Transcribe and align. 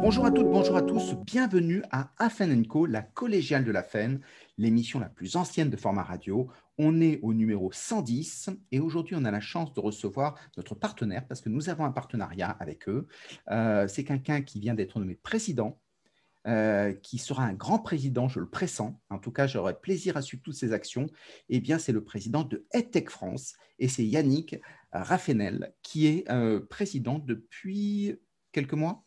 Bonjour 0.00 0.26
à 0.26 0.30
toutes, 0.30 0.50
bonjour 0.50 0.76
à 0.76 0.82
tous, 0.82 1.14
bienvenue 1.14 1.82
à 1.90 2.12
Afen 2.18 2.66
Co, 2.66 2.86
la 2.86 3.02
collégiale 3.02 3.64
de 3.64 3.72
la 3.72 3.82
FEN, 3.82 4.20
l'émission 4.58 5.00
la 5.00 5.08
plus 5.08 5.36
ancienne 5.36 5.70
de 5.70 5.76
format 5.76 6.02
radio. 6.02 6.48
On 6.78 7.00
est 7.00 7.18
au 7.22 7.34
numéro 7.34 7.72
110 7.72 8.50
et 8.72 8.78
aujourd'hui 8.78 9.16
on 9.16 9.24
a 9.24 9.30
la 9.30 9.40
chance 9.40 9.72
de 9.74 9.80
recevoir 9.80 10.36
notre 10.56 10.74
partenaire 10.74 11.26
parce 11.26 11.40
que 11.40 11.48
nous 11.48 11.68
avons 11.68 11.84
un 11.84 11.92
partenariat 11.92 12.50
avec 12.50 12.88
eux. 12.88 13.08
Euh, 13.50 13.88
c'est 13.88 14.04
quelqu'un 14.04 14.42
qui 14.42 14.60
vient 14.60 14.74
d'être 14.74 14.98
nommé 14.98 15.14
président 15.14 15.80
euh, 16.46 16.92
qui 16.92 17.18
sera 17.18 17.42
un 17.42 17.54
grand 17.54 17.80
président, 17.80 18.28
je 18.28 18.38
le 18.38 18.48
pressens. 18.48 19.00
En 19.10 19.18
tout 19.18 19.32
cas, 19.32 19.48
j'aurai 19.48 19.74
plaisir 19.80 20.16
à 20.16 20.22
suivre 20.22 20.44
toutes 20.44 20.54
ses 20.54 20.72
actions. 20.72 21.08
Eh 21.48 21.58
bien, 21.58 21.78
c'est 21.80 21.90
le 21.90 22.04
président 22.04 22.44
de 22.44 22.66
EdTech 22.72 23.10
France 23.10 23.54
et 23.80 23.88
c'est 23.88 24.06
Yannick 24.06 24.56
Raffenel 24.92 25.74
qui 25.82 26.06
est 26.06 26.30
euh, 26.30 26.60
président 26.60 27.18
depuis 27.18 28.16
quelques 28.52 28.74
mois. 28.74 29.05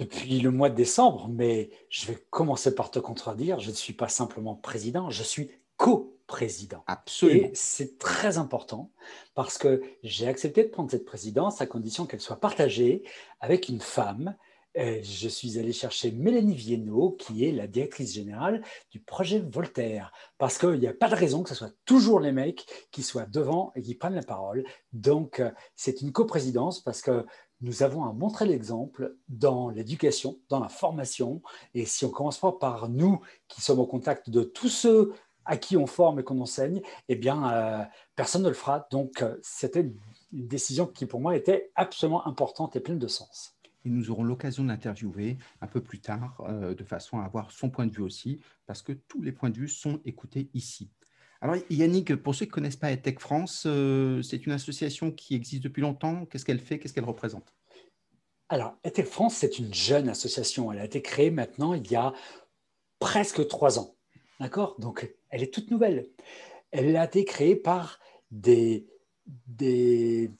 Depuis 0.00 0.40
le 0.40 0.50
mois 0.50 0.70
de 0.70 0.74
décembre, 0.74 1.28
mais 1.28 1.70
je 1.90 2.06
vais 2.06 2.18
commencer 2.30 2.74
par 2.74 2.90
te 2.90 2.98
contredire. 2.98 3.60
Je 3.60 3.70
ne 3.70 3.74
suis 3.74 3.92
pas 3.92 4.08
simplement 4.08 4.54
président, 4.54 5.10
je 5.10 5.22
suis 5.22 5.50
co-président. 5.76 6.82
Absolument. 6.86 7.48
Et 7.48 7.50
c'est 7.54 7.98
très 7.98 8.38
important 8.38 8.90
parce 9.34 9.58
que 9.58 9.82
j'ai 10.02 10.26
accepté 10.26 10.64
de 10.64 10.68
prendre 10.68 10.90
cette 10.90 11.04
présidence 11.04 11.60
à 11.60 11.66
condition 11.66 12.06
qu'elle 12.06 12.20
soit 12.20 12.40
partagée 12.40 13.02
avec 13.40 13.68
une 13.68 13.80
femme 13.80 14.34
euh, 14.78 15.00
je 15.02 15.28
suis 15.28 15.58
allé 15.58 15.72
chercher 15.72 16.12
Mélanie 16.12 16.54
Viennot, 16.54 17.16
qui 17.18 17.44
est 17.44 17.50
la 17.50 17.66
directrice 17.66 18.14
générale 18.14 18.62
du 18.90 19.00
projet 19.00 19.40
Voltaire, 19.40 20.12
parce 20.38 20.58
qu'il 20.58 20.78
n'y 20.78 20.86
a 20.86 20.94
pas 20.94 21.08
de 21.08 21.16
raison 21.16 21.42
que 21.42 21.48
ce 21.48 21.56
soit 21.56 21.74
toujours 21.84 22.20
les 22.20 22.30
mecs 22.30 22.66
qui 22.92 23.02
soient 23.02 23.26
devant 23.26 23.72
et 23.74 23.82
qui 23.82 23.96
prennent 23.96 24.14
la 24.14 24.22
parole. 24.22 24.64
Donc, 24.92 25.40
euh, 25.40 25.50
c'est 25.74 26.02
une 26.02 26.12
coprésidence 26.12 26.80
parce 26.80 27.02
que 27.02 27.26
nous 27.60 27.82
avons 27.82 28.04
à 28.04 28.12
montrer 28.12 28.46
l'exemple 28.46 29.16
dans 29.28 29.70
l'éducation, 29.70 30.38
dans 30.48 30.60
la 30.60 30.68
formation. 30.68 31.42
Et 31.74 31.84
si 31.84 32.04
on 32.04 32.10
commence 32.10 32.38
pas 32.38 32.52
par 32.52 32.88
nous, 32.88 33.20
qui 33.48 33.60
sommes 33.60 33.80
au 33.80 33.86
contact 33.86 34.30
de 34.30 34.42
tous 34.42 34.68
ceux 34.68 35.12
à 35.44 35.56
qui 35.56 35.76
on 35.76 35.86
forme 35.86 36.20
et 36.20 36.22
qu'on 36.22 36.40
enseigne, 36.40 36.80
eh 37.08 37.16
bien, 37.16 37.52
euh, 37.52 37.84
personne 38.16 38.42
ne 38.42 38.48
le 38.48 38.54
fera. 38.54 38.86
Donc, 38.90 39.24
c'était 39.42 39.90
une 40.32 40.48
décision 40.48 40.86
qui, 40.86 41.06
pour 41.06 41.20
moi, 41.20 41.36
était 41.36 41.70
absolument 41.74 42.26
importante 42.26 42.76
et 42.76 42.80
pleine 42.80 42.98
de 42.98 43.08
sens 43.08 43.56
et 43.84 43.90
nous 43.90 44.10
aurons 44.10 44.24
l'occasion 44.24 44.64
d'interviewer 44.64 45.38
un 45.60 45.66
peu 45.66 45.80
plus 45.80 46.00
tard, 46.00 46.36
euh, 46.40 46.74
de 46.74 46.84
façon 46.84 47.18
à 47.20 47.24
avoir 47.24 47.50
son 47.50 47.70
point 47.70 47.86
de 47.86 47.92
vue 47.92 48.02
aussi, 48.02 48.40
parce 48.66 48.82
que 48.82 48.92
tous 48.92 49.22
les 49.22 49.32
points 49.32 49.50
de 49.50 49.58
vue 49.58 49.68
sont 49.68 50.00
écoutés 50.04 50.50
ici. 50.54 50.90
Alors 51.40 51.56
Yannick, 51.70 52.16
pour 52.16 52.34
ceux 52.34 52.44
qui 52.44 52.50
ne 52.50 52.54
connaissent 52.54 52.76
pas 52.76 52.92
EdTech 52.92 53.18
France, 53.18 53.64
euh, 53.66 54.20
c'est 54.22 54.44
une 54.44 54.52
association 54.52 55.10
qui 55.10 55.34
existe 55.34 55.62
depuis 55.62 55.80
longtemps. 55.80 56.26
Qu'est-ce 56.26 56.44
qu'elle 56.44 56.60
fait? 56.60 56.78
Qu'est-ce 56.78 56.92
qu'elle 56.92 57.04
représente? 57.04 57.54
Alors, 58.50 58.76
EdTech 58.84 59.06
France, 59.06 59.36
c'est 59.36 59.58
une 59.58 59.72
jeune 59.72 60.08
association. 60.08 60.70
Elle 60.72 60.80
a 60.80 60.84
été 60.84 61.00
créée 61.00 61.30
maintenant 61.30 61.72
il 61.72 61.90
y 61.90 61.96
a 61.96 62.12
presque 62.98 63.46
trois 63.48 63.78
ans. 63.78 63.94
D'accord? 64.38 64.76
Donc, 64.78 65.14
elle 65.30 65.42
est 65.42 65.52
toute 65.54 65.70
nouvelle. 65.70 66.08
Elle 66.72 66.96
a 66.96 67.04
été 67.04 67.24
créée 67.24 67.56
par 67.56 67.98
des, 68.30 68.86
des 69.46 70.30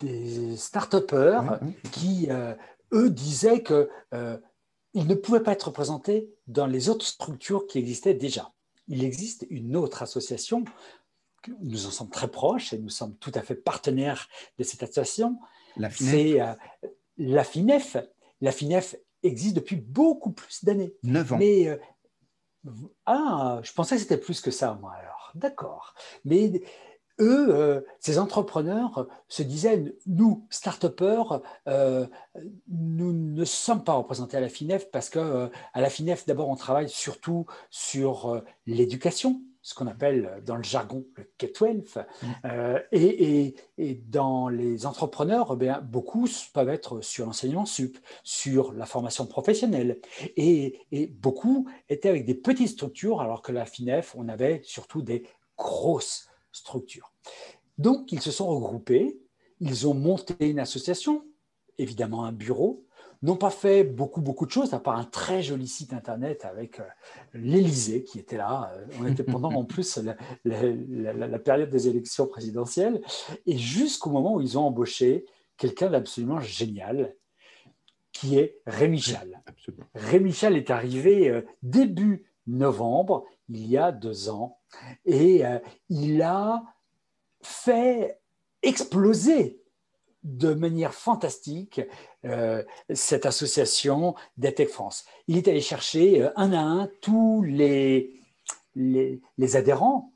des 0.00 0.56
start-upers 0.56 1.58
qui, 1.90 2.26
euh, 2.30 2.54
eux, 2.92 3.08
disaient 3.08 3.62
qu'ils 3.62 3.88
euh, 4.12 4.38
ne 4.94 5.14
pouvaient 5.14 5.42
pas 5.42 5.52
être 5.52 5.68
représentés 5.68 6.30
dans 6.46 6.66
les 6.66 6.90
autres 6.90 7.06
structures 7.06 7.66
qui 7.66 7.78
existaient 7.78 8.14
déjà. 8.14 8.52
Il 8.88 9.04
existe 9.04 9.46
une 9.50 9.76
autre 9.76 10.02
association, 10.02 10.64
nous 11.60 11.86
en 11.86 11.90
sommes 11.90 12.10
très 12.10 12.28
proches 12.28 12.72
et 12.72 12.78
nous 12.78 12.88
sommes 12.88 13.16
tout 13.16 13.32
à 13.34 13.42
fait 13.42 13.54
partenaires 13.54 14.28
de 14.58 14.64
cette 14.64 14.82
association. 14.82 15.38
La 15.76 15.90
C'est 15.90 16.40
euh, 16.40 16.52
la 17.18 17.44
FINEF. 17.44 17.96
La 18.40 18.52
FINEF 18.52 18.96
existe 19.22 19.56
depuis 19.56 19.76
beaucoup 19.76 20.32
plus 20.32 20.64
d'années. 20.64 20.94
Neuf 21.02 21.32
ans. 21.32 21.38
Mais, 21.38 21.78
ah, 23.06 23.60
je 23.62 23.72
pensais 23.72 23.96
que 23.96 24.02
c'était 24.02 24.16
plus 24.16 24.40
que 24.40 24.50
ça, 24.50 24.74
moi, 24.80 24.92
alors. 24.94 25.32
D'accord. 25.34 25.94
Mais 26.24 26.62
eux, 27.20 27.48
euh, 27.50 27.80
ces 28.00 28.18
entrepreneurs 28.18 29.06
se 29.28 29.42
disaient, 29.42 29.96
nous, 30.06 30.46
start-upers, 30.50 31.42
euh, 31.68 32.06
nous 32.68 33.12
ne 33.12 33.44
sommes 33.44 33.84
pas 33.84 33.94
représentés 33.94 34.36
à 34.36 34.40
la 34.40 34.48
FINEF 34.48 34.90
parce 34.90 35.10
qu'à 35.10 35.20
euh, 35.20 35.48
la 35.74 35.90
FINEF, 35.90 36.26
d'abord, 36.26 36.48
on 36.48 36.56
travaille 36.56 36.88
surtout 36.88 37.46
sur 37.70 38.42
l'éducation, 38.66 39.40
ce 39.62 39.74
qu'on 39.74 39.86
appelle 39.86 40.42
dans 40.44 40.56
le 40.56 40.62
jargon 40.62 41.04
le 41.16 41.28
K-12. 41.38 42.04
Mmh. 42.22 42.28
Et, 42.92 43.54
dans 44.08 44.48
les 44.48 44.86
entrepreneurs, 44.86 45.56
eh 45.60 45.72
beaucoup 45.82 46.28
peuvent 46.52 46.68
être 46.68 47.00
sur 47.00 47.26
l'enseignement 47.26 47.66
sup, 47.66 47.98
sur 48.22 48.72
la 48.72 48.86
formation 48.86 49.26
professionnelle. 49.26 49.98
Et, 50.36 50.80
et 50.92 51.06
beaucoup 51.06 51.68
étaient 51.88 52.08
avec 52.08 52.26
des 52.26 52.34
petites 52.34 52.68
structures, 52.68 53.20
alors 53.20 53.42
que 53.42 53.52
la 53.52 53.64
FINEF, 53.64 54.14
on 54.16 54.28
avait 54.28 54.60
surtout 54.64 55.02
des 55.02 55.24
grosses 55.56 56.25
structure. 56.56 57.12
Donc, 57.78 58.12
ils 58.12 58.22
se 58.22 58.30
sont 58.30 58.48
regroupés, 58.48 59.18
ils 59.60 59.86
ont 59.86 59.94
monté 59.94 60.34
une 60.40 60.58
association, 60.58 61.24
évidemment 61.78 62.24
un 62.24 62.32
bureau, 62.32 62.86
n'ont 63.22 63.36
pas 63.36 63.50
fait 63.50 63.84
beaucoup, 63.84 64.20
beaucoup 64.20 64.46
de 64.46 64.50
choses, 64.50 64.74
à 64.74 64.78
part 64.78 64.96
un 64.96 65.04
très 65.04 65.42
joli 65.42 65.66
site 65.66 65.92
internet 65.92 66.44
avec 66.44 66.80
euh, 66.80 66.84
l'Élysée 67.34 68.04
qui 68.04 68.18
était 68.18 68.36
là. 68.36 68.72
Euh, 68.74 68.86
on 69.00 69.06
était 69.06 69.22
pendant 69.24 69.50
en 69.50 69.64
plus 69.64 69.98
la, 70.44 71.38
période 71.38 71.70
des 71.70 71.88
élections 71.88 72.26
présidentielles, 72.26 73.00
et 73.46 73.56
jusqu'au 73.56 74.10
moment 74.10 74.34
où 74.34 74.40
ils 74.40 74.58
ont 74.58 74.66
embauché 74.66 75.24
quelqu'un 75.56 75.90
d'absolument 75.90 76.40
génial, 76.40 77.14
qui 78.12 78.38
est 78.38 78.60
Rémi 78.66 79.00
Chal. 79.00 79.42
Rémi 79.94 80.32
Chal 80.32 80.56
est 80.56 80.70
arrivé 80.70 81.28
euh, 81.28 81.42
début 81.62 82.24
novembre, 82.46 83.24
il 83.48 83.66
y 83.66 83.76
a 83.76 83.92
deux 83.92 84.28
ans, 84.28 84.58
et 85.04 85.46
euh, 85.46 85.58
il 85.88 86.22
a 86.22 86.62
fait 87.42 88.20
exploser 88.62 89.60
de 90.24 90.54
manière 90.54 90.92
fantastique 90.92 91.80
euh, 92.24 92.64
cette 92.92 93.26
association 93.26 94.16
d'EdTech 94.36 94.68
France. 94.68 95.04
Il 95.28 95.36
est 95.36 95.46
allé 95.46 95.60
chercher 95.60 96.22
euh, 96.22 96.30
un 96.36 96.52
à 96.52 96.60
un 96.60 96.90
tous 97.00 97.42
les, 97.42 98.20
les, 98.74 99.56
adhérents. 99.56 100.12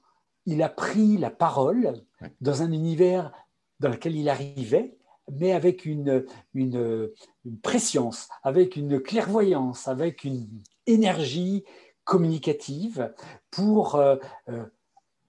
Il 0.46 0.62
a 0.62 0.68
pris 0.68 1.16
la 1.16 1.30
parole 1.30 2.02
dans 2.40 2.62
un 2.62 2.72
univers 2.72 3.32
dans 3.78 3.90
lequel 3.90 4.16
il 4.16 4.28
arrivait, 4.28 4.98
mais 5.30 5.52
avec 5.52 5.84
une, 5.84 6.26
une, 6.54 7.10
une 7.44 7.58
préscience, 7.60 8.28
avec 8.42 8.74
une 8.74 9.00
clairvoyance, 9.00 9.86
avec 9.86 10.24
une 10.24 10.48
énergie 10.86 11.64
communicative 12.10 13.14
pour 13.52 13.94
euh, 13.94 14.16
euh, 14.48 14.64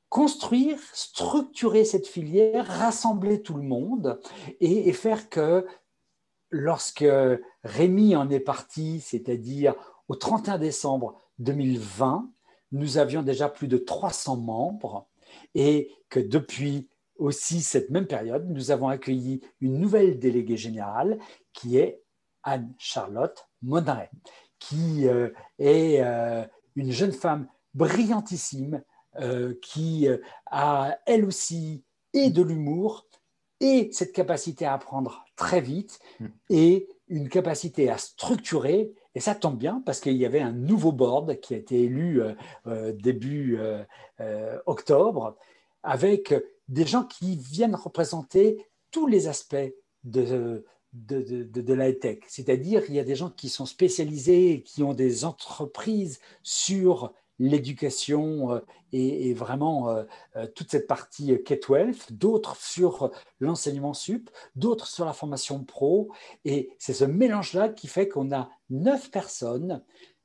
construire, 0.10 0.80
structurer 0.94 1.86
cette 1.86 2.08
filière, 2.08 2.66
rassembler 2.66 3.44
tout 3.44 3.54
le 3.54 3.62
monde 3.62 4.20
et, 4.62 4.92
faire 4.92 5.30
que 5.30 5.68
lorsque 6.50 7.06
Rémi 7.64 8.16
en 8.16 8.32
est 8.32 8.40
parti, 8.40 9.00
c'est-à-dire 9.00 9.76
au 10.08 10.16
31 10.16 10.58
décembre 10.58 11.22
2020, 11.38 12.28
nous 12.72 12.98
avions 12.98 13.22
déjà 13.22 13.48
plus 13.48 13.68
de 13.68 13.78
300 13.78 14.38
membres 14.38 15.08
et 15.54 15.92
que 16.10 16.20
depuis 16.20 16.90
aussi 17.18 17.62
cette 17.62 17.92
même 17.92 18.08
période, 18.08 18.50
nous 18.50 18.72
avons 18.72 18.88
accueilli 18.88 19.42
une 19.60 19.78
nouvelle 19.78 20.18
déléguée 20.18 20.58
générale 20.58 21.20
qui 21.54 21.78
est 21.78 22.02
Anne-Charlotte 22.42 23.48
Monnet, 23.62 24.10
qui 24.58 25.08
euh, 25.08 25.30
est 25.60 26.02
une 26.76 26.92
jeune 26.92 27.12
femme 27.12 27.48
brillantissime 27.74 28.82
euh, 29.20 29.54
qui 29.62 30.08
euh, 30.08 30.18
a 30.46 30.98
elle 31.06 31.26
aussi 31.26 31.84
et 32.14 32.30
de 32.30 32.42
l'humour 32.42 33.08
et 33.60 33.90
cette 33.92 34.14
capacité 34.14 34.66
à 34.66 34.74
apprendre 34.74 35.26
très 35.36 35.62
vite 35.62 36.00
mm. 36.20 36.28
et 36.50 36.88
une 37.08 37.30
capacité 37.30 37.90
à 37.90 37.98
structurer. 37.98 38.94
Et 39.14 39.20
ça 39.20 39.36
tombe 39.36 39.58
bien 39.58 39.84
parce 39.86 40.00
qu'il 40.00 40.16
y 40.16 40.26
avait 40.26 40.40
un 40.40 40.54
nouveau 40.54 40.92
board 40.94 41.40
qui 41.42 41.54
a 41.54 41.58
été 41.58 41.84
élu 41.84 42.22
euh, 42.68 42.94
début 42.94 43.60
octobre 44.66 45.36
avec 45.84 46.34
des 46.70 46.86
gens 46.86 47.04
qui 47.04 47.36
viennent 47.36 47.76
représenter 47.76 48.66
tous 48.92 49.08
les 49.08 49.28
aspects 49.28 49.74
de, 50.06 50.66
de, 50.94 51.44
de, 51.44 51.74
la 51.74 51.92
tech. 51.94 52.20
C'est-à-dire, 52.28 52.84
il 52.90 52.96
y 52.96 53.00
a 53.00 53.04
des 53.04 53.16
gens 53.16 53.30
qui 53.30 53.50
sont 53.50 53.66
spécialisés, 53.66 54.64
qui 54.66 54.84
ont 54.84 54.94
des 54.94 55.24
entreprises 55.26 56.20
sur 56.44 57.14
l'éducation 57.40 58.54
euh, 58.54 58.60
et, 58.92 59.34
vraiment 59.34 59.90
euh, 59.90 60.04
euh, 60.36 60.48
toute 60.54 60.70
cette 60.70 60.86
partie 60.86 61.34
K-12, 61.34 62.12
d'autres 62.12 62.56
sur 62.56 63.10
l'enseignement 63.40 63.94
sup, 63.94 64.30
d'autres 64.56 64.88
sur 64.88 65.06
la 65.06 65.14
formation 65.14 65.64
pro. 65.64 66.12
Et 66.46 66.70
c'est 66.78 66.94
ce 66.94 67.06
mélange-là 67.06 67.70
qui 67.70 67.88
fait 67.88 68.08
qu'on 68.08 68.32
a 68.32 68.50
neuf 68.70 69.10
personnes 69.10 69.82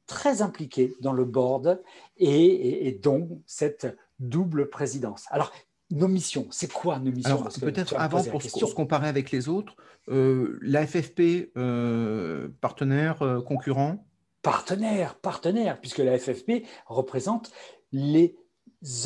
très 0.07 0.43
impliquées 0.43 0.95
dans 1.01 1.13
le 1.13 1.25
board 1.25 1.83
et, 2.17 2.29
et, 2.29 2.89
et 2.89 2.93
donc 2.93 3.29
cette 3.47 3.97
double 4.19 4.69
présidence. 4.69 5.25
Alors, 5.31 5.53
nos 5.91 6.09
missions. 6.09 6.47
C'est 6.51 6.73
quoi 6.73 6.99
nos 6.99 7.13
missions 7.13 7.45
Peut-être 7.61 7.95
avant, 7.97 8.23
pour 8.25 8.43
se 8.43 8.75
comparer 8.75 9.09
avec 9.09 9.31
les 9.31 9.49
autres, 9.49 9.77
euh, 10.09 10.59
la 10.63 10.87
FFP, 10.87 11.53
euh, 11.57 12.49
partenaire, 12.61 13.23
euh, 13.23 13.41
concurrent? 13.41 14.05
Partenaire, 14.43 15.17
partenaire, 15.17 15.81
puisque 15.81 15.99
la 15.99 16.19
FFP 16.19 16.65
représente 16.87 17.51
les 17.93 18.37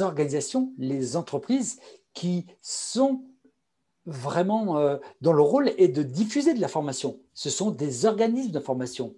organisations, 0.00 0.72
les 0.78 1.16
entreprises 1.16 1.80
qui 2.12 2.46
sont 2.60 3.24
vraiment 4.04 4.98
dont 5.20 5.32
le 5.32 5.42
rôle 5.42 5.70
est 5.78 5.88
de 5.88 6.02
diffuser 6.02 6.52
de 6.52 6.60
la 6.60 6.68
formation. 6.68 7.20
Ce 7.32 7.48
sont 7.48 7.70
des 7.70 8.04
organismes 8.04 8.50
de 8.50 8.60
formation. 8.60 9.14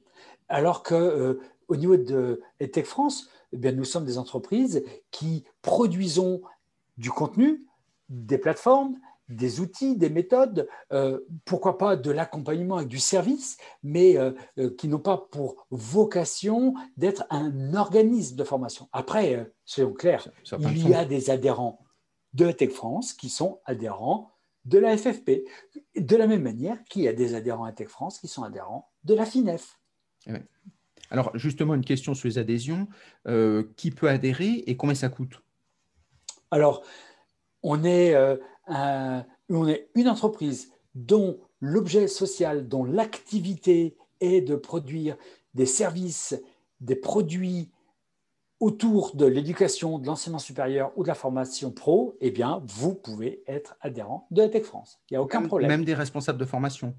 Alors 0.48 0.82
que 0.82 1.40
au 1.66 1.76
niveau 1.76 1.96
de 1.96 2.40
EdTech 2.60 2.86
France, 2.86 3.28
eh 3.52 3.56
bien, 3.56 3.72
nous 3.72 3.84
sommes 3.84 4.04
des 4.04 4.18
entreprises 4.18 4.84
qui 5.10 5.44
produisons 5.62 6.42
du 6.96 7.10
contenu, 7.10 7.66
des 8.08 8.38
plateformes, 8.38 8.96
des 9.32 9.60
outils, 9.60 9.96
des 9.96 10.10
méthodes, 10.10 10.68
euh, 10.92 11.20
pourquoi 11.44 11.78
pas 11.78 11.96
de 11.96 12.10
l'accompagnement 12.10 12.76
avec 12.76 12.88
du 12.88 12.98
service, 12.98 13.56
mais 13.82 14.16
euh, 14.16 14.32
euh, 14.58 14.74
qui 14.76 14.88
n'ont 14.88 14.98
pas 14.98 15.16
pour 15.30 15.66
vocation 15.70 16.74
d'être 16.96 17.24
un 17.30 17.74
organisme 17.74 18.36
de 18.36 18.44
formation. 18.44 18.88
Après, 18.92 19.50
soyons 19.64 19.92
clairs, 19.92 20.28
il 20.60 20.88
y 20.88 20.94
a 20.94 21.04
des 21.04 21.30
adhérents 21.30 21.84
de 22.34 22.44
la 22.44 22.52
Tech 22.52 22.70
France 22.70 23.12
qui 23.12 23.28
sont 23.28 23.60
adhérents 23.64 24.30
de 24.64 24.78
la 24.78 24.96
FFP, 24.96 25.44
de 25.96 26.16
la 26.16 26.26
même 26.26 26.42
manière 26.42 26.82
qu'il 26.84 27.02
y 27.02 27.08
a 27.08 27.12
des 27.12 27.34
adhérents 27.34 27.64
à 27.64 27.72
Tech 27.72 27.88
France 27.88 28.20
qui 28.20 28.28
sont 28.28 28.44
adhérents 28.44 28.90
de 29.04 29.14
la 29.14 29.26
FINEF. 29.26 29.78
Eh 30.26 30.34
Alors 31.10 31.36
justement, 31.36 31.74
une 31.74 31.84
question 31.84 32.14
sur 32.14 32.28
les 32.28 32.38
adhésions. 32.38 32.86
qui 33.76 33.90
peut 33.90 34.08
adhérer 34.08 34.64
et 34.66 34.76
combien 34.76 34.94
ça 34.94 35.08
coûte? 35.08 35.42
Alors, 36.52 36.82
on 37.62 37.82
est, 37.82 38.14
euh, 38.14 38.36
on 39.48 39.66
est 39.66 39.88
une 39.94 40.08
entreprise 40.08 40.70
dont 40.94 41.40
l'objet 41.60 42.06
social, 42.08 42.68
dont 42.68 42.84
l'activité 42.84 43.96
est 44.20 44.42
de 44.42 44.54
produire 44.54 45.16
des 45.54 45.64
services, 45.64 46.40
des 46.80 46.94
produits 46.94 47.70
autour 48.60 49.16
de 49.16 49.24
l'éducation, 49.24 49.98
de 49.98 50.06
l'enseignement 50.06 50.38
supérieur 50.38 50.92
ou 50.96 51.02
de 51.02 51.08
la 51.08 51.14
formation 51.14 51.70
pro, 51.70 52.16
eh 52.20 52.30
bien, 52.30 52.62
vous 52.66 52.94
pouvez 52.94 53.42
être 53.46 53.76
adhérent 53.80 54.26
de 54.30 54.42
la 54.42 54.48
Tech 54.50 54.64
France. 54.64 55.00
Il 55.10 55.14
n'y 55.14 55.16
a 55.16 55.22
aucun 55.22 55.42
problème. 55.42 55.70
Même 55.70 55.84
des 55.84 55.94
responsables 55.94 56.38
de 56.38 56.44
formation 56.44 56.94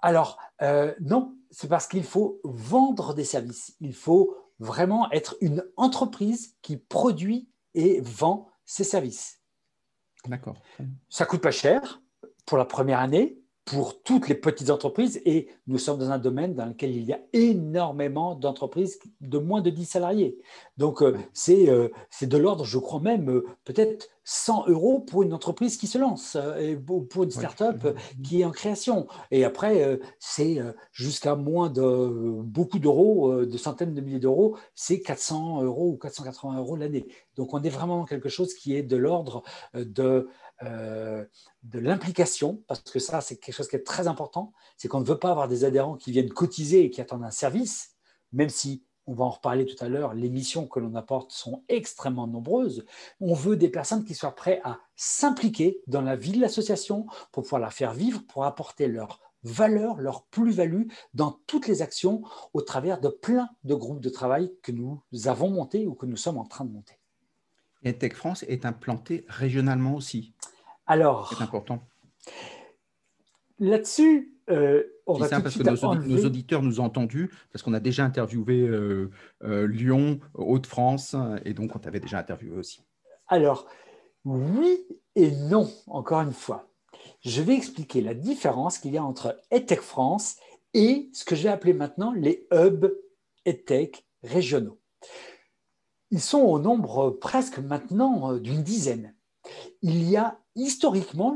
Alors, 0.00 0.38
euh, 0.60 0.94
non, 1.00 1.34
c'est 1.50 1.68
parce 1.68 1.88
qu'il 1.88 2.04
faut 2.04 2.40
vendre 2.44 3.14
des 3.14 3.24
services. 3.24 3.74
Il 3.80 3.94
faut 3.94 4.36
vraiment 4.58 5.10
être 5.12 5.36
une 5.40 5.64
entreprise 5.76 6.54
qui 6.60 6.76
produit 6.76 7.48
et 7.74 8.00
vend 8.02 8.49
ses 8.70 8.84
services. 8.84 9.40
D'accord. 10.26 10.62
Ça 11.08 11.26
coûte 11.26 11.40
pas 11.40 11.50
cher 11.50 12.00
pour 12.46 12.56
la 12.56 12.64
première 12.64 13.00
année, 13.00 13.39
pour 13.70 14.02
toutes 14.02 14.28
les 14.28 14.34
petites 14.34 14.68
entreprises, 14.68 15.22
et 15.24 15.46
nous 15.68 15.78
sommes 15.78 16.00
dans 16.00 16.10
un 16.10 16.18
domaine 16.18 16.54
dans 16.54 16.66
lequel 16.66 16.90
il 16.90 17.04
y 17.04 17.12
a 17.12 17.20
énormément 17.32 18.34
d'entreprises 18.34 18.98
de 19.20 19.38
moins 19.38 19.60
de 19.60 19.70
10 19.70 19.84
salariés. 19.84 20.38
Donc, 20.76 21.02
euh, 21.02 21.16
euh, 21.48 21.88
c'est 22.10 22.26
de 22.26 22.36
l'ordre, 22.36 22.64
je 22.64 22.78
crois 22.78 22.98
même, 22.98 23.30
euh, 23.30 23.46
peut-être 23.64 24.08
100 24.24 24.66
euros 24.66 24.98
pour 24.98 25.22
une 25.22 25.32
entreprise 25.32 25.76
qui 25.76 25.86
se 25.86 25.98
lance, 25.98 26.36
et 26.58 26.76
pour 26.76 27.22
une 27.22 27.30
start-up 27.30 27.96
qui 28.24 28.40
est 28.40 28.44
en 28.44 28.50
création. 28.50 29.06
Et 29.30 29.44
après, 29.44 29.98
c'est 30.20 30.58
jusqu'à 30.92 31.34
moins 31.34 31.68
de 31.68 32.42
beaucoup 32.42 32.78
d'euros, 32.78 33.44
de 33.44 33.58
centaines 33.58 33.92
de 33.92 34.00
milliers 34.00 34.20
d'euros, 34.20 34.56
c'est 34.74 35.00
400 35.00 35.64
euros 35.64 35.88
ou 35.88 35.96
480 35.96 36.58
euros 36.58 36.76
l'année. 36.76 37.08
Donc, 37.36 37.54
on 37.54 37.62
est 37.62 37.70
vraiment 37.70 37.96
dans 37.96 38.04
quelque 38.04 38.28
chose 38.28 38.54
qui 38.54 38.76
est 38.76 38.84
de 38.84 38.96
l'ordre 38.96 39.42
de 39.74 40.28
euh, 40.62 41.24
de 41.62 41.78
l'implication, 41.78 42.62
parce 42.66 42.80
que 42.80 42.98
ça, 42.98 43.20
c'est 43.20 43.36
quelque 43.36 43.54
chose 43.54 43.68
qui 43.68 43.76
est 43.76 43.86
très 43.86 44.08
important, 44.08 44.52
c'est 44.76 44.88
qu'on 44.88 45.00
ne 45.00 45.06
veut 45.06 45.18
pas 45.18 45.30
avoir 45.30 45.48
des 45.48 45.64
adhérents 45.64 45.96
qui 45.96 46.12
viennent 46.12 46.30
cotiser 46.30 46.84
et 46.84 46.90
qui 46.90 47.00
attendent 47.00 47.24
un 47.24 47.30
service, 47.30 47.96
même 48.32 48.50
si, 48.50 48.84
on 49.06 49.14
va 49.14 49.24
en 49.24 49.30
reparler 49.30 49.66
tout 49.66 49.82
à 49.82 49.88
l'heure, 49.88 50.14
les 50.14 50.28
missions 50.28 50.68
que 50.68 50.78
l'on 50.78 50.94
apporte 50.94 51.32
sont 51.32 51.64
extrêmement 51.68 52.28
nombreuses. 52.28 52.84
On 53.18 53.34
veut 53.34 53.56
des 53.56 53.68
personnes 53.68 54.04
qui 54.04 54.14
soient 54.14 54.36
prêtes 54.36 54.60
à 54.62 54.78
s'impliquer 54.94 55.80
dans 55.88 56.02
la 56.02 56.14
vie 56.14 56.32
de 56.32 56.40
l'association 56.40 57.06
pour 57.32 57.42
pouvoir 57.42 57.60
la 57.60 57.70
faire 57.70 57.92
vivre, 57.92 58.22
pour 58.28 58.44
apporter 58.44 58.86
leur 58.86 59.18
valeur, 59.42 59.96
leur 59.96 60.26
plus-value 60.26 60.84
dans 61.14 61.40
toutes 61.46 61.66
les 61.66 61.82
actions 61.82 62.22
au 62.52 62.60
travers 62.60 63.00
de 63.00 63.08
plein 63.08 63.48
de 63.64 63.74
groupes 63.74 64.00
de 64.00 64.10
travail 64.10 64.52
que 64.62 64.70
nous 64.70 65.02
avons 65.24 65.50
montés 65.50 65.86
ou 65.86 65.94
que 65.94 66.06
nous 66.06 66.16
sommes 66.16 66.38
en 66.38 66.44
train 66.44 66.64
de 66.64 66.70
monter. 66.70 67.00
Et 67.82 67.96
Tech 67.96 68.12
France 68.12 68.44
est 68.44 68.66
implanté 68.66 69.24
régionalement 69.28 69.94
aussi. 69.94 70.34
Alors, 70.90 71.32
c'est 71.32 71.42
important. 71.44 71.86
Là-dessus, 73.60 74.34
euh, 74.50 74.82
on 75.06 75.14
va 75.14 75.28
ça 75.28 75.40
parce 75.40 75.56
que 75.56 75.62
nos, 75.62 76.26
auditeurs 76.26 76.64
nous 76.64 76.80
ont 76.80 76.84
entendus, 76.84 77.30
parce 77.52 77.62
qu'on 77.62 77.74
a 77.74 77.78
déjà 77.78 78.04
interviewé 78.04 78.66
euh, 78.66 79.08
euh, 79.44 79.68
Lyon, 79.68 80.18
Hauts-de-France, 80.34 81.14
et 81.44 81.54
donc 81.54 81.76
on 81.76 81.78
t'avait 81.78 82.00
déjà 82.00 82.18
interviewé 82.18 82.56
aussi. 82.56 82.82
Alors, 83.28 83.68
oui 84.24 84.84
et 85.14 85.30
non, 85.30 85.70
encore 85.86 86.22
une 86.22 86.32
fois. 86.32 86.68
Je 87.20 87.40
vais 87.40 87.54
expliquer 87.54 88.00
la 88.00 88.14
différence 88.14 88.78
qu'il 88.78 88.92
y 88.92 88.98
a 88.98 89.04
entre 89.04 89.40
EdTech 89.52 89.82
France 89.82 90.38
et 90.74 91.08
ce 91.12 91.24
que 91.24 91.36
je 91.36 91.44
vais 91.44 91.50
appeler 91.50 91.72
maintenant 91.72 92.12
les 92.12 92.48
hubs 92.52 92.92
EdTech 93.44 94.04
régionaux. 94.24 94.80
Ils 96.10 96.20
sont 96.20 96.40
au 96.40 96.58
nombre 96.58 97.10
presque 97.10 97.58
maintenant 97.58 98.32
euh, 98.32 98.40
d'une 98.40 98.64
dizaine. 98.64 99.14
Il 99.82 100.02
y 100.10 100.16
a 100.16 100.39
historiquement 100.56 101.34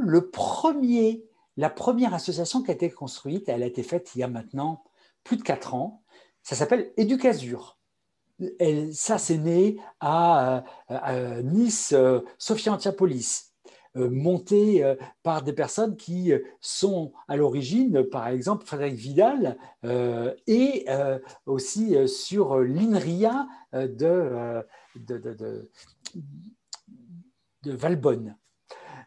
la 1.56 1.70
première 1.70 2.14
association 2.14 2.62
qui 2.62 2.70
a 2.70 2.74
été 2.74 2.90
construite, 2.90 3.48
elle 3.48 3.62
a 3.62 3.66
été 3.66 3.82
faite 3.82 4.10
il 4.14 4.20
y 4.20 4.22
a 4.22 4.28
maintenant 4.28 4.84
plus 5.22 5.36
de 5.36 5.42
quatre 5.42 5.74
ans. 5.74 6.02
Ça 6.42 6.56
s'appelle 6.56 6.92
Educasur. 6.96 7.78
ça, 8.92 9.18
c'est 9.18 9.38
né 9.38 9.78
à, 10.00 10.64
Nice, 11.42 11.92
euh, 11.92 12.20
Sophia 12.38 12.72
Antiapolis, 12.72 13.52
euh, 13.96 14.10
monté 14.10 14.84
par 15.22 15.42
des 15.42 15.52
personnes 15.52 15.96
qui 15.96 16.32
sont 16.60 17.12
à 17.28 17.36
l'origine, 17.36 18.02
par 18.04 18.28
exemple 18.28 18.66
Frédéric 18.66 18.96
Vidal, 18.96 19.56
et 20.46 20.86
aussi 21.46 21.96
sur 22.08 22.58
l'INRIA 22.58 23.46
de, 23.72 24.66
Valbonne. 27.64 28.36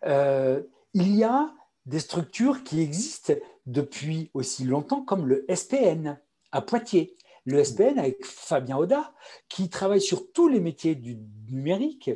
Euh, 0.05 0.61
il 0.94 1.15
y 1.15 1.23
a 1.23 1.53
des 1.85 1.99
structures 1.99 2.63
qui 2.63 2.81
existent 2.81 3.33
depuis 3.65 4.29
aussi 4.33 4.65
longtemps, 4.65 5.01
comme 5.01 5.27
le 5.27 5.45
SPN 5.53 6.19
à 6.51 6.62
Poitiers. 6.62 7.15
Le 7.45 7.63
SPN 7.63 7.98
avec 7.98 8.25
Fabien 8.25 8.77
Oda, 8.77 9.13
qui 9.48 9.69
travaille 9.69 10.01
sur 10.01 10.31
tous 10.33 10.50
les 10.50 10.60
métiers 10.60 10.95
du 10.95 11.17
numérique, 11.50 12.12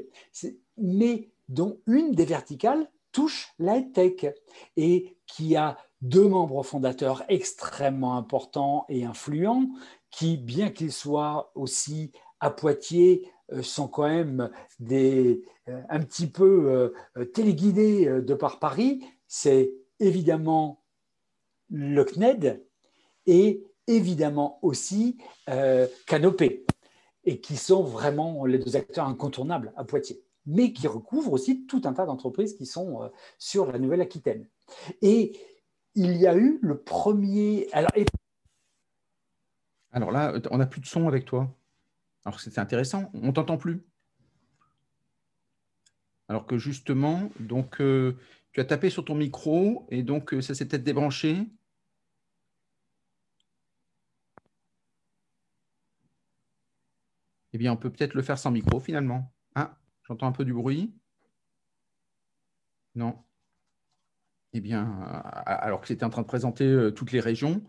mais 0.77 1.29
dont 1.47 1.79
une 1.87 2.11
des 2.11 2.25
verticales 2.25 2.89
touche 3.13 3.53
la 3.59 3.81
tech 3.81 4.25
et 4.75 5.17
qui 5.27 5.55
a 5.55 5.77
deux 6.01 6.27
membres 6.27 6.63
fondateurs 6.63 7.23
extrêmement 7.29 8.17
importants 8.17 8.85
et 8.89 9.05
influents 9.05 9.67
qui, 10.09 10.37
bien 10.37 10.69
qu'ils 10.69 10.91
soient 10.91 11.51
aussi 11.55 12.11
à 12.39 12.49
Poitiers, 12.49 13.29
sont 13.61 13.87
quand 13.87 14.07
même 14.07 14.49
des, 14.79 15.43
euh, 15.67 15.81
un 15.89 15.99
petit 15.99 16.27
peu 16.27 16.91
euh, 17.17 17.25
téléguidés 17.25 18.21
de 18.21 18.33
par 18.33 18.59
Paris. 18.59 19.03
C'est 19.27 19.73
évidemment 19.99 20.83
le 21.69 22.03
CNED 22.03 22.65
et 23.25 23.63
évidemment 23.87 24.59
aussi 24.61 25.17
Canopé, 26.07 26.65
et 27.23 27.39
qui 27.39 27.57
sont 27.57 27.83
vraiment 27.83 28.45
les 28.45 28.57
deux 28.57 28.75
acteurs 28.75 29.07
incontournables 29.07 29.73
à 29.75 29.83
Poitiers, 29.83 30.23
mais 30.45 30.73
qui 30.73 30.87
recouvrent 30.87 31.33
aussi 31.33 31.65
tout 31.65 31.81
un 31.85 31.93
tas 31.93 32.05
d'entreprises 32.05 32.55
qui 32.55 32.65
sont 32.65 33.11
sur 33.37 33.71
la 33.71 33.79
Nouvelle-Aquitaine. 33.79 34.47
Et 35.01 35.37
il 35.95 36.15
y 36.17 36.27
a 36.27 36.35
eu 36.35 36.59
le 36.61 36.79
premier. 36.79 37.67
Alors 39.91 40.11
là, 40.11 40.33
on 40.51 40.57
n'a 40.57 40.65
plus 40.65 40.81
de 40.81 40.85
son 40.85 41.07
avec 41.07 41.25
toi. 41.25 41.49
Alors 42.25 42.39
c'est 42.39 42.59
intéressant, 42.59 43.09
on 43.13 43.33
t'entend 43.33 43.57
plus. 43.57 43.83
Alors 46.27 46.45
que 46.45 46.57
justement, 46.57 47.29
donc 47.39 47.81
euh, 47.81 48.17
tu 48.53 48.61
as 48.61 48.65
tapé 48.65 48.89
sur 48.89 49.03
ton 49.03 49.15
micro 49.15 49.85
et 49.89 50.03
donc 50.03 50.33
euh, 50.33 50.41
ça 50.41 50.55
s'est 50.55 50.67
peut-être 50.67 50.83
débranché. 50.83 51.45
Eh 57.53 57.57
bien, 57.57 57.73
on 57.73 57.77
peut 57.77 57.91
peut-être 57.91 58.13
le 58.13 58.21
faire 58.21 58.37
sans 58.37 58.51
micro 58.51 58.79
finalement. 58.79 59.33
Ah, 59.55 59.77
j'entends 60.03 60.27
un 60.27 60.31
peu 60.31 60.45
du 60.45 60.53
bruit. 60.53 60.93
Non. 62.95 63.23
Eh 64.53 64.61
bien, 64.61 64.85
alors 65.45 65.81
que 65.81 65.87
c'était 65.87 66.03
en 66.05 66.09
train 66.09 66.21
de 66.21 66.27
présenter 66.27 66.65
euh, 66.65 66.91
toutes 66.91 67.11
les 67.11 67.19
régions. 67.19 67.61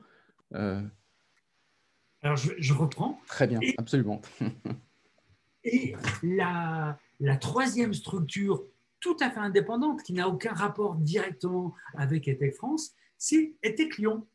Alors, 2.22 2.36
je, 2.36 2.72
reprends. 2.72 3.20
Très 3.26 3.46
bien, 3.46 3.58
absolument. 3.78 4.22
et 5.64 5.94
la, 6.22 6.98
la, 7.20 7.36
troisième 7.36 7.92
structure 7.92 8.64
tout 9.00 9.16
à 9.20 9.30
fait 9.30 9.40
indépendante, 9.40 10.02
qui 10.02 10.12
n'a 10.12 10.28
aucun 10.28 10.54
rapport 10.54 10.94
directement 10.94 11.74
avec 11.94 12.28
ETEC 12.28 12.54
France, 12.54 12.94
c'est 13.18 13.54
ETEC 13.62 13.98
Lyon. 13.98 14.26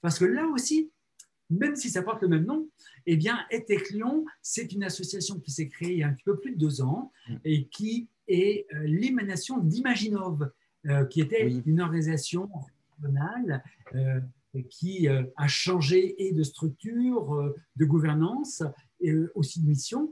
Parce 0.00 0.18
que 0.18 0.24
là 0.24 0.46
aussi, 0.46 0.90
même 1.48 1.76
si 1.76 1.88
ça 1.88 2.02
porte 2.02 2.22
le 2.22 2.28
même 2.28 2.44
nom, 2.44 2.68
eh 3.06 3.16
bien, 3.16 3.38
ETEC 3.50 3.90
Lyon, 3.90 4.24
c'est 4.42 4.72
une 4.72 4.82
association 4.82 5.38
qui 5.38 5.52
s'est 5.52 5.68
créée 5.68 5.92
il 5.92 5.98
y 5.98 6.02
a 6.02 6.08
un 6.08 6.12
petit 6.12 6.24
peu 6.24 6.38
plus 6.38 6.52
de 6.52 6.58
deux 6.58 6.82
ans 6.82 7.12
mm. 7.28 7.36
et 7.44 7.66
qui 7.68 8.08
est 8.28 8.66
euh, 8.74 8.82
l'émanation 8.84 9.58
d'Imaginov, 9.58 10.50
euh, 10.86 11.04
qui 11.06 11.20
était 11.20 11.48
une 11.64 11.80
organisation 11.80 12.50
régionale 13.00 13.62
euh, 13.94 14.20
qui 14.70 15.08
a 15.08 15.48
changé 15.48 16.26
et 16.26 16.32
de 16.32 16.42
structure, 16.42 17.54
de 17.76 17.84
gouvernance, 17.84 18.62
et 19.00 19.14
aussi 19.34 19.60
de 19.62 19.68
mission, 19.68 20.10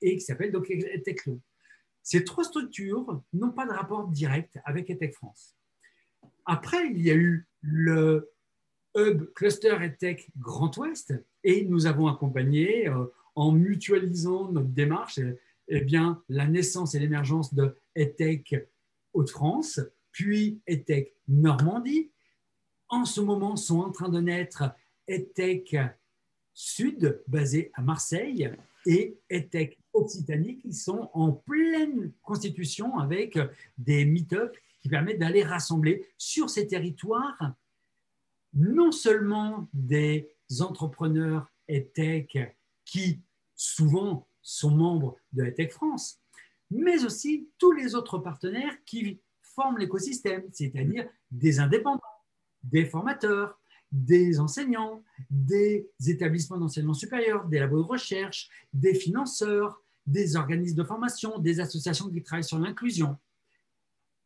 et 0.00 0.16
qui 0.16 0.20
s'appelle 0.20 0.52
donc 0.52 0.70
ETEC 0.70 1.26
Lyon. 1.26 1.40
Ces 2.02 2.24
trois 2.24 2.44
structures 2.44 3.22
n'ont 3.32 3.52
pas 3.52 3.66
de 3.66 3.72
rapport 3.72 4.08
direct 4.08 4.58
avec 4.64 4.90
ETEC 4.90 5.14
France. 5.14 5.56
Après, 6.44 6.86
il 6.90 7.00
y 7.00 7.10
a 7.10 7.14
eu 7.14 7.48
le 7.62 8.30
Hub 8.96 9.32
Cluster 9.34 9.76
EdTech 9.80 10.30
Grand 10.38 10.76
Ouest 10.76 11.14
et 11.42 11.64
nous 11.64 11.86
avons 11.86 12.06
accompagné 12.06 12.88
euh, 12.88 13.06
en 13.34 13.52
mutualisant 13.52 14.52
notre 14.52 14.68
démarche 14.68 15.18
eh 15.68 15.80
bien, 15.80 16.22
la 16.28 16.46
naissance 16.46 16.94
et 16.94 16.98
l'émergence 16.98 17.54
de 17.54 17.74
EdTech 17.96 18.68
Hauts-de-France, 19.14 19.80
puis 20.12 20.60
EdTech 20.66 21.14
Normandie. 21.26 22.10
En 22.88 23.04
ce 23.04 23.20
moment, 23.20 23.56
sont 23.56 23.80
en 23.80 23.90
train 23.90 24.08
de 24.08 24.20
naître 24.20 24.64
EdTech 25.08 25.76
Sud, 26.52 27.22
basé 27.26 27.70
à 27.74 27.82
Marseille, 27.82 28.50
et 28.86 29.18
EdTech 29.30 29.78
Occitanie, 29.92 30.58
qui 30.58 30.72
sont 30.72 31.10
en 31.14 31.32
pleine 31.32 32.12
constitution 32.22 32.98
avec 32.98 33.38
des 33.78 34.04
meet-ups 34.04 34.58
qui 34.80 34.88
permettent 34.88 35.18
d'aller 35.18 35.42
rassembler 35.42 36.06
sur 36.18 36.50
ces 36.50 36.66
territoires 36.66 37.54
non 38.52 38.92
seulement 38.92 39.68
des 39.72 40.30
entrepreneurs 40.60 41.50
EdTech 41.68 42.56
qui 42.84 43.20
souvent 43.56 44.28
sont 44.42 44.70
membres 44.70 45.16
de 45.32 45.44
EdTech 45.44 45.72
France, 45.72 46.20
mais 46.70 47.04
aussi 47.04 47.48
tous 47.58 47.72
les 47.72 47.94
autres 47.94 48.18
partenaires 48.18 48.76
qui 48.84 49.20
forment 49.40 49.78
l'écosystème, 49.78 50.44
c'est-à-dire 50.52 51.08
des 51.30 51.60
indépendants, 51.60 52.00
des 52.64 52.84
formateurs, 52.84 53.58
des 53.92 54.40
enseignants, 54.40 55.02
des 55.30 55.88
établissements 56.06 56.58
d'enseignement 56.58 56.94
supérieur, 56.94 57.46
des 57.46 57.60
labos 57.60 57.82
de 57.82 57.88
recherche, 57.88 58.48
des 58.72 58.94
financeurs, 58.94 59.82
des 60.06 60.36
organismes 60.36 60.76
de 60.76 60.84
formation, 60.84 61.38
des 61.38 61.60
associations 61.60 62.10
qui 62.10 62.22
travaillent 62.22 62.44
sur 62.44 62.58
l'inclusion. 62.58 63.16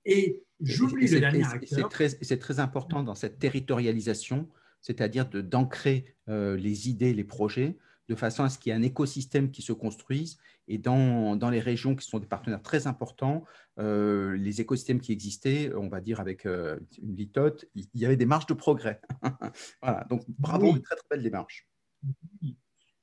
Et 0.04 0.42
j'oublie 0.60 1.06
le 1.06 1.20
dernier 1.20 1.44
acteur. 1.44 1.90
C'est 2.22 2.38
très, 2.38 2.60
important 2.60 3.02
dans 3.02 3.14
cette 3.14 3.38
territorialisation, 3.38 4.48
c'est-à-dire 4.80 5.26
d'ancrer 5.26 6.16
euh, 6.28 6.56
les 6.56 6.88
idées, 6.88 7.12
les 7.12 7.24
projets, 7.24 7.76
de 8.08 8.14
façon 8.14 8.44
à 8.44 8.48
ce 8.48 8.58
qu'il 8.58 8.70
y 8.70 8.72
ait 8.72 8.78
un 8.78 8.82
écosystème 8.82 9.50
qui 9.50 9.62
se 9.62 9.72
construise. 9.72 10.38
Et 10.66 10.78
dans, 10.78 11.36
dans 11.36 11.50
les 11.50 11.60
régions 11.60 11.96
qui 11.96 12.06
sont 12.06 12.18
des 12.18 12.26
partenaires 12.26 12.62
très 12.62 12.86
importants, 12.86 13.44
euh, 13.78 14.36
les 14.36 14.60
écosystèmes 14.60 15.00
qui 15.00 15.12
existaient, 15.12 15.72
on 15.74 15.88
va 15.88 16.00
dire 16.00 16.20
avec 16.20 16.46
euh, 16.46 16.78
une 17.02 17.16
litote, 17.16 17.64
il 17.74 17.86
y 17.94 18.04
avait 18.04 18.16
des 18.16 18.26
marges 18.26 18.46
de 18.46 18.54
progrès. 18.54 19.00
voilà, 19.82 20.04
donc 20.10 20.24
bravo, 20.28 20.68
une 20.68 20.82
très 20.82 20.96
très 20.96 21.06
belle 21.10 21.22
démarche. 21.22 21.68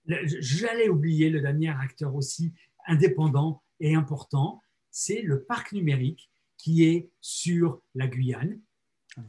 J'allais 0.08 0.90
oublier 0.90 1.30
le 1.30 1.42
dernier 1.42 1.70
acteur 1.70 2.14
aussi 2.14 2.54
indépendant 2.88 3.64
et 3.80 3.96
important, 3.96 4.62
c'est 4.92 5.22
le 5.22 5.44
parc 5.44 5.72
numérique 5.72 6.30
qui 6.58 6.84
est 6.84 7.10
sur 7.20 7.82
la 7.96 8.08
Guyane, 8.08 8.60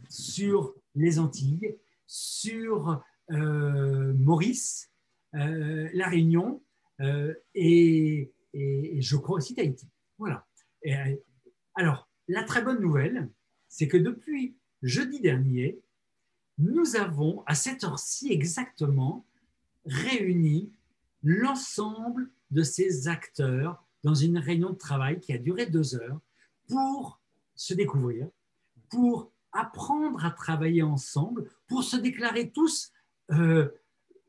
sur 0.09 0.75
les 0.95 1.18
Antilles, 1.18 1.76
sur 2.06 3.02
euh, 3.30 4.14
Maurice, 4.14 4.90
La 5.37 6.09
Réunion 6.09 6.62
euh, 7.00 7.35
et, 7.55 8.33
je 8.55 9.16
crois 9.16 9.37
aussi 9.37 9.55
Tahiti. 9.55 9.87
Voilà. 10.19 10.47
alors, 11.75 12.09
la 12.28 12.43
très 12.43 12.62
bonne 12.62 12.81
nouvelle, 12.81 13.28
c'est 13.69 13.87
que 13.87 13.99
depuis 13.99 14.57
jeudi 14.83 15.21
dernier, 15.21 15.78
nous 16.59 16.97
avons 16.97 17.43
à 17.47 17.55
cette 17.55 17.85
heure-ci 17.85 18.33
exactement 18.33 19.26
réuni 19.85 20.73
l'ensemble 21.23 22.31
de 22.50 22.62
ces 22.62 23.09
acteurs 23.09 23.85
dans 24.05 24.14
une 24.14 24.38
réunion 24.38 24.71
de 24.71 24.78
travail 24.78 25.21
qui 25.21 25.33
a 25.35 25.38
duré 25.38 25.66
deux 25.66 25.97
heures 25.97 26.21
pour 26.69 27.21
se 27.55 27.75
découvrir, 27.75 28.28
pour 28.88 29.33
apprendre 29.52 30.25
à 30.25 30.31
travailler 30.31 30.83
ensemble, 30.83 31.50
pour 31.66 31.83
se 31.83 31.97
déclarer 31.97 32.50
tous 32.50 32.90
euh, 33.33 33.69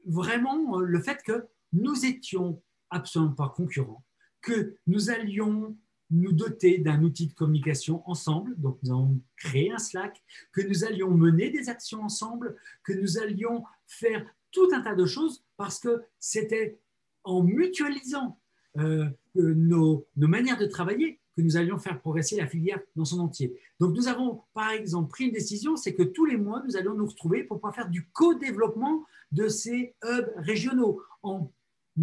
vraiment 0.08 0.80
le 0.80 1.02
fait 1.02 1.22
que 1.24 1.46
nous 1.74 2.06
étions 2.06 2.62
absolument 2.90 3.34
pas 3.34 3.54
concurrents, 3.56 4.04
que 4.42 4.76
nous 4.88 5.10
allions 5.10 5.78
nous 6.10 6.32
doter 6.32 6.78
d'un 6.78 7.04
outil 7.04 7.28
de 7.28 7.34
communication 7.34 8.02
ensemble, 8.10 8.56
donc 8.58 8.80
nous 8.84 8.92
allons 8.92 9.22
créer 9.36 9.72
un 9.72 9.78
Slack, 9.78 10.24
que 10.54 10.62
nous 10.62 10.86
allions 10.86 11.12
mener 11.12 11.50
des 11.50 11.68
actions 11.68 12.02
ensemble, 12.02 12.56
que 12.84 12.94
nous 12.94 13.20
allions 13.20 13.66
faire 13.86 14.26
tout 14.52 14.70
un 14.74 14.82
tas 14.82 14.96
de 14.96 15.06
choses 15.06 15.44
parce 15.58 15.80
que 15.80 16.02
c'était 16.20 16.80
en 17.26 17.44
mutualisant 17.44 18.40
euh, 18.78 19.10
nos 19.36 20.08
manières 20.16 20.58
de 20.58 20.66
travailler 20.66 21.20
que 21.38 21.44
nous 21.44 21.56
allions 21.56 21.78
faire 21.78 22.00
progresser 22.00 22.36
la 22.36 22.48
filière 22.48 22.80
dans 22.96 23.06
son 23.06 23.20
entier. 23.20 23.56
Donc 23.80 23.96
nous 23.96 24.08
avons 24.08 24.42
par 24.56 24.72
exemple 24.72 25.10
pris 25.10 25.26
une 25.26 25.32
décision, 25.32 25.76
c'est 25.76 25.94
que 25.94 26.02
tous 26.02 26.26
les 26.26 26.36
mois, 26.36 26.64
nous 26.66 26.76
allons 26.76 26.96
nous 26.96 27.06
retrouver 27.06 27.44
pour 27.44 27.58
pouvoir 27.58 27.76
faire 27.76 27.90
du 27.90 28.10
co-développement 28.10 29.06
de 29.32 29.48
ces 29.48 29.96
hubs 30.04 30.32
régionaux 30.38 31.00
en 31.22 31.52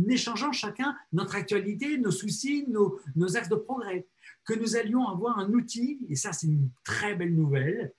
échangeant 0.08 0.52
chacun 0.52 0.96
notre 1.12 1.34
actualité, 1.34 1.98
nos 1.98 2.12
soucis, 2.12 2.64
nos, 2.68 3.00
axes 3.36 3.48
de 3.48 3.56
progrès. 3.56 4.06
Que 4.44 4.54
nous 4.54 4.76
allions 4.76 5.08
avoir 5.08 5.38
un 5.38 5.52
outil, 5.52 5.98
et 6.08 6.14
ça 6.14 6.32
c'est 6.32 6.46
une 6.46 6.70
très 6.84 7.16
belle 7.16 7.34
nouvelle, 7.34 7.92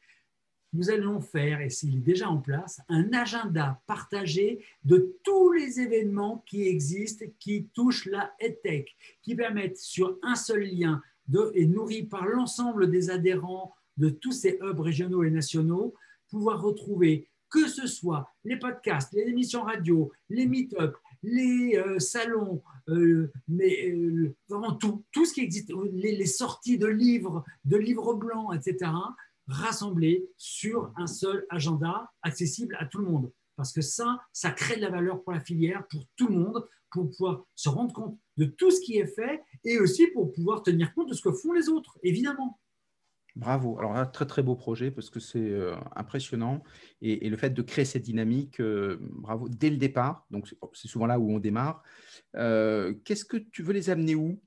nous 0.74 0.90
allons 0.90 1.22
faire, 1.22 1.62
et 1.62 1.70
c'est 1.70 1.88
déjà 1.88 2.30
en 2.30 2.38
place, 2.38 2.82
un 2.90 3.12
agenda 3.14 3.82
partagé 3.88 4.64
de 4.84 5.18
tous 5.24 5.52
les 5.54 5.80
événements 5.80 6.44
qui 6.46 6.68
existent, 6.68 7.26
qui 7.40 7.70
touchent 7.74 8.06
la 8.06 8.34
EdTech, 8.40 8.96
qui 9.22 9.36
permettent 9.36 9.78
sur 9.78 10.18
un 10.22 10.36
seul 10.36 10.64
lien 10.64 11.02
et 11.54 11.66
nourri 11.66 12.04
par 12.04 12.26
l'ensemble 12.28 12.90
des 12.90 13.10
adhérents 13.10 13.74
de 13.98 14.10
tous 14.10 14.32
ces 14.32 14.60
hubs 14.62 14.80
régionaux 14.80 15.24
et 15.24 15.32
nationaux, 15.32 15.96
pouvoir 16.30 16.62
retrouver 16.62 17.28
que 17.50 17.68
ce 17.68 17.88
soit 17.88 18.30
les 18.44 18.58
podcasts, 18.58 19.14
les 19.14 19.24
émissions 19.24 19.64
radio, 19.64 20.12
les 20.30 20.46
meet-ups, 20.46 20.98
les 21.24 21.78
euh, 21.78 22.00
salons, 22.00 22.62
euh, 22.90 23.32
mais 23.48 23.90
euh, 23.90 24.36
vraiment 24.50 24.74
tout, 24.74 25.04
tout 25.12 25.26
ce 25.26 25.34
qui 25.34 25.42
existe, 25.42 25.72
les, 25.94 26.16
les, 26.16 26.26
sorties 26.26 26.78
de 26.78 26.88
livres, 26.88 27.44
de 27.64 27.78
livres 27.78 28.14
blancs, 28.14 28.54
etc., 28.54 28.92
rassemblés 29.48 30.28
sur 30.38 30.92
un 30.98 31.08
seul 31.08 31.46
agenda 31.50 32.12
accessible 32.22 32.76
à 32.80 32.86
tout 32.86 33.00
le 33.00 33.06
monde. 33.06 33.32
Parce 33.56 33.72
que 33.72 33.82
ça, 33.82 34.22
ça 34.34 34.52
crée 34.52 34.76
de 34.76 34.82
la 34.82 34.90
valeur 34.90 35.24
pour 35.24 35.32
la 35.32 35.40
filière, 35.40 35.88
pour 35.88 36.04
tout 36.16 36.28
le 36.28 36.36
monde, 36.36 36.68
pour 36.92 37.10
pouvoir 37.10 37.46
se 37.56 37.70
rendre 37.70 37.94
compte 37.94 38.20
de 38.38 38.46
tout 38.46 38.72
ce 38.72 38.82
qui 38.82 38.98
est 38.98 39.08
fait 39.08 39.42
et 39.64 39.80
aussi 39.80 40.08
pour 40.08 40.32
pouvoir 40.32 40.64
tenir 40.64 40.94
compte 40.94 41.10
de 41.10 41.14
ce 41.14 41.22
que 41.22 41.32
font 41.32 41.54
les 41.54 41.70
autres, 41.70 41.98
évidemment. 42.04 42.60
Bravo. 43.36 43.78
Alors, 43.80 43.98
un 43.98 44.06
très 44.06 44.26
très 44.26 44.42
beau 44.42 44.56
projet 44.56 44.92
parce 44.92 45.10
que 45.10 45.20
c'est 45.20 45.40
euh, 45.40 45.76
impressionnant. 45.96 46.64
Et, 47.02 47.30
le 47.30 47.36
fait 47.36 47.50
de 47.50 47.62
créer 47.62 47.84
cette 47.84 48.04
dynamique, 48.04 48.62
euh, 48.62 48.98
bravo, 49.02 49.50
dès 49.50 49.70
le 49.70 49.76
départ. 49.76 50.26
Donc, 50.32 50.56
c'est 50.74 50.88
souvent 50.88 51.06
là 51.06 51.20
où 51.20 51.30
on 51.32 51.40
démarre. 51.40 51.84
Euh, 52.38 52.94
qu'est-ce 53.04 53.26
que 53.26 53.36
tu 53.36 53.62
veux 53.62 53.74
les 53.74 53.90
amener 53.90 54.16
où? 54.16 54.42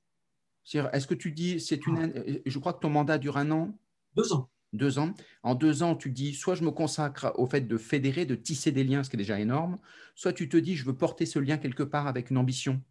Est-ce 0.93 1.07
que 1.07 1.15
tu 1.15 1.33
dis, 1.33 1.61
c'est 1.61 1.87
une. 1.87 2.13
Ah. 2.15 2.41
Je 2.45 2.59
crois 2.59 2.73
que 2.73 2.81
ton 2.81 2.91
mandat 2.91 3.19
dure 3.19 3.37
un 3.37 3.51
an? 3.51 3.79
Deux 4.17 4.33
ans. 4.33 4.51
Deux 4.73 4.99
ans. 4.99 5.15
En 5.43 5.55
deux 5.55 5.83
ans, 5.83 5.95
tu 5.95 6.11
dis, 6.11 6.35
soit 6.35 6.55
je 6.55 6.63
me 6.63 6.71
consacre 6.71 7.33
au 7.37 7.47
fait 7.47 7.63
de 7.63 7.79
fédérer, 7.79 8.27
de 8.27 8.35
tisser 8.35 8.73
des 8.73 8.85
liens, 8.85 9.03
ce 9.03 9.11
qui 9.11 9.17
est 9.17 9.19
déjà 9.19 9.41
énorme, 9.41 9.79
soit 10.15 10.33
tu 10.33 10.49
te 10.49 10.57
dis, 10.59 10.77
je 10.77 10.85
veux 10.85 10.97
porter 10.97 11.25
ce 11.25 11.39
lien 11.39 11.57
quelque 11.57 11.83
part 11.83 12.07
avec 12.07 12.31
une 12.31 12.37
ambition. 12.37 12.83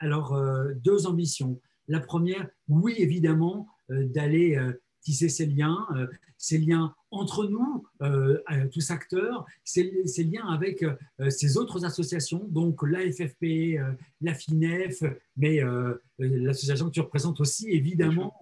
Alors, 0.00 0.34
euh, 0.34 0.72
deux 0.82 1.06
ambitions. 1.06 1.60
La 1.86 2.00
première, 2.00 2.48
oui, 2.68 2.94
évidemment, 2.98 3.68
euh, 3.90 4.06
d'aller 4.06 4.56
euh, 4.56 4.72
tisser 5.02 5.28
ces 5.28 5.46
liens, 5.46 5.86
ces 6.36 6.58
liens 6.58 6.94
entre 7.10 7.46
nous, 7.46 7.86
tous 8.70 8.90
acteurs, 8.90 9.46
ces, 9.64 9.90
liens 10.24 10.46
avec 10.46 10.84
ces 11.30 11.56
autres 11.56 11.86
associations, 11.86 12.46
donc 12.48 12.82
l'AFFP, 12.86 13.78
la 14.20 14.34
FINEF, 14.34 15.02
mais 15.38 15.62
l'association 16.18 16.86
que 16.86 16.92
tu 16.92 17.00
représentes 17.00 17.40
aussi, 17.40 17.70
évidemment, 17.70 18.34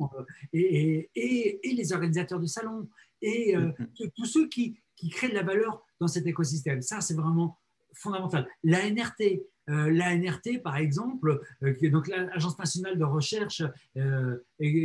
et, 0.53 1.09
les 1.15 1.93
organisateurs 1.93 2.41
de 2.41 2.47
salons, 2.47 2.88
et 3.23 3.55
mm-hmm. 3.55 4.11
tous 4.17 4.27
ceux 4.27 4.49
qui, 4.49 4.81
qui 4.97 5.11
créent 5.11 5.31
de 5.31 5.35
la 5.35 5.45
valeur 5.45 5.87
dans 6.00 6.09
cet 6.09 6.27
écosystème. 6.27 6.83
Ça, 6.83 7.00
c'est 7.00 7.15
vraiment 7.15 7.57
fondamental. 7.95 8.49
La 8.65 8.91
NRT, 8.91 9.43
l'ANRT, 9.68 10.62
par 10.62 10.76
exemple, 10.76 11.40
est 11.62 11.90
donc 11.90 12.08
l'Agence 12.08 12.58
nationale 12.58 12.98
de 12.98 13.04
recherche, 13.04 13.62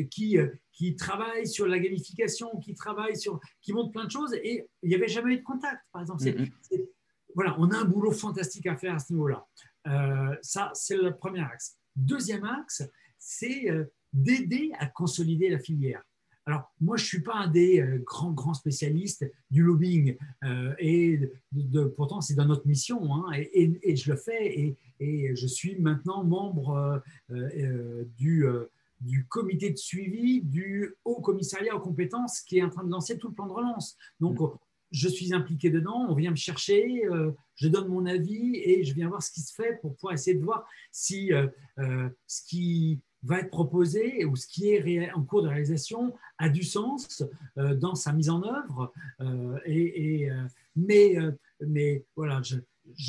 qui, 0.09 0.37
qui 0.71 0.95
travaille 0.95 1.47
sur 1.47 1.67
la 1.67 1.79
gamification, 1.79 2.59
qui 2.59 2.75
travaille 2.75 3.17
sur, 3.17 3.39
qui 3.61 3.73
montre 3.73 3.91
plein 3.91 4.05
de 4.05 4.11
choses, 4.11 4.33
et 4.33 4.67
il 4.81 4.89
n'y 4.89 4.95
avait 4.95 5.07
jamais 5.07 5.33
eu 5.33 5.37
de 5.37 5.43
contact, 5.43 5.81
par 5.91 6.01
exemple. 6.01 6.23
Voilà, 7.35 7.55
on 7.57 7.71
a 7.71 7.77
un 7.77 7.85
boulot 7.85 8.11
fantastique 8.11 8.67
à 8.67 8.75
faire 8.75 8.95
à 8.95 8.99
ce 8.99 9.13
niveau-là. 9.13 9.47
ça, 10.41 10.71
c'est 10.73 10.97
le 10.97 11.15
premier 11.15 11.41
axe. 11.41 11.77
Deuxième 11.95 12.43
axe, 12.43 12.83
c'est 13.17 13.65
d'aider 14.11 14.71
à 14.79 14.85
consolider 14.87 15.49
la 15.49 15.59
filière. 15.59 16.03
Alors, 16.45 16.73
moi, 16.81 16.97
je 16.97 17.03
ne 17.03 17.07
suis 17.07 17.21
pas 17.21 17.35
un 17.35 17.47
des 17.47 17.79
euh, 17.79 18.00
grands, 18.05 18.31
grands 18.31 18.53
spécialistes 18.53 19.25
du 19.50 19.63
lobbying, 19.63 20.17
euh, 20.43 20.73
et 20.77 21.19
de, 21.53 21.85
pourtant, 21.85 22.19
c'est 22.19 22.33
dans 22.35 22.45
notre 22.45 22.67
mission, 22.67 23.13
hein, 23.13 23.31
et, 23.33 23.95
je 23.95 24.12
le 24.12 24.17
fais, 24.17 24.75
et, 25.00 25.35
je 25.35 25.47
suis 25.47 25.77
maintenant 25.79 26.23
membre 26.23 27.01
euh, 27.31 28.05
du, 28.17 28.45
du, 29.01 29.25
comité 29.27 29.69
de 29.69 29.77
suivi 29.77 30.41
du 30.41 30.95
Haut 31.03 31.19
Commissariat 31.19 31.75
aux 31.75 31.81
compétences 31.81 32.39
qui 32.39 32.59
est 32.59 32.63
en 32.63 32.69
train 32.69 32.85
de 32.85 32.91
lancer 32.91 33.17
tout 33.17 33.27
le 33.27 33.33
plan 33.33 33.47
de 33.47 33.51
relance. 33.51 33.97
Donc, 34.21 34.39
mm. 34.39 34.57
je 34.91 35.09
suis 35.09 35.33
impliqué 35.33 35.69
dedans, 35.69 36.05
on 36.09 36.15
vient 36.15 36.31
me 36.31 36.38
chercher, 36.38 37.03
je 37.55 37.67
donne 37.67 37.88
mon 37.88 38.05
avis, 38.05 38.57
et 38.57 38.83
je 38.83 38.93
viens 38.93 39.09
voir 39.09 39.23
ce 39.23 39.31
qui 39.31 39.41
se 39.41 39.53
fait 39.53 39.79
pour 39.81 39.95
pouvoir 39.95 40.13
essayer 40.13 40.38
de 40.38 40.43
voir 40.43 40.65
si 40.91 41.31
ce 41.77 42.47
qui 42.47 43.01
va 43.24 43.39
être 43.39 43.50
proposé 43.50 44.25
ou 44.25 44.36
ce 44.36 44.48
qui 44.48 44.70
est 44.70 45.12
en 45.13 45.24
cours 45.24 45.44
de 45.44 45.48
réalisation 45.48 46.13
a 46.38 46.50
du 46.50 46.63
sens 46.63 47.24
euh, 47.58 47.74
dans 47.75 47.96
sa 47.96 48.13
mise 48.13 48.30
en 48.30 48.44
œuvre. 48.44 48.94
Euh, 49.22 49.58
et, 49.65 50.30
euh, 50.30 50.44
mais, 50.75 51.15
mais 51.65 52.06
voilà, 52.15 52.42
je 52.44 52.58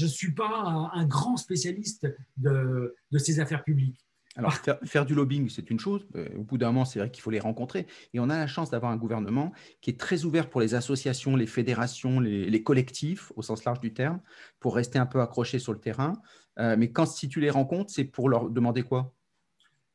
ne 0.05 0.09
suis 0.09 0.33
pas 0.33 0.91
un 0.93 1.05
grand 1.07 1.37
spécialiste 1.37 2.07
de, 2.37 2.95
de 3.11 3.19
ces 3.19 3.41
affaires 3.41 3.65
publiques. 3.65 4.01
Alors, 4.37 4.53
faire, 4.85 5.07
du 5.07 5.15
lobbying, 5.15 5.49
c'est 5.49 5.71
une 5.71 5.79
chose. 5.79 6.09
au 6.37 6.43
bout 6.43 6.59
d'un 6.59 6.67
moment, 6.67 6.85
c'est 6.85 6.99
vrai 6.99 7.09
qu'il 7.09 7.23
faut 7.23 7.31
les 7.31 7.39
rencontrer. 7.39 7.87
Et 8.13 8.19
on 8.19 8.29
a 8.29 8.37
la 8.37 8.49
chance 8.49 8.69
d'avoir 8.69 8.91
un 8.91 8.97
gouvernement 8.97 9.53
qui 9.81 9.91
est 9.91 9.99
très 9.99 10.25
ouvert 10.25 10.51
pour 10.51 10.61
les 10.61 10.75
associations, 10.75 11.37
les 11.37 11.47
fédérations, 11.47 12.19
les, 12.19 12.51
les 12.51 12.63
collectifs, 12.65 13.31
au 13.37 13.43
sens 13.43 13.65
large 13.65 13.79
du 13.79 13.95
terme, 13.95 14.21
pour 14.59 14.75
rester 14.75 14.99
un 14.99 15.07
peu 15.07 15.21
accrochés 15.21 15.61
sur 15.61 15.73
le 15.73 15.79
terrain. 15.79 16.15
mais 16.57 16.91
quand 16.91 17.07
si 17.07 17.29
tu 17.29 17.39
les 17.41 17.51
rencontres, 17.51 17.93
c'est 17.93 18.05
pour 18.05 18.29
leur 18.29 18.51
demander 18.51 18.83
quoi? 18.83 19.15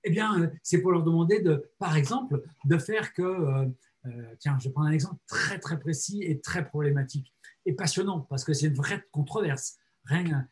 Eh 0.04 0.10
bien, 0.10 0.42
euh, 0.42 0.48
c'est 0.64 0.82
pour 0.82 0.92
leur 0.92 1.04
demander, 1.04 1.42
de, 1.42 1.70
par 1.78 1.96
exemple, 1.98 2.42
de 2.66 2.78
faire 2.78 3.14
que, 3.14 3.22
euh, 3.22 3.66
euh, 4.06 4.36
tiens, 4.40 4.58
je 4.60 4.68
vais 4.68 4.74
prendre 4.74 4.88
un 4.88 4.94
exemple 4.94 5.20
très, 5.28 5.60
très 5.60 5.80
précis 5.80 6.24
et 6.24 6.40
très 6.40 6.66
problématique 6.66 7.34
et 7.66 7.74
passionnant, 7.74 8.22
parce 8.22 8.44
que 8.44 8.54
c'est 8.54 8.68
une 8.68 8.76
vraie 8.76 9.04
controverse. 9.12 9.78
Rien, 10.06 10.48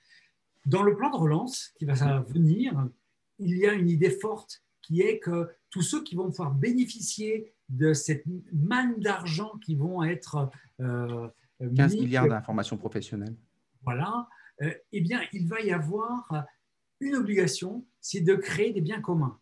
dans 0.66 0.84
le 0.84 0.96
plan 0.96 1.10
de 1.10 1.16
relance 1.16 1.74
qui 1.78 1.86
va 1.86 2.22
venir, 2.28 2.90
il 3.40 3.58
y 3.58 3.66
a 3.66 3.74
une 3.74 3.90
idée 3.90 4.12
forte 4.12 4.64
qui 4.82 5.02
est 5.02 5.20
que 5.20 5.50
tous 5.70 5.82
ceux 5.82 6.04
qui 6.04 6.16
vont 6.16 6.30
pouvoir 6.30 6.54
bénéficier 6.54 7.54
de 7.70 7.94
cette 7.94 8.24
manne 8.54 9.00
d'argent 9.00 9.54
qui 9.64 9.76
vont 9.76 10.04
être... 10.04 10.50
15 11.60 11.96
milliards 11.96 12.28
d'informations 12.28 12.78
professionnelles. 12.78 13.36
Voilà. 13.84 14.28
eh 14.60 15.02
bien, 15.02 15.22
il 15.34 15.48
va 15.48 15.62
y 15.62 15.72
avoir 15.72 16.46
une 17.00 17.16
obligation, 17.16 17.86
c'est 18.02 18.22
de 18.22 18.36
créer 18.36 18.74
des 18.74 18.82
biens 18.82 19.02
communs. 19.02 19.40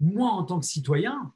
Moi, 0.00 0.28
en 0.28 0.44
tant 0.44 0.58
que 0.58 0.66
citoyen, 0.66 1.32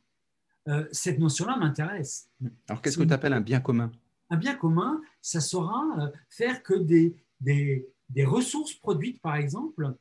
euh, 0.68 0.86
cette 0.90 1.18
notion-là 1.18 1.56
m'intéresse. 1.56 2.28
Alors, 2.68 2.82
qu'est-ce 2.82 2.98
que 2.98 3.04
tu 3.04 3.12
appelles 3.12 3.32
un 3.32 3.40
bien 3.40 3.60
commun? 3.60 3.92
Un 4.30 4.36
bien 4.36 4.56
commun, 4.56 5.00
ça 5.22 5.40
sera 5.40 5.84
euh, 6.00 6.10
faire 6.28 6.62
que 6.62 6.74
des, 6.74 7.14
des, 7.40 7.88
des, 8.08 8.24
ressources 8.24 8.74
produites, 8.74 9.20
par 9.20 9.36
exemple, 9.36 9.94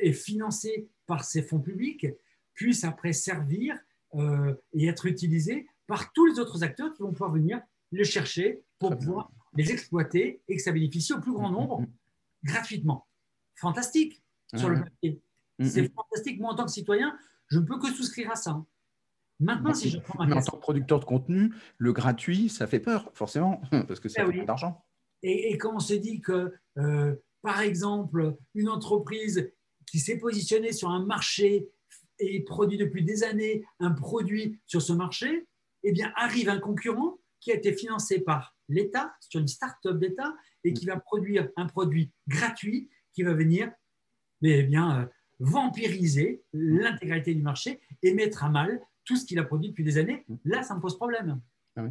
et 0.00 0.12
financées 0.12 0.88
par 1.06 1.24
ces 1.24 1.42
fonds 1.42 1.58
publics, 1.58 2.06
puissent 2.54 2.84
après 2.84 3.12
servir 3.12 3.76
euh, 4.14 4.54
et 4.72 4.86
être 4.86 5.06
utilisées 5.06 5.66
par 5.88 6.12
tous 6.12 6.26
les 6.26 6.38
autres 6.38 6.62
acteurs 6.62 6.92
qui 6.94 7.02
vont 7.02 7.12
pouvoir 7.12 7.32
venir 7.32 7.60
les 7.90 8.04
chercher 8.04 8.62
pour 8.78 8.96
pouvoir 8.96 9.30
les 9.54 9.72
exploiter 9.72 10.40
et 10.48 10.56
que 10.56 10.62
ça 10.62 10.72
bénéficie 10.72 11.12
au 11.12 11.20
plus 11.20 11.32
grand 11.32 11.50
nombre 11.50 11.84
gratuitement. 12.44 13.06
Fantastique 13.56 14.22
sur 14.54 14.68
le 14.68 14.82
papier. 14.82 15.20
C'est 15.60 15.92
fantastique. 15.92 16.40
Moi, 16.40 16.52
en 16.52 16.54
tant 16.54 16.66
que 16.66 16.72
citoyen, 16.72 17.16
je 17.48 17.58
ne 17.58 17.64
peux 17.64 17.78
que 17.78 17.90
souscrire 17.92 18.30
à 18.30 18.36
ça. 18.36 18.62
Maintenant, 19.38 19.74
si 19.74 19.90
je 19.90 19.98
prends 19.98 20.24
ma 20.24 20.36
En 20.36 20.42
tant 20.42 20.56
que 20.56 20.60
producteur 20.60 21.00
de 21.00 21.04
contenu, 21.04 21.52
le 21.78 21.92
gratuit, 21.92 22.48
ça 22.48 22.66
fait 22.66 22.80
peur, 22.80 23.10
forcément, 23.14 23.60
parce 23.88 24.00
que 24.00 24.08
ça 24.08 24.22
eh 24.26 24.32
coûte 24.32 24.46
d'argent. 24.46 24.82
Et, 25.22 25.56
quand 25.58 25.74
on 25.74 25.80
se 25.80 25.94
dit 25.94 26.20
que, 26.20 26.54
euh, 26.78 27.14
par 27.42 27.60
exemple, 27.60 28.36
une 28.54 28.68
entreprise 28.68 29.50
qui 29.86 29.98
s'est 29.98 30.18
positionnée 30.18 30.72
sur 30.72 30.90
un 30.90 31.04
marché 31.04 31.68
et 32.18 32.40
produit 32.44 32.78
depuis 32.78 33.04
des 33.04 33.24
années 33.24 33.64
un 33.78 33.90
produit 33.90 34.58
sur 34.66 34.80
ce 34.80 34.92
marché, 34.92 35.46
eh 35.82 35.92
bien, 35.92 36.12
arrive 36.16 36.48
un 36.48 36.58
concurrent 36.58 37.18
qui 37.40 37.52
a 37.52 37.54
été 37.54 37.72
financé 37.72 38.20
par 38.20 38.56
l'État, 38.68 39.14
sur 39.20 39.40
une 39.40 39.48
start-up 39.48 39.98
d'État, 39.98 40.34
et 40.64 40.72
qui 40.72 40.86
va 40.86 40.98
produire 40.98 41.48
un 41.56 41.66
produit 41.66 42.10
gratuit 42.26 42.90
qui 43.12 43.22
va 43.22 43.34
venir 43.34 43.70
mais 44.42 44.60
eh 44.60 44.62
bien, 44.62 45.00
euh, 45.00 45.06
vampiriser 45.38 46.42
l'intégralité 46.52 47.34
du 47.34 47.42
marché 47.42 47.80
et 48.02 48.14
mettre 48.14 48.44
à 48.44 48.48
mal 48.48 48.80
tout 49.04 49.16
ce 49.16 49.24
qu'il 49.24 49.38
a 49.38 49.44
produit 49.44 49.70
depuis 49.70 49.84
des 49.84 49.98
années. 49.98 50.24
Là, 50.44 50.62
ça 50.62 50.74
me 50.74 50.80
pose 50.80 50.96
problème. 50.96 51.40
Ah 51.76 51.84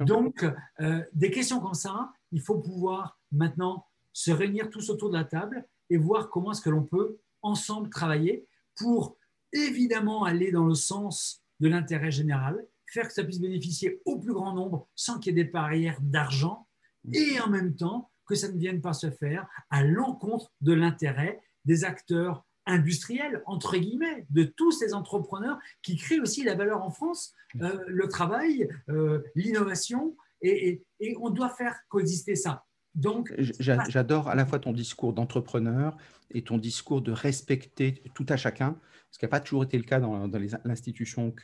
Donc, 0.00 0.44
euh, 0.80 1.02
des 1.12 1.30
questions 1.30 1.60
comme 1.60 1.74
ça, 1.74 2.12
il 2.32 2.40
faut 2.40 2.58
pouvoir 2.58 3.20
maintenant 3.32 3.86
se 4.12 4.30
réunir 4.30 4.70
tous 4.70 4.90
autour 4.90 5.10
de 5.10 5.16
la 5.16 5.24
table 5.24 5.66
et 5.90 5.96
voir 5.96 6.28
comment 6.28 6.52
est-ce 6.52 6.60
que 6.60 6.70
l'on 6.70 6.84
peut 6.84 7.18
ensemble 7.42 7.88
travailler 7.90 8.46
pour 8.76 9.16
évidemment 9.52 10.24
aller 10.24 10.50
dans 10.50 10.66
le 10.66 10.74
sens 10.74 11.42
de 11.60 11.68
l'intérêt 11.68 12.10
général, 12.10 12.66
faire 12.86 13.08
que 13.08 13.14
ça 13.14 13.24
puisse 13.24 13.40
bénéficier 13.40 14.00
au 14.04 14.18
plus 14.18 14.32
grand 14.32 14.54
nombre 14.54 14.88
sans 14.94 15.18
qu'il 15.18 15.36
y 15.36 15.40
ait 15.40 15.44
des 15.44 15.50
barrières 15.50 15.98
d'argent 16.00 16.66
et 17.12 17.40
en 17.40 17.48
même 17.48 17.74
temps 17.74 18.10
que 18.26 18.34
ça 18.34 18.50
ne 18.50 18.58
vienne 18.58 18.80
pas 18.80 18.92
se 18.92 19.10
faire 19.10 19.46
à 19.70 19.84
l'encontre 19.84 20.52
de 20.60 20.72
l'intérêt 20.72 21.40
des 21.66 21.84
acteurs 21.84 22.46
industriels, 22.66 23.42
entre 23.46 23.76
guillemets, 23.76 24.26
de 24.30 24.44
tous 24.44 24.72
ces 24.72 24.92
entrepreneurs 24.92 25.58
qui 25.82 25.96
créent 25.96 26.20
aussi 26.20 26.44
la 26.44 26.54
valeur 26.54 26.82
en 26.82 26.90
France, 26.90 27.32
euh, 27.60 27.78
le 27.86 28.08
travail, 28.08 28.68
euh, 28.88 29.22
l'innovation, 29.34 30.16
et, 30.42 30.82
on 31.20 31.30
doit 31.30 31.48
faire 31.48 31.74
coexister 31.88 32.36
ça. 32.36 32.64
Donc, 32.94 33.32
J'adore 33.58 34.28
à 34.28 34.34
la 34.34 34.46
fois 34.46 34.58
ton 34.58 34.72
discours 34.72 35.12
d'entrepreneur 35.12 35.96
et 36.30 36.42
ton 36.42 36.56
discours 36.56 37.02
de 37.02 37.12
respecter 37.12 38.02
tout 38.14 38.26
à 38.28 38.36
chacun, 38.36 38.78
ce 39.10 39.18
qui 39.18 39.24
n'a 39.24 39.28
pas 39.28 39.40
toujours 39.40 39.64
été 39.64 39.76
le 39.76 39.84
cas 39.84 40.00
dans, 40.00 40.26
l'institution 40.64 41.34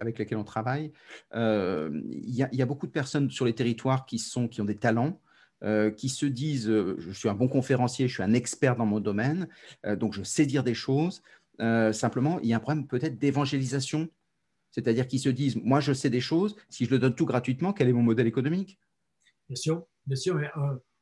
avec 0.00 0.18
laquelle 0.18 0.38
on 0.38 0.44
travaille. 0.44 0.92
Euh, 1.34 2.02
il 2.10 2.34
y, 2.34 2.62
a 2.62 2.66
beaucoup 2.66 2.86
de 2.86 2.92
personnes 2.92 3.30
sur 3.30 3.46
les 3.46 3.54
territoires 3.54 4.06
qui, 4.06 4.18
sont, 4.18 4.48
qui 4.48 4.60
ont 4.60 4.66
des 4.66 4.76
talents, 4.76 5.18
euh, 5.64 5.90
qui 5.90 6.10
se 6.10 6.26
disent 6.26 6.68
euh, 6.68 6.96
je 6.98 7.12
suis 7.12 7.30
un 7.30 7.34
bon 7.34 7.48
conférencier, 7.48 8.08
je 8.08 8.12
suis 8.12 8.22
un 8.22 8.34
expert 8.34 8.76
dans 8.76 8.84
mon 8.84 9.00
domaine, 9.00 9.48
euh, 9.86 9.96
donc 9.96 10.12
je 10.12 10.22
sais 10.22 10.44
dire 10.44 10.62
des 10.62 10.74
choses. 10.74 11.22
simplement, 11.92 12.38
il 12.40 12.50
y 12.50 12.52
a 12.52 12.58
un 12.58 12.60
problème 12.60 12.86
peut-être 12.86 13.18
d'évangélisation, 13.18 14.10
c'est-à-dire 14.70 15.08
qu'ils 15.08 15.20
se 15.20 15.30
disent 15.30 15.56
moi 15.56 15.80
je 15.80 15.94
sais 15.94 16.10
des 16.10 16.20
choses, 16.20 16.56
si 16.68 16.84
je 16.84 16.90
le 16.90 16.98
donne 16.98 17.14
tout 17.14 17.24
gratuitement, 17.24 17.72
quel 17.72 17.88
est 17.88 17.94
mon 17.94 18.02
modèle 18.02 18.26
économique? 18.26 18.78
Bien 19.48 19.56
sûr, 19.56 19.86
bien 20.04 20.16
sûr. 20.16 20.38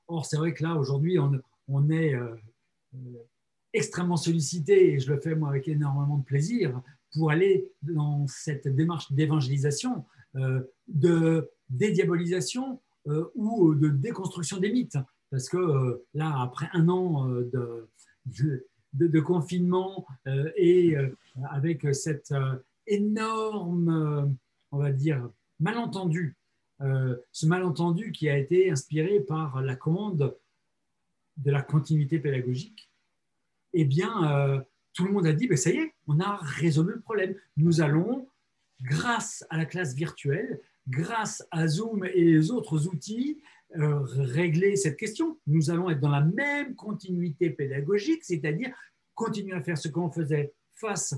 or, 0.07 0.25
c'est 0.25 0.37
vrai 0.37 0.55
que 0.55 0.63
là, 0.63 0.77
aujourd'hui, 0.77 1.19
on, 1.19 1.33
on, 1.67 1.91
est 1.91 2.15
extrêmment 3.73 4.17
sollicité, 4.17 4.93
et 4.93 5.01
je 5.01 5.13
le 5.13 5.21
fais 5.21 5.35
moi 5.35 5.49
avec 5.49 5.67
énormément 5.67 6.19
de 6.19 6.25
plaisir, 6.25 6.81
pour 7.13 7.33
aller 7.33 7.67
dans 7.83 8.29
cette 8.29 8.69
démarche 8.69 9.11
d'évangélisation, 9.11 10.05
de 10.87 11.51
dédiabolisation 11.69 12.81
ou 13.35 13.75
de 13.75 13.89
déconstruction 13.89 14.59
des 14.59 14.73
mythes. 14.73 14.99
Parce 15.31 15.49
que 15.49 15.57
euh, 15.57 16.07
là, 16.15 16.41
après 16.41 16.69
un 16.73 16.89
an 16.89 17.29
euh, 17.29 17.89
de, 18.93 19.21
confinement 19.21 20.07
et 20.57 20.97
avec 21.51 21.85
cet 21.95 22.33
énorme, 22.87 24.37
on 24.71 24.79
va 24.79 24.93
dire, 24.93 25.29
malentendu, 25.59 26.37
ce 26.79 27.47
malentendu 27.47 28.13
qui 28.13 28.29
a 28.29 28.39
été 28.39 28.71
inspiré 28.71 29.19
par 29.19 29.61
la 29.63 29.75
commande 29.75 30.37
de 31.39 31.51
la 31.51 31.61
continuité 31.61 32.21
pédagogique, 32.21 32.89
eh 33.73 33.85
bien, 33.85 34.65
tout 34.95 35.05
le 35.05 35.13
monde 35.13 35.27
a 35.27 35.33
dit, 35.33 35.49
ben, 35.49 35.57
ça 35.57 35.71
y 35.71 35.77
est, 35.77 35.93
on 36.07 36.21
a 36.21 36.37
résolu 36.37 36.95
le 36.95 37.01
problème. 37.01 37.35
Nous 37.57 37.81
allons, 37.81 38.29
grâce 38.81 39.45
à 39.51 39.57
la 39.57 39.67
classe 39.67 39.95
virtuelle, 39.95 40.61
grâce 40.89 41.47
à 41.51 41.67
Zoom 41.67 42.05
et 42.05 42.25
les 42.25 42.51
autres 42.51 42.87
outils, 42.87 43.41
euh, 43.77 44.01
régler 44.03 44.77
cette 44.77 44.97
question. 44.97 45.39
Nous 45.47 45.71
allons 45.71 45.91
être 45.91 46.01
dans 46.01 46.11
la 46.11 46.23
même 46.23 46.75
continuité 46.75 47.51
pédagogique, 47.51 48.23
c'est-à-dire 48.23 48.75
continuer 49.15 49.55
à 49.55 49.63
faire 49.63 49.79
ce 49.79 49.89
qu'on 49.89 50.11
faisait 50.11 50.55
face 50.75 51.15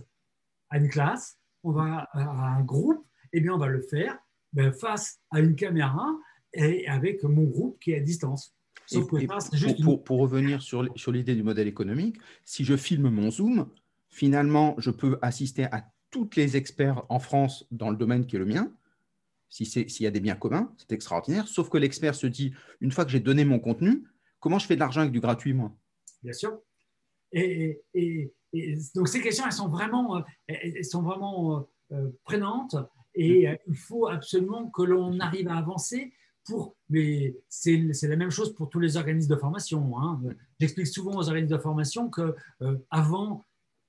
à 0.71 0.79
une 0.79 0.89
classe, 0.89 1.39
on 1.63 1.73
va 1.73 2.09
à 2.13 2.57
un 2.57 2.63
groupe, 2.63 3.05
et 3.33 3.39
eh 3.39 3.41
bien 3.41 3.55
on 3.55 3.59
va 3.59 3.67
le 3.67 3.83
faire 3.83 4.17
ben, 4.53 4.73
face 4.73 5.21
à 5.31 5.41
une 5.41 5.55
caméra 5.55 6.15
et 6.53 6.87
avec 6.87 7.23
mon 7.25 7.45
groupe 7.45 7.79
qui 7.81 7.93
est 7.93 7.99
à 7.99 8.01
distance. 8.01 8.55
pour, 10.05 10.21
revenir 10.21 10.63
sur, 10.63 10.89
sur 10.97 11.13
l'idée 11.13 11.35
du 11.35 11.43
modèle 11.43 11.67
économique, 11.67 12.19
si 12.45 12.65
je 12.65 12.77
filme 12.77 13.11
mon 13.11 13.31
Zoom, 13.31 13.69
finalement, 14.09 14.75
je 14.79 14.91
peux 14.91 15.19
assister 15.23 15.65
à 15.65 15.85
tous 16.11 16.31
les 16.37 16.57
experts 16.57 17.05
en 17.09 17.19
France 17.19 17.67
dans 17.71 17.91
le 17.91 17.97
domaine 17.97 18.27
qui 18.27 18.37
est 18.37 18.39
le 18.39 18.47
mien. 18.47 18.73
S'il 19.49 20.03
y 20.03 20.07
a 20.07 20.11
des 20.11 20.21
biens 20.21 20.37
communs, 20.37 20.73
c'est 20.77 20.93
extraordinaire. 20.93 21.49
Sauf 21.49 21.69
que 21.69 21.79
l'expert 21.79 22.15
se 22.15 22.27
dit, 22.27 22.53
une 22.81 22.93
fois 22.93 23.05
que 23.05 23.11
j'ai 23.11 23.21
donné 23.21 23.45
mon 23.45 23.59
contenu, 23.59 24.05
comment 24.41 24.59
je 24.59 24.67
fais 24.67 24.75
de 24.75 24.81
l'argent 24.81 25.01
avec 25.01 25.13
du 25.13 25.21
gratuit, 25.21 25.55
moi? 25.55 25.73
Bien 26.23 26.33
sûr. 26.33 26.59
Et, 27.33 27.83
donc 28.95 29.09
ces 29.09 29.21
questions, 29.21 29.45
elles 29.45 29.53
sont 29.53 29.69
vraiment, 29.69 30.23
elles 30.47 30.85
sont 30.85 31.03
vraiment 31.03 31.69
euh, 31.93 32.09
prenantes 32.25 32.77
et 33.15 33.49
mm. 33.49 33.59
il 33.69 33.77
faut 33.77 34.09
absolument 34.09 34.71
que 34.71 34.83
l'on 34.83 35.19
arrive 35.21 35.49
à 35.49 35.57
avancer 35.57 36.13
pour, 36.47 36.77
mais 36.89 37.37
c'est 37.49 37.77
la 38.03 38.17
même 38.17 38.31
chose 38.31 38.55
pour 38.55 38.71
tous 38.71 38.79
les 38.79 38.97
organismes 38.97 39.35
de 39.35 39.39
formation. 39.39 39.99
Hein. 39.99 40.23
J'explique 40.61 40.87
souvent 40.87 41.17
aux 41.17 41.29
organismes 41.29 41.57
de 41.57 41.61
formation 41.61 42.09
que 42.09 42.35
euh, 42.63 42.77
avant, 42.91 43.45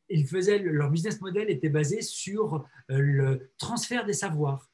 ils 0.10 0.26
faisaient, 0.26 0.60
leur 0.60 0.90
business 0.90 1.22
model 1.22 1.50
était 1.50 1.70
basé 1.70 2.02
sur 2.02 2.66
euh, 2.90 2.98
le 2.98 3.52
transfert 3.58 4.06
des 4.06 4.14
savoirs. 4.14 4.70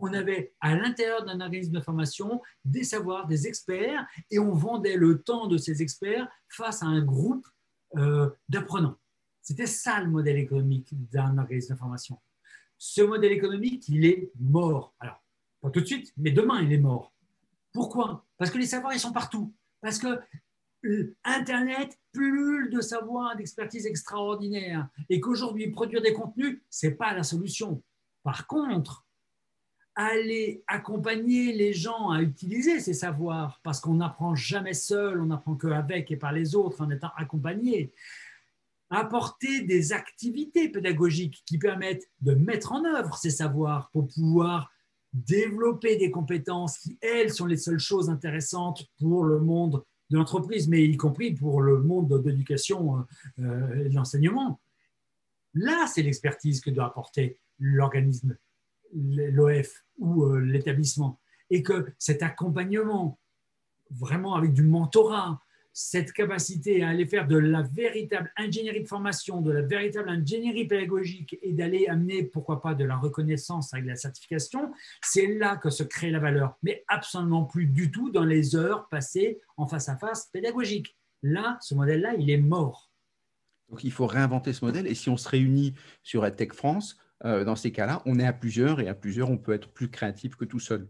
On 0.00 0.12
avait 0.12 0.54
à 0.60 0.74
l'intérieur 0.74 1.24
d'un 1.24 1.40
organisme 1.40 1.72
de 1.72 1.80
formation 1.80 2.42
des 2.64 2.84
savoirs, 2.84 3.26
des 3.26 3.46
experts, 3.46 4.06
et 4.30 4.38
on 4.38 4.52
vendait 4.52 4.96
le 4.96 5.22
temps 5.22 5.46
de 5.46 5.56
ces 5.56 5.82
experts 5.82 6.28
face 6.48 6.82
à 6.82 6.86
un 6.86 7.02
groupe 7.02 7.46
euh, 7.96 8.30
d'apprenants. 8.48 8.98
C'était 9.42 9.66
ça 9.66 10.00
le 10.00 10.10
modèle 10.10 10.38
économique 10.38 10.88
d'un 11.12 11.38
organisme 11.38 11.74
de 11.74 11.78
formation. 11.78 12.18
Ce 12.78 13.00
modèle 13.00 13.32
économique, 13.32 13.88
il 13.88 14.04
est 14.04 14.32
mort. 14.40 14.94
Alors, 14.98 15.22
pas 15.60 15.70
tout 15.70 15.80
de 15.80 15.86
suite, 15.86 16.12
mais 16.16 16.32
demain, 16.32 16.60
il 16.62 16.72
est 16.72 16.78
mort. 16.78 17.12
Pourquoi? 17.72 18.26
Parce 18.38 18.50
que 18.50 18.58
les 18.58 18.66
savoirs, 18.66 18.92
ils 18.92 19.00
sont 19.00 19.12
partout. 19.12 19.54
Parce 19.80 19.98
que 19.98 20.18
euh, 20.84 21.16
Internet 21.24 21.98
pullule 22.12 22.70
de 22.70 22.80
savoir, 22.80 23.36
d'expertise 23.36 23.86
extraordinaire. 23.86 24.88
Et 25.08 25.20
qu'aujourd'hui, 25.20 25.70
produire 25.70 26.02
des 26.02 26.12
contenus, 26.12 26.60
ce 26.70 26.86
n'est 26.88 26.94
pas 26.94 27.14
la 27.14 27.22
solution. 27.22 27.82
Par 28.22 28.46
contre, 28.46 29.05
aller 29.96 30.62
accompagner 30.66 31.54
les 31.54 31.72
gens 31.72 32.10
à 32.10 32.20
utiliser 32.20 32.80
ces 32.80 32.92
savoirs, 32.92 33.60
parce 33.62 33.80
qu'on 33.80 33.94
n'apprend 33.94 34.34
jamais 34.34 34.74
seul, 34.74 35.20
on 35.20 35.26
n'apprend 35.26 35.56
qu'avec 35.56 36.10
et 36.10 36.16
par 36.16 36.32
les 36.32 36.54
autres 36.54 36.82
en 36.82 36.90
étant 36.90 37.10
accompagné. 37.16 37.92
Apporter 38.90 39.62
des 39.62 39.92
activités 39.92 40.68
pédagogiques 40.68 41.42
qui 41.46 41.58
permettent 41.58 42.08
de 42.20 42.34
mettre 42.34 42.72
en 42.72 42.84
œuvre 42.84 43.16
ces 43.16 43.30
savoirs 43.30 43.90
pour 43.90 44.06
pouvoir 44.06 44.70
développer 45.14 45.96
des 45.96 46.10
compétences 46.10 46.78
qui, 46.78 46.98
elles, 47.00 47.32
sont 47.32 47.46
les 47.46 47.56
seules 47.56 47.78
choses 47.78 48.10
intéressantes 48.10 48.86
pour 49.00 49.24
le 49.24 49.40
monde 49.40 49.82
de 50.10 50.18
l'entreprise, 50.18 50.68
mais 50.68 50.84
y 50.84 50.96
compris 50.96 51.32
pour 51.32 51.62
le 51.62 51.82
monde 51.82 52.22
de 52.22 52.30
l'éducation 52.30 53.04
euh, 53.38 53.84
et 53.84 53.88
de 53.88 53.94
l'enseignement. 53.94 54.60
Là, 55.54 55.86
c'est 55.86 56.02
l'expertise 56.02 56.60
que 56.60 56.70
doit 56.70 56.84
apporter 56.84 57.38
l'organisme, 57.58 58.36
l'OF 58.94 59.84
ou 59.98 60.24
euh, 60.24 60.40
l'établissement. 60.40 61.20
Et 61.50 61.62
que 61.62 61.86
cet 61.98 62.22
accompagnement, 62.22 63.18
vraiment 63.90 64.34
avec 64.34 64.52
du 64.52 64.62
mentorat, 64.62 65.40
cette 65.78 66.12
capacité 66.12 66.82
à 66.82 66.88
aller 66.88 67.04
faire 67.04 67.28
de 67.28 67.36
la 67.36 67.60
véritable 67.60 68.32
ingénierie 68.38 68.82
de 68.82 68.88
formation, 68.88 69.42
de 69.42 69.52
la 69.52 69.60
véritable 69.60 70.08
ingénierie 70.08 70.66
pédagogique 70.66 71.38
et 71.42 71.52
d'aller 71.52 71.86
amener, 71.86 72.22
pourquoi 72.22 72.62
pas, 72.62 72.74
de 72.74 72.82
la 72.82 72.96
reconnaissance 72.96 73.74
avec 73.74 73.84
la 73.84 73.94
certification, 73.94 74.72
c'est 75.02 75.26
là 75.26 75.58
que 75.58 75.68
se 75.68 75.82
crée 75.82 76.10
la 76.10 76.18
valeur, 76.18 76.56
mais 76.62 76.82
absolument 76.88 77.44
plus 77.44 77.66
du 77.66 77.90
tout 77.90 78.08
dans 78.08 78.24
les 78.24 78.56
heures 78.56 78.88
passées 78.88 79.38
en 79.58 79.66
face 79.66 79.90
à 79.90 79.98
face 79.98 80.30
pédagogique. 80.32 80.96
Là, 81.22 81.58
ce 81.60 81.74
modèle-là, 81.74 82.14
il 82.14 82.30
est 82.30 82.38
mort. 82.38 82.90
Donc 83.68 83.84
il 83.84 83.92
faut 83.92 84.06
réinventer 84.06 84.54
ce 84.54 84.64
modèle 84.64 84.86
et 84.86 84.94
si 84.94 85.10
on 85.10 85.18
se 85.18 85.28
réunit 85.28 85.74
sur 86.02 86.24
EdTech 86.24 86.54
France, 86.54 86.96
euh, 87.24 87.44
dans 87.44 87.56
ces 87.56 87.72
cas-là, 87.72 88.02
on 88.04 88.18
est 88.18 88.26
à 88.26 88.32
plusieurs 88.32 88.80
et 88.80 88.88
à 88.88 88.94
plusieurs, 88.94 89.30
on 89.30 89.38
peut 89.38 89.52
être 89.52 89.68
plus 89.68 89.90
créatif 89.90 90.36
que 90.36 90.44
tout 90.44 90.60
seul. 90.60 90.88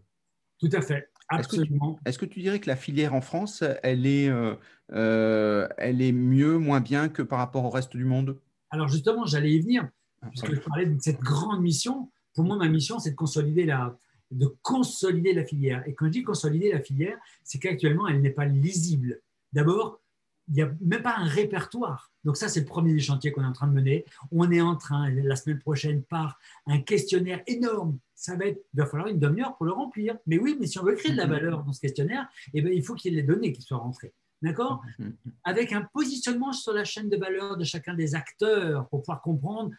Tout 0.59 0.69
à 0.73 0.81
fait. 0.81 1.09
Est-ce 1.33 2.17
que, 2.17 2.25
tu 2.25 2.39
dirais 2.39 2.59
que 2.59 2.67
la 2.67 2.77
filière 2.77 3.13
en 3.13 3.21
France, 3.21 3.63
elle 3.83 4.05
est, 4.05 4.29
euh, 4.29 4.55
euh, 4.93 5.67
elle 5.77 6.01
est 6.01 6.13
mieux, 6.13 6.57
moins 6.57 6.79
bien 6.79 7.09
que 7.09 7.21
par 7.21 7.39
rapport 7.39 7.65
au 7.65 7.69
reste 7.69 7.97
du 7.97 8.05
monde? 8.05 8.39
Alors 8.69 8.87
justement, 8.87 9.25
j'allais 9.25 9.51
y 9.51 9.59
venir, 9.59 9.89
ah, 10.21 10.27
puisque 10.29 10.53
je 10.53 10.59
parlais 10.61 10.85
de 10.85 10.99
cette 11.01 11.19
grande 11.19 11.61
mission. 11.61 12.09
Pour 12.33 12.45
moi, 12.45 12.55
ma 12.55 12.69
mission, 12.69 12.97
c'est 12.99 13.11
de 13.11 13.15
consolider 13.15 13.65
la, 13.65 13.97
de 14.31 14.47
consolider 14.61 15.33
la 15.33 15.43
filière. 15.43 15.83
Et 15.85 15.93
quand 15.95 16.05
je 16.05 16.11
dis 16.11 16.23
consolider 16.23 16.71
la 16.71 16.79
filière, 16.79 17.17
c'est 17.43 17.59
qu'actuellement, 17.59 18.07
elle 18.07 18.21
n'est 18.21 18.29
pas 18.29 18.45
lisible. 18.45 19.19
D'abord, 19.51 19.99
il 20.47 20.53
n'y 20.53 20.61
a 20.61 20.71
même 20.81 21.03
pas 21.03 21.15
un 21.17 21.25
répertoire. 21.25 22.11
Donc 22.23 22.37
ça, 22.37 22.47
c'est 22.47 22.61
le 22.61 22.65
premier 22.65 22.93
des 22.93 22.99
chantiers 22.99 23.31
qu'on 23.31 23.43
est 23.43 23.47
en 23.47 23.53
train 23.53 23.67
de 23.67 23.73
mener. 23.73 24.05
On 24.31 24.49
est 24.51 24.61
en 24.61 24.75
train, 24.75 25.09
la 25.09 25.35
semaine 25.35 25.59
prochaine, 25.59 26.03
par 26.03 26.39
un 26.67 26.79
questionnaire 26.79 27.41
énorme 27.47 27.99
ça 28.17 28.35
va 28.35 28.47
être, 28.47 28.59
il 28.73 28.79
va 28.79 28.87
falloir 28.87 29.07
une 29.07 29.19
demi-heure 29.19 29.55
pour 29.55 29.67
le 29.67 29.71
remplir. 29.71 30.17
Mais 30.25 30.39
oui, 30.39 30.57
mais 30.59 30.65
si 30.65 30.79
on 30.79 30.83
veut 30.83 30.95
créer 30.95 31.11
de 31.11 31.17
la 31.17 31.27
mhm. 31.27 31.31
valeur 31.31 31.63
dans 31.63 31.71
ce 31.71 31.79
questionnaire, 31.79 32.27
eh 32.53 32.61
bien, 32.61 32.71
il 32.71 32.83
faut 32.83 32.95
qu'il 32.95 33.13
y 33.13 33.17
ait 33.17 33.21
les 33.21 33.27
données 33.27 33.53
qui 33.53 33.61
soient 33.61 33.77
rentrées. 33.77 34.13
D'accord? 34.41 34.81
Mhm. 34.97 35.15
Avec 35.43 35.71
un 35.71 35.87
positionnement 35.93 36.51
sur 36.51 36.73
la 36.73 36.83
chaîne 36.83 37.09
de 37.09 37.17
valeur 37.17 37.57
de 37.57 37.63
chacun 37.63 37.93
des 37.93 38.15
acteurs 38.15 38.89
pour 38.89 39.03
pouvoir 39.03 39.21
comprendre 39.21 39.71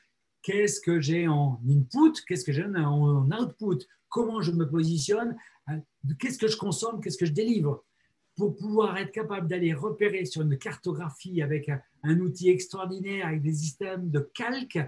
qu'est-ce 0.43 0.81
que 0.81 1.01
j'ai 1.01 1.27
en 1.27 1.61
input, 1.69 2.23
qu'est-ce 2.27 2.45
que 2.45 2.53
j'ai 2.53 2.65
en 2.65 3.29
output, 3.29 3.85
comment 4.09 4.41
je 4.41 4.53
me 4.53 4.69
positionne, 4.69 5.37
hein, 5.67 5.81
qu'est-ce 6.21 6.39
que 6.39 6.49
je 6.49 6.57
consomme, 6.57 7.01
qu'est-ce 7.01 7.19
que 7.19 7.27
je 7.27 7.33
délivre, 7.33 7.85
pour 8.39 8.55
pouvoir 8.55 8.97
être 8.99 9.11
capable 9.11 9.49
d'aller 9.49 9.75
repérer 9.75 10.25
sur 10.25 10.43
une 10.43 10.57
cartographie 10.57 11.43
avec 11.43 11.69
un, 11.69 11.83
un 12.05 12.21
outil 12.21 12.49
extraordinaire, 12.51 13.27
avec 13.27 13.43
des 13.43 13.53
systèmes 13.53 14.11
de 14.11 14.21
calque, 14.21 14.79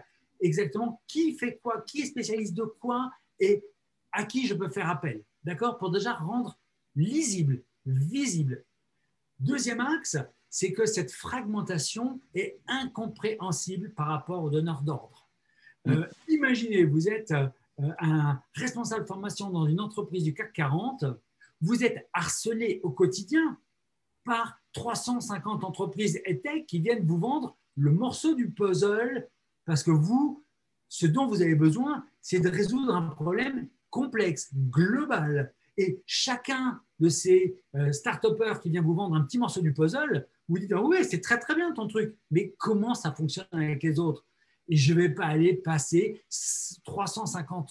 exactement 0.40 1.02
qui 1.08 1.36
fait 1.36 1.58
quoi, 1.60 1.82
qui 1.82 2.02
est 2.02 2.06
spécialiste 2.06 2.54
de 2.54 2.62
quoi, 2.62 3.10
et 3.40 3.64
à 4.12 4.22
qui 4.22 4.46
je 4.46 4.54
peux 4.54 4.70
faire 4.70 4.88
appel, 4.88 5.24
d'accord 5.42 5.78
Pour 5.78 5.90
déjà 5.90 6.14
rendre 6.14 6.60
lisible, 6.94 7.64
visible. 7.84 8.64
Deuxième 9.40 9.80
axe, 9.80 10.16
c'est 10.48 10.72
que 10.72 10.86
cette 10.86 11.10
fragmentation 11.10 12.20
est 12.34 12.60
incompréhensible 12.68 13.92
par 13.94 14.06
rapport 14.06 14.44
aux 14.44 14.50
donneurs 14.50 14.82
d'ordre. 14.82 15.28
Euh, 15.88 16.06
imaginez, 16.28 16.84
vous 16.84 17.08
êtes 17.08 17.32
euh, 17.32 17.48
un 17.98 18.40
responsable 18.54 19.02
de 19.02 19.08
formation 19.08 19.50
dans 19.50 19.66
une 19.66 19.80
entreprise 19.80 20.22
du 20.22 20.34
CAC 20.34 20.52
40, 20.52 21.04
vous 21.60 21.84
êtes 21.84 22.08
harcelé 22.12 22.80
au 22.82 22.90
quotidien 22.90 23.58
par 24.24 24.60
350 24.72 25.64
entreprises 25.64 26.20
tech 26.42 26.66
qui 26.66 26.80
viennent 26.80 27.06
vous 27.06 27.18
vendre 27.18 27.58
le 27.76 27.90
morceau 27.90 28.34
du 28.34 28.50
puzzle 28.50 29.28
parce 29.64 29.82
que 29.82 29.90
vous, 29.90 30.44
ce 30.88 31.06
dont 31.06 31.26
vous 31.26 31.42
avez 31.42 31.54
besoin, 31.54 32.04
c'est 32.20 32.40
de 32.40 32.48
résoudre 32.48 32.94
un 32.94 33.08
problème 33.08 33.68
complexe, 33.90 34.50
global. 34.54 35.54
Et 35.76 36.02
chacun 36.06 36.80
de 36.98 37.08
ces 37.08 37.62
euh, 37.74 37.92
start-upers 37.92 38.60
qui 38.60 38.70
vient 38.70 38.82
vous 38.82 38.94
vendre 38.94 39.16
un 39.16 39.22
petit 39.22 39.38
morceau 39.38 39.60
du 39.60 39.72
puzzle, 39.72 40.26
vous 40.48 40.58
dites 40.58 40.72
ah 40.72 40.82
Oui, 40.82 40.98
c'est 41.04 41.20
très 41.20 41.38
très 41.38 41.54
bien 41.54 41.72
ton 41.72 41.86
truc, 41.86 42.16
mais 42.30 42.54
comment 42.58 42.94
ça 42.94 43.12
fonctionne 43.12 43.46
avec 43.52 43.82
les 43.82 43.98
autres? 43.98 44.26
Et 44.68 44.76
je 44.76 44.92
ne 44.92 45.00
vais 45.00 45.14
pas 45.14 45.26
aller 45.26 45.54
passer 45.54 46.22
350 46.84 47.70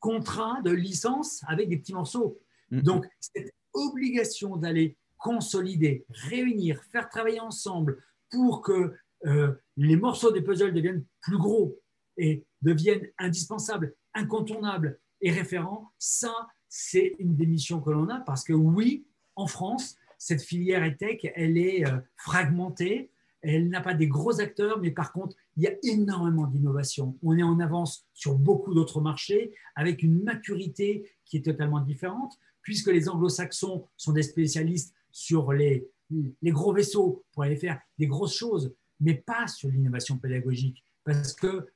contrats 0.00 0.60
de 0.62 0.70
licence 0.70 1.42
avec 1.46 1.68
des 1.68 1.76
petits 1.76 1.94
morceaux. 1.94 2.40
Donc, 2.70 3.06
cette 3.20 3.52
obligation 3.72 4.56
d'aller 4.56 4.96
consolider, 5.18 6.04
réunir, 6.08 6.82
faire 6.92 7.08
travailler 7.08 7.40
ensemble 7.40 8.02
pour 8.30 8.62
que 8.62 8.94
euh, 9.24 9.52
les 9.76 9.96
morceaux 9.96 10.32
des 10.32 10.42
puzzles 10.42 10.74
deviennent 10.74 11.04
plus 11.20 11.38
gros 11.38 11.78
et 12.16 12.44
deviennent 12.62 13.08
indispensables, 13.18 13.94
incontournables 14.14 14.98
et 15.20 15.30
référents, 15.30 15.90
ça, 15.98 16.48
c'est 16.68 17.14
une 17.18 17.36
des 17.36 17.46
missions 17.46 17.80
que 17.80 17.90
l'on 17.90 18.08
a 18.08 18.20
parce 18.20 18.44
que 18.44 18.52
oui, 18.52 19.06
en 19.36 19.46
France, 19.46 19.96
cette 20.18 20.42
filière 20.42 20.82
EdTech, 20.82 21.32
elle 21.34 21.58
est 21.58 21.86
euh, 21.86 21.98
fragmentée, 22.16 23.10
elle 23.42 23.68
n'a 23.68 23.80
pas 23.80 23.94
des 23.94 24.08
gros 24.08 24.40
acteurs, 24.40 24.80
mais 24.80 24.90
par 24.90 25.12
contre, 25.12 25.36
il 25.56 25.62
y 25.62 25.66
a 25.68 25.74
énormément 25.82 26.46
d'innovation. 26.46 27.16
On 27.22 27.36
est 27.36 27.42
en 27.42 27.60
avance 27.60 28.06
sur 28.12 28.34
beaucoup 28.34 28.74
d'autres 28.74 29.00
marchés 29.00 29.52
avec 29.76 30.02
une 30.02 30.22
maturité 30.22 31.10
qui 31.24 31.36
est 31.36 31.44
totalement 31.44 31.80
différente, 31.80 32.38
puisque 32.66 32.88
les 32.88 33.08
anglo-saxons 33.08 33.86
sont 33.96 34.12
des 34.12 34.24
spécialistes 34.24 34.92
sur 35.12 35.52
les, 35.52 35.88
les 36.10 36.50
gros 36.50 36.72
vaisseaux 36.72 37.24
pour 37.30 37.44
aller 37.44 37.54
faire 37.54 37.80
des 37.96 38.08
grosses 38.08 38.34
choses, 38.34 38.74
mais 38.98 39.14
pas 39.14 39.46
sur 39.46 39.68
l'innovation 39.68 40.18
pédagogique. 40.18 40.82
Parce 41.04 41.32
que 41.32 41.68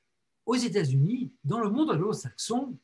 aux 0.45 0.55
États-Unis, 0.55 1.31
dans 1.45 1.61
le 1.61 1.69
monde 1.69 1.91
anglo-saxon, 1.91 2.77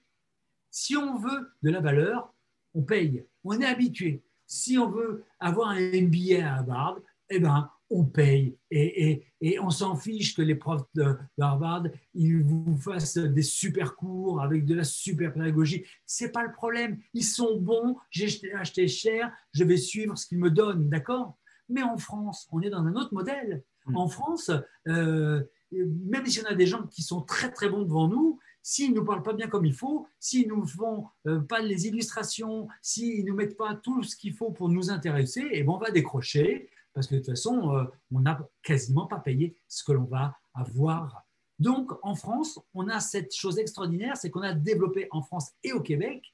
si 0.72 0.96
on 0.96 1.18
veut 1.18 1.52
de 1.62 1.70
la 1.70 1.82
valeur, 1.82 2.34
on 2.74 2.82
paye. 2.82 3.26
On 3.44 3.60
est 3.60 3.66
habitué. 3.66 4.24
Si 4.46 4.78
on 4.78 4.90
veut 4.90 5.26
avoir 5.42 5.72
un 5.72 5.82
MBA 5.82 6.48
à 6.48 6.60
Harvard, 6.60 7.02
eh 7.30 7.42
ben, 7.42 7.70
on 7.90 8.04
paye 8.06 8.58
et, 8.72 9.24
on 9.62 9.70
s'en 9.70 9.96
fiche 9.96 10.36
que 10.36 10.42
les 10.42 10.56
profs 10.56 10.84
de, 10.96 11.16
Harvard 11.40 11.86
ils 12.14 12.42
vous 12.44 12.78
fassent 12.78 13.18
des 13.18 13.42
super 13.42 13.96
cours 13.96 14.42
avec 14.42 14.66
de 14.66 14.76
la 14.76 14.84
super 14.84 15.34
pédagogie. 15.34 15.86
C'est 16.06 16.32
pas 16.32 16.44
le 16.44 16.52
problème. 16.52 17.00
Ils 17.14 17.24
sont 17.24 17.60
bons. 17.60 17.98
J'ai 18.10 18.54
acheté 18.54 18.88
cher. 18.88 19.32
Je 19.54 19.64
vais 19.64 19.78
suivre 19.78 20.18
ce 20.18 20.28
qu'ils 20.28 20.40
me 20.40 20.50
donnent, 20.50 20.90
d'accord? 20.90 21.38
Mais 21.70 21.84
en 21.84 21.98
France, 21.98 22.48
on 22.52 22.62
est 22.62 22.70
dans 22.70 22.84
un 22.84 22.96
autre 22.96 23.14
modèle. 23.14 23.64
Mm. 23.86 23.98
En 23.98 24.08
France, 24.08 24.52
euh, 24.88 25.44
même 25.72 26.26
si 26.26 26.42
on 26.42 26.50
a 26.50 26.56
des 26.56 26.68
gens 26.68 26.88
qui 26.88 27.04
sont 27.04 27.22
très 27.22 27.52
très 27.52 27.70
bons 27.70 27.84
devant 27.84 28.08
nous, 28.08 28.40
s'ils 28.62 28.92
ne 28.92 28.98
nous 28.98 29.06
parlent 29.06 29.24
pas 29.24 29.34
bien 29.34 29.48
comme 29.48 29.66
il 29.66 29.74
faut, 29.74 30.08
s'ils 30.20 30.48
ne 30.50 30.54
nous 30.54 30.66
font 30.66 31.06
euh, 31.26 31.40
pas 31.40 31.62
les 31.62 31.88
illustrations, 31.88 32.68
s'ils 32.82 33.24
ne 33.24 33.30
nous 33.30 33.36
mettent 33.36 33.56
pas 33.56 33.76
tout 33.76 34.04
ce 34.04 34.16
qu'il 34.16 34.34
faut 34.34 34.52
pour 34.52 34.68
nous 34.68 34.90
intéresser, 34.90 35.42
et 35.42 35.60
eh 35.60 35.64
ben, 35.64 35.74
on 35.74 35.78
va 35.78 35.92
décrocher 35.92 36.70
parce 36.98 37.06
que 37.06 37.14
de 37.14 37.20
toute 37.20 37.30
façon, 37.30 37.76
euh, 37.76 37.84
on 38.12 38.22
n'a 38.22 38.40
quasiment 38.64 39.06
pas 39.06 39.20
payé 39.20 39.56
ce 39.68 39.84
que 39.84 39.92
l'on 39.92 40.06
va 40.06 40.36
avoir. 40.56 41.28
Donc, 41.60 41.92
en 42.02 42.16
France, 42.16 42.60
on 42.74 42.88
a 42.88 43.00
cette 43.00 43.36
chose 43.36 43.60
extraordinaire, 43.60 44.18
c'est 44.18 44.32
qu'on 44.32 44.42
a 44.42 44.56
développé 44.56 45.08
en 45.12 45.22
France 45.22 45.52
et 45.64 45.74
au 45.74 45.82
Québec 45.82 46.34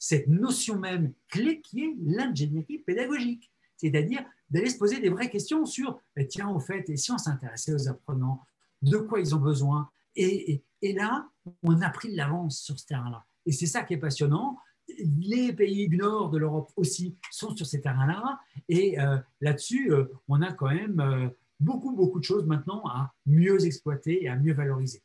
cette 0.00 0.26
notion 0.26 0.76
même 0.76 1.12
clé 1.28 1.60
qui 1.60 1.84
est 1.84 1.94
l'ingénierie 2.02 2.78
pédagogique, 2.78 3.52
c'est-à-dire 3.76 4.24
d'aller 4.50 4.70
se 4.70 4.76
poser 4.76 4.98
des 4.98 5.08
vraies 5.08 5.30
questions 5.30 5.64
sur, 5.66 6.00
eh, 6.16 6.26
tiens, 6.26 6.48
au 6.48 6.58
fait, 6.58 6.90
et 6.90 6.96
si 6.96 7.12
on 7.12 7.18
s'intéressait 7.18 7.72
aux 7.72 7.88
apprenants, 7.88 8.44
de 8.82 8.96
quoi 8.96 9.20
ils 9.20 9.36
ont 9.36 9.40
besoin? 9.40 9.88
Et, 10.16 10.64
et 10.80 10.92
là, 10.94 11.28
on 11.62 11.80
a 11.80 11.90
pris 11.90 12.10
de 12.10 12.16
l'avance 12.16 12.60
sur 12.60 12.76
ce 12.76 12.86
terrain-là. 12.86 13.24
Et 13.46 13.52
c'est 13.52 13.66
ça 13.66 13.84
qui 13.84 13.94
est 13.94 13.98
passionnant 13.98 14.58
les 14.88 15.52
pays 15.52 15.88
du 15.88 15.96
nord 15.96 16.30
de 16.30 16.38
l'Europe 16.38 16.70
aussi 16.76 17.16
sont 17.30 17.54
sur 17.56 17.66
ces 17.66 17.80
terrains-là. 17.80 18.38
Et 18.68 19.00
euh, 19.00 19.18
là-dessus, 19.40 19.92
euh, 19.92 20.06
on 20.28 20.42
a 20.42 20.52
quand 20.52 20.70
même 20.70 21.00
euh, 21.00 21.28
beaucoup, 21.60 21.94
beaucoup 21.94 22.18
de 22.18 22.24
choses 22.24 22.46
maintenant 22.46 22.82
à 22.86 23.12
mieux 23.26 23.64
exploiter 23.64 24.24
et 24.24 24.28
à 24.28 24.36
mieux 24.36 24.54
valoriser. 24.54 25.02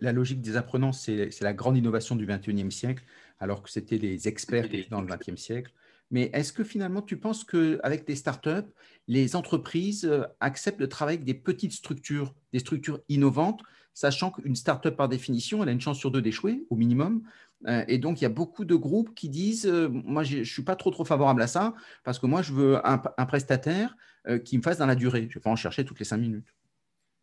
La 0.00 0.12
logique 0.12 0.42
des 0.42 0.56
apprenants, 0.56 0.92
c'est 0.92 1.40
la 1.40 1.54
grande 1.54 1.78
innovation 1.78 2.14
du 2.14 2.26
21e 2.26 2.70
siècle, 2.70 3.02
alors 3.38 3.62
que 3.62 3.70
c'était 3.70 3.96
les 3.96 4.28
experts 4.28 4.68
dans 4.90 5.00
le 5.00 5.06
20e 5.06 5.38
siècle. 5.38 5.72
Mais 6.10 6.30
est-ce 6.34 6.52
que 6.52 6.62
finalement, 6.62 7.00
tu 7.00 7.16
penses 7.16 7.42
qu'avec 7.42 8.06
des 8.06 8.16
startups, 8.16 8.68
les 9.08 9.34
entreprises 9.34 10.10
acceptent 10.40 10.78
de 10.78 10.84
travailler 10.84 11.16
avec 11.16 11.26
des 11.26 11.32
petites 11.32 11.72
structures, 11.72 12.34
des 12.52 12.58
structures 12.58 13.00
innovantes, 13.08 13.62
sachant 13.96 14.30
qu'une 14.30 14.54
startup, 14.54 14.94
par 14.94 15.08
définition, 15.08 15.62
elle 15.62 15.70
a 15.70 15.72
une 15.72 15.80
chance 15.80 15.98
sur 15.98 16.10
deux 16.10 16.20
d'échouer, 16.20 16.66
au 16.68 16.76
minimum. 16.76 17.22
Euh, 17.66 17.84
et 17.88 17.98
donc, 17.98 18.20
il 18.20 18.24
y 18.24 18.26
a 18.26 18.30
beaucoup 18.30 18.64
de 18.64 18.74
groupes 18.74 19.14
qui 19.14 19.28
disent 19.28 19.66
euh, 19.66 19.88
Moi, 19.88 20.22
je 20.24 20.38
ne 20.38 20.44
suis 20.44 20.62
pas 20.62 20.76
trop, 20.76 20.90
trop 20.90 21.04
favorable 21.04 21.42
à 21.42 21.46
ça, 21.46 21.74
parce 22.04 22.18
que 22.18 22.26
moi, 22.26 22.42
je 22.42 22.52
veux 22.52 22.86
un, 22.86 22.98
prestataire 22.98 23.96
euh, 24.28 24.38
qui 24.38 24.58
me 24.58 24.62
fasse 24.62 24.78
dans 24.78 24.86
la 24.86 24.94
durée. 24.94 25.22
Je 25.22 25.28
ne 25.28 25.34
vais 25.34 25.40
pas 25.40 25.50
en 25.50 25.56
chercher 25.56 25.84
toutes 25.84 25.98
les 25.98 26.04
cinq 26.04 26.18
minutes. 26.18 26.54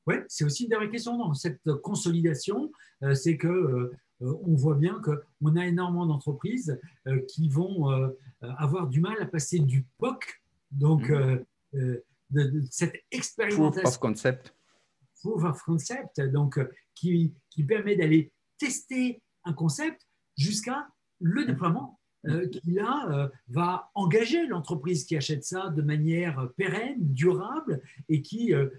Oui, 0.06 0.16
c'est 0.28 0.44
aussi 0.44 0.66
une 0.66 0.76
vraie 0.76 0.90
question 0.90 1.18
dans 1.18 1.34
cette 1.34 1.62
consolidation. 1.82 2.72
c'est 3.14 3.38
que 3.38 3.92
on 4.20 4.54
voit 4.56 4.76
bien 4.76 5.02
qu'on 5.02 5.56
a 5.56 5.66
énormément 5.66 6.06
d'entreprises 6.06 6.78
qui 7.30 7.48
vont 7.48 8.14
avoir 8.42 8.90
du 8.90 9.00
mal 9.00 9.16
à 9.22 9.26
passer 9.26 9.60
du 9.60 9.86
POC, 10.00 10.42
donc 10.72 11.10
mmh. 11.10 11.46
de, 12.32 12.64
cette 12.70 12.96
expérimentation. 13.12 13.82
Proof 13.82 13.94
of 13.94 14.00
concept. 14.00 14.56
Proof 15.22 15.44
of 15.46 15.64
concept, 15.64 16.20
donc 16.20 16.60
qui, 16.94 17.34
qui 17.50 17.64
permet 17.64 17.96
d'aller 17.96 18.34
tester 18.58 19.22
un 19.46 19.54
concept 19.54 20.06
jusqu'à 20.38 20.88
le 21.20 21.46
déploiement 21.46 22.00
euh, 22.26 22.48
qui 22.48 22.72
là 22.72 23.06
euh, 23.12 23.28
va 23.50 23.92
engager 23.96 24.48
l'entreprise 24.48 25.04
qui 25.04 25.18
achète 25.18 25.44
ça 25.44 25.68
de 25.68 25.82
manière 25.82 26.48
pérenne, 26.56 26.96
durable 27.00 27.82
et 28.08 28.22
qui 28.22 28.54
euh, 28.54 28.70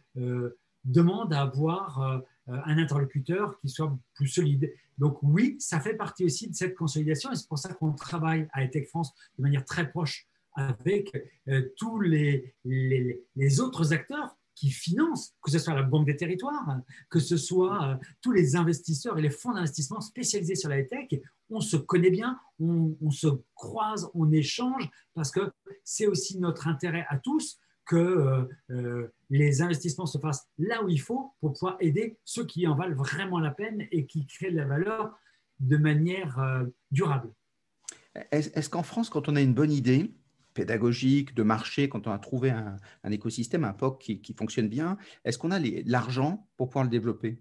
demande 0.85 1.33
à 1.35 1.43
avoir 1.43 2.23
un 2.47 2.79
interlocuteur 2.79 3.59
qui 3.61 3.69
soit 3.69 3.99
plus 4.15 4.29
solide. 4.29 4.73
Donc 4.99 5.19
oui, 5.23 5.57
ça 5.59 5.81
fait 5.81 5.95
partie 5.95 6.25
aussi 6.25 6.49
de 6.49 6.55
cette 6.55 6.75
consolidation 6.75 7.33
et 7.33 7.37
c'est 7.37 7.49
pour 7.49 7.59
ça 7.59 7.73
qu'on 7.75 7.93
travaille 7.93 8.49
à 8.53 8.65
ETEC 8.65 8.89
France 8.89 9.13
de 9.39 9.43
manière 9.43 9.65
très 9.65 9.91
proche 9.91 10.27
avec 10.55 11.11
tous 11.77 12.01
les, 12.01 12.55
les 12.65 13.61
autres 13.61 13.93
acteurs 13.93 14.37
qui 14.55 14.71
financent, 14.71 15.35
que 15.43 15.51
ce 15.51 15.59
soit 15.59 15.75
la 15.75 15.83
Banque 15.83 16.07
des 16.07 16.17
territoires, 16.17 16.81
que 17.11 17.21
ce 17.21 17.37
soit 17.37 17.85
euh, 17.85 17.97
tous 18.21 18.33
les 18.33 18.57
investisseurs 18.57 19.19
et 19.19 19.23
les 19.23 19.31
fonds 19.31 19.53
d'investissement 19.53 20.01
spécialisés 20.01 20.55
sur 20.55 20.69
la 20.69 20.83
tech, 20.83 21.09
on 21.51 21.61
se 21.61 21.77
connaît 21.77 22.11
bien, 22.11 22.39
on, 22.59 23.11
se 23.11 23.29
croise, 23.55 24.11
on 24.15 24.33
échange, 24.33 24.89
parce 25.15 25.31
que 25.31 25.53
c'est 25.83 26.07
aussi 26.07 26.39
notre 26.39 26.69
intérêt 26.69 27.07
à 27.09 27.19
tous 27.19 27.59
que 27.87 27.97
euh, 27.97 28.49
euh, 28.71 29.13
les 29.29 29.61
investissements 29.61 30.07
se 30.07 30.19
fassent 30.19 30.49
là 30.59 30.83
où 30.83 30.89
il 30.89 31.01
faut 31.01 31.35
pour 31.41 31.53
pouvoir 31.53 31.77
aider 31.81 32.19
ceux 32.25 32.47
qui 32.47 32.67
en 32.67 32.75
valent 32.75 32.97
vraiment 32.97 33.41
la 33.41 33.51
peine 33.51 33.87
et 33.91 34.07
qui 34.07 34.27
créent 34.27 34.51
de 34.51 34.57
la 34.57 34.65
valeur 34.65 35.19
de 35.61 35.77
manière 35.77 36.65
durable. 36.91 37.31
Est-ce 38.31 38.69
qu'en 38.69 38.83
France, 38.83 39.11
quand 39.11 39.29
on 39.29 39.37
a 39.37 39.41
une 39.41 39.55
bonne 39.55 39.73
idée, 39.73 40.13
pédagogique, 40.55 41.35
de 41.35 41.43
marché, 41.43 41.89
quand 41.89 42.07
on 42.07 42.13
a 42.13 42.19
trouvé 42.19 42.51
un, 42.51 43.11
écosystème, 43.11 43.65
un 43.65 43.73
POC 43.73 43.99
qui, 44.23 44.35
fonctionne 44.35 44.69
bien, 44.69 44.97
est-ce 45.25 45.37
qu'on 45.37 45.51
a 45.51 45.59
l'argent 45.85 46.49
pour 46.57 46.69
pouvoir 46.69 46.85
le 46.85 46.91
développer? 46.91 47.41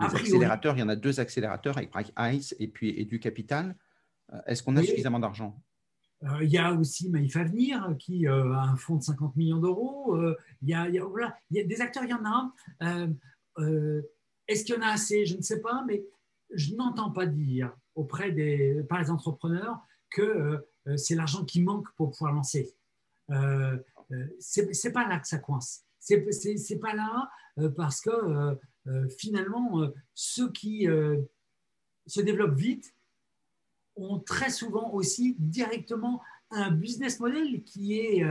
Les 0.00 0.14
accélérateurs, 0.14 0.76
il 0.76 0.80
y 0.80 0.82
en 0.82 0.88
a 0.88 0.96
deux 0.96 1.20
accélérateurs 1.20 1.78
avec 1.78 1.92
ICE 2.18 2.54
et 2.58 2.68
puis 2.68 2.90
et 2.90 3.04
du 3.04 3.20
capital. 3.20 3.76
Euh, 4.32 4.38
est-ce 4.46 4.62
qu'on 4.62 4.76
a 4.76 4.82
suffisamment 4.82 5.18
d'argent? 5.18 5.62
Euh, 6.24 6.42
il 6.42 6.50
y 6.50 6.58
a 6.58 6.72
aussi 6.72 7.10
Maïf 7.10 7.36
Avenir 7.36 7.94
qui 7.98 8.26
euh, 8.26 8.52
a 8.52 8.62
un 8.62 8.76
fonds 8.76 8.96
de 8.96 9.02
50 9.02 9.36
millions 9.36 9.58
d'euros. 9.58 10.18
il, 10.62 10.68
y 10.68 10.74
a, 10.74 10.88
voilà, 11.04 11.36
il 11.50 11.58
y 11.58 11.60
a 11.60 11.64
des 11.64 11.80
acteurs, 11.80 12.04
il 12.04 12.10
y 12.10 12.14
en 12.14 12.24
a. 12.24 12.52
Est-ce 14.48 14.64
qu'il 14.64 14.74
y 14.74 14.78
en 14.78 14.82
a 14.82 14.88
assez? 14.88 15.26
Je 15.26 15.36
ne 15.36 15.42
sais 15.42 15.60
pas, 15.60 15.84
mais 15.86 16.04
je 16.52 16.74
n'entends 16.74 17.10
pas 17.10 17.26
dire 17.26 17.74
auprès 17.94 18.32
des, 18.32 18.82
par 18.88 19.00
les 19.00 19.10
entrepreneurs 19.10 19.78
que 20.10 20.66
c'est 20.96 21.14
l'argent 21.14 21.44
qui 21.44 21.62
manque 21.62 21.88
pour 21.96 22.10
pouvoir 22.10 22.32
lancer. 22.32 22.74
Euh, 23.30 23.78
euh 24.10 24.26
c'est 24.40 24.92
pas 24.92 25.06
là 25.08 25.18
que 25.18 25.28
ça 25.28 25.38
coince. 25.38 25.84
C'est 25.98 26.78
pas 26.80 26.94
là 26.94 27.30
euh, 27.58 27.68
parce 27.70 28.00
que 28.00 28.58
finalement, 29.16 29.88
ceux 30.14 30.50
qui 30.50 30.88
se 32.06 32.20
développent 32.20 32.56
vite 32.56 32.94
ont 33.94 34.18
très 34.18 34.50
souvent 34.50 34.90
aussi 34.92 35.36
directement 35.38 36.20
un 36.50 36.72
business 36.72 37.20
model 37.20 37.62
qui 37.62 38.00
est 38.00 38.24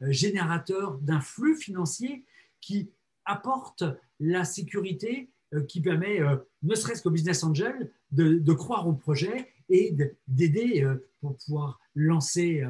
générateur 0.00 0.96
d'un 0.98 1.20
flux 1.20 1.54
financier 1.54 2.24
qui 2.62 2.90
apporte 3.26 3.84
la 4.20 4.44
sécurité 4.44 5.30
qui 5.68 5.82
permet, 5.82 6.20
ne 6.62 6.74
serait-ce 6.74 7.02
qu'au 7.02 7.10
business 7.10 7.44
angel, 7.44 7.92
de, 8.10 8.52
croire 8.54 8.88
au 8.88 8.94
projet 8.94 9.52
et 9.70 9.96
d'aider 10.28 10.86
pour 11.20 11.36
pouvoir 11.36 11.80
lancer 11.94 12.62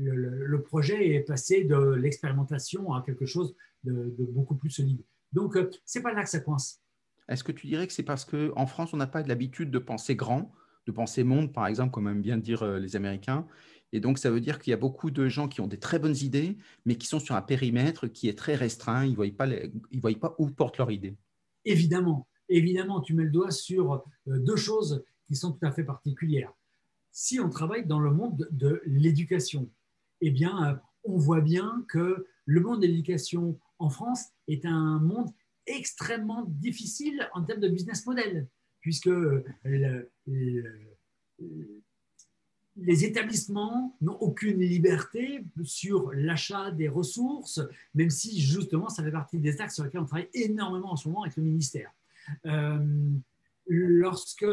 euh, 0.00 0.14
le, 0.46 0.62
projet 0.62 1.08
et 1.08 1.20
passer 1.20 1.64
de 1.64 1.76
l'expérimentation 1.94 2.92
à 2.92 3.02
quelque 3.02 3.26
chose 3.26 3.54
de, 3.82 4.14
beaucoup 4.30 4.54
plus 4.54 4.70
solide. 4.70 5.02
Donc, 5.32 5.56
euh, 5.56 5.70
ce 5.84 5.98
n'est 5.98 6.02
pas 6.02 6.12
là 6.12 6.22
que 6.22 6.30
ça 6.30 6.40
coince. 6.40 6.80
Est-ce 7.28 7.42
que 7.42 7.52
tu 7.52 7.66
dirais 7.66 7.86
que 7.86 7.92
c'est 7.92 8.04
parce 8.04 8.24
qu'en 8.24 8.66
France, 8.66 8.94
on 8.94 8.96
n'a 8.96 9.06
pas 9.06 9.22
l'habitude 9.22 9.70
de 9.70 9.78
penser 9.78 10.14
grand, 10.14 10.52
de 10.86 10.92
penser 10.92 11.24
monde, 11.24 11.52
par 11.52 11.66
exemple, 11.66 11.90
comme 11.90 12.06
aiment 12.06 12.22
bien 12.22 12.38
dire 12.38 12.62
euh, 12.62 12.78
les 12.78 12.94
Américains? 12.94 13.46
Et 13.92 14.00
donc, 14.00 14.18
ça 14.18 14.30
veut 14.30 14.40
dire 14.40 14.58
qu'il 14.58 14.70
y 14.70 14.74
a 14.74 14.78
beaucoup 14.78 15.10
de 15.10 15.28
gens 15.28 15.48
qui 15.48 15.60
ont 15.60 15.66
des 15.66 15.78
très 15.78 15.98
bonnes 15.98 16.16
idées, 16.16 16.58
mais 16.84 16.94
qui 16.94 17.06
sont 17.06 17.18
sur 17.18 17.34
un 17.34 17.42
périmètre 17.42 18.06
qui 18.06 18.28
est 18.28 18.38
très 18.38 18.54
restreint. 18.54 19.04
Ils 19.04 19.12
ne 19.12 19.16
voient, 19.16 19.26
pas 19.36 19.48
voient 19.94 20.20
pas 20.20 20.34
où 20.38 20.48
portent 20.50 20.78
leur 20.78 20.90
idée. 20.90 21.16
Évidemment, 21.64 22.28
évidemment, 22.48 23.00
tu 23.00 23.14
mets 23.14 23.24
le 23.24 23.30
doigt 23.30 23.50
sur 23.50 24.04
deux 24.26 24.56
choses 24.56 25.04
qui 25.26 25.36
sont 25.36 25.52
tout 25.52 25.66
à 25.66 25.72
fait 25.72 25.84
particulières 25.84 26.52
si 27.18 27.40
on 27.40 27.48
travaille 27.48 27.84
dans 27.84 27.98
le 27.98 28.12
monde 28.12 28.46
de 28.52 28.80
l'éducation, 28.86 29.68
eh 30.20 30.30
bien, 30.30 30.70
euh, 30.70 30.76
on 31.02 31.16
voit 31.16 31.40
bien 31.40 31.84
que 31.88 32.28
le 32.44 32.60
monde 32.60 32.80
de 32.80 32.86
l'éducation 32.86 33.58
en 33.80 33.90
France 33.90 34.26
est 34.46 34.64
un 34.64 35.00
monde 35.00 35.28
extrêmement 35.66 36.44
difficile 36.46 37.28
en 37.34 37.42
termes 37.42 37.58
de 37.58 37.68
business 37.68 38.06
model, 38.06 38.46
puisque 38.80 39.08
euh, 39.08 39.44
les 42.76 43.04
établissements 43.04 43.96
n'ont 44.00 44.16
aucune 44.20 44.60
liberté 44.60 45.44
sur 45.64 46.12
l'achat 46.12 46.70
des 46.70 46.88
ressources, 46.88 47.60
même 47.94 48.10
si 48.10 48.40
justement 48.40 48.88
ça 48.88 49.02
fait 49.02 49.10
partie 49.10 49.40
des 49.40 49.60
axes 49.60 49.74
sur 49.74 49.82
lesquels 49.82 50.02
on 50.02 50.06
travaille 50.06 50.30
énormément 50.34 50.92
en 50.92 50.96
ce 50.96 51.08
moment 51.08 51.22
avec 51.22 51.36
le 51.36 51.42
ministère. 51.42 51.90
Euh, 52.46 53.10
lorsque 53.66 54.46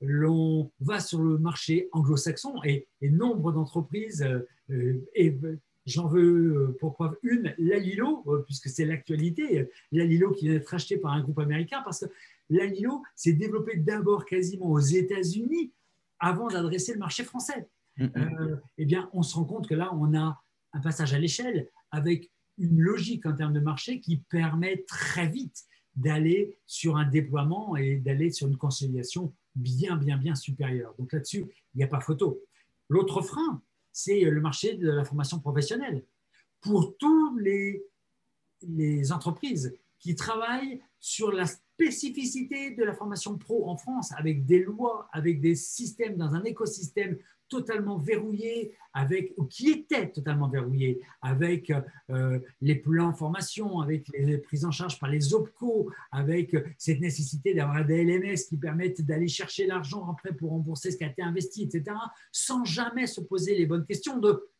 l'on 0.00 0.70
va 0.80 1.00
sur 1.00 1.22
le 1.22 1.38
marché 1.38 1.88
anglo-saxon 1.92 2.54
et, 2.64 2.86
nombre 3.02 3.52
d'entreprises, 3.52 4.26
euh, 4.70 5.06
et 5.14 5.36
j'en 5.86 6.06
veux 6.08 6.22
euh, 6.22 6.76
pour 6.78 6.94
preuve 6.94 7.16
une, 7.22 7.54
Lalilo, 7.58 8.24
euh, 8.26 8.42
puisque 8.44 8.68
c'est 8.68 8.84
l'actualité, 8.84 9.68
Lalilo 9.92 10.32
qui 10.32 10.46
vient 10.46 10.54
d'être 10.54 10.74
acheté 10.74 10.96
par 10.98 11.12
un 11.12 11.22
groupe 11.22 11.38
américain, 11.38 11.82
parce 11.84 12.00
que 12.00 12.06
Lalilo 12.50 13.02
s'est 13.14 13.32
développé 13.32 13.76
d'abord 13.76 14.24
quasiment 14.24 14.70
aux 14.70 14.80
États-Unis 14.80 15.72
avant 16.18 16.48
d'adresser 16.48 16.92
le 16.92 16.98
marché 16.98 17.24
français. 17.24 17.68
Mm-hmm. 17.98 18.58
eh 18.76 18.84
bien, 18.84 19.08
on 19.14 19.22
se 19.22 19.34
rend 19.36 19.44
compte 19.44 19.66
que 19.66 19.74
là, 19.74 19.90
on 19.94 20.14
a 20.14 20.42
un 20.74 20.80
passage 20.80 21.14
à 21.14 21.18
l'échelle 21.18 21.68
avec 21.90 22.30
une 22.58 22.78
logique 22.78 23.24
en 23.24 23.32
termes 23.34 23.54
de 23.54 23.60
marché 23.60 24.00
qui 24.00 24.18
permet 24.18 24.84
très 24.86 25.28
vite 25.28 25.64
d'aller 25.96 26.56
sur 26.66 26.96
un 26.96 27.06
déploiement 27.06 27.76
et 27.76 27.96
d'aller 27.96 28.30
sur 28.30 28.46
une 28.46 28.56
consolidation 28.56 29.32
bien, 29.54 29.96
bien, 29.96 30.18
bien 30.18 30.34
supérieure. 30.34 30.94
Donc 30.98 31.12
là-dessus, 31.12 31.46
il 31.74 31.78
n'y 31.78 31.84
a 31.84 31.88
pas 31.88 32.00
photo. 32.00 32.42
L'autre 32.88 33.22
frein, 33.22 33.62
c'est 33.92 34.20
le 34.20 34.40
marché 34.40 34.74
de 34.74 34.90
la 34.90 35.04
formation 35.04 35.40
professionnelle. 35.40 36.04
Pour 36.60 36.96
tous 36.98 37.36
les, 37.38 37.82
les 38.62 39.10
entreprises 39.12 39.74
qui 39.98 40.14
travaillent 40.14 40.80
sur 41.00 41.32
la 41.32 41.46
spécificité 41.46 42.72
de 42.74 42.84
la 42.84 42.94
formation 42.94 43.38
pro 43.38 43.68
en 43.68 43.76
France, 43.76 44.12
avec 44.16 44.44
des 44.44 44.62
lois, 44.62 45.08
avec 45.12 45.40
des 45.40 45.54
systèmes, 45.54 46.16
dans 46.16 46.34
un 46.34 46.44
écosystème 46.44 47.18
totalement 47.48 47.98
verrouillé, 47.98 48.76
avec, 48.92 49.32
ou 49.36 49.44
qui 49.44 49.70
était 49.70 50.10
totalement 50.10 50.48
verrouillé, 50.48 51.00
avec 51.22 51.72
euh, 52.10 52.38
les 52.60 52.76
plans 52.76 53.12
formation, 53.12 53.80
avec 53.80 54.08
les 54.16 54.38
prises 54.38 54.64
en 54.64 54.70
charge 54.70 54.98
par 54.98 55.08
les 55.08 55.34
OPCO, 55.34 55.90
avec 56.10 56.56
cette 56.78 57.00
nécessité 57.00 57.54
d'avoir 57.54 57.84
des 57.84 58.04
LMS 58.04 58.48
qui 58.48 58.56
permettent 58.56 59.02
d'aller 59.02 59.28
chercher 59.28 59.66
l'argent 59.66 60.08
après 60.10 60.32
pour 60.32 60.50
rembourser 60.50 60.90
ce 60.90 60.96
qui 60.96 61.04
a 61.04 61.08
été 61.08 61.22
investi, 61.22 61.64
etc., 61.64 61.96
sans 62.32 62.64
jamais 62.64 63.06
se 63.06 63.20
poser 63.20 63.56
les 63.56 63.66
bonnes 63.66 63.86
questions 63.86 64.18
de 64.18 64.50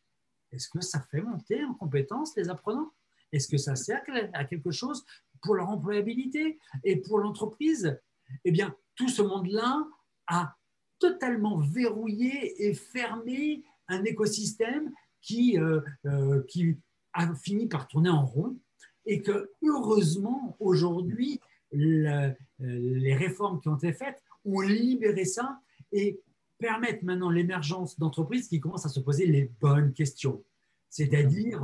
est-ce 0.51 0.69
que 0.69 0.81
ça 0.81 1.01
fait 1.11 1.21
monter 1.21 1.63
en 1.65 1.73
compétences 1.73 2.35
les 2.35 2.49
apprenants? 2.49 2.93
Est-ce 3.31 3.47
que 3.47 3.57
ça 3.57 3.75
sert 3.75 4.01
à 4.33 4.45
quelque 4.45 4.71
chose 4.71 5.05
pour 5.41 5.55
leur 5.55 5.69
employabilité 5.69 6.57
et 6.83 6.97
pour 6.97 7.19
l'entreprise? 7.19 7.99
Eh 8.45 8.51
bien, 8.51 8.75
tout 8.95 9.09
ce 9.09 9.21
monde-là 9.21 9.85
a 10.27 10.55
totalement 10.99 11.57
verrouillé 11.59 12.67
et 12.67 12.73
fermé 12.73 13.63
un 13.87 14.03
écosystème 14.03 14.91
qui, 15.21 15.57
euh, 15.59 15.81
euh, 16.05 16.43
qui 16.47 16.77
a 17.13 17.33
fini 17.35 17.67
par 17.67 17.87
tourner 17.87 18.09
en 18.09 18.25
rond 18.25 18.57
et 19.05 19.21
que 19.21 19.51
heureusement 19.63 20.55
aujourd'hui 20.59 21.39
euh, 21.73 22.31
les 22.59 23.15
réformes 23.15 23.59
qui 23.59 23.69
ont 23.69 23.77
été 23.77 23.93
faites 23.93 24.21
ont 24.45 24.61
libéré 24.61 25.25
ça 25.25 25.59
et 25.91 26.19
permettent 26.59 27.03
maintenant 27.03 27.29
l'émergence 27.29 27.99
d'entreprises 27.99 28.47
qui 28.47 28.59
commencent 28.59 28.85
à 28.85 28.89
se 28.89 28.99
poser 28.99 29.25
les 29.25 29.51
bonnes 29.59 29.93
questions. 29.93 30.43
C'est-à-dire, 30.89 31.61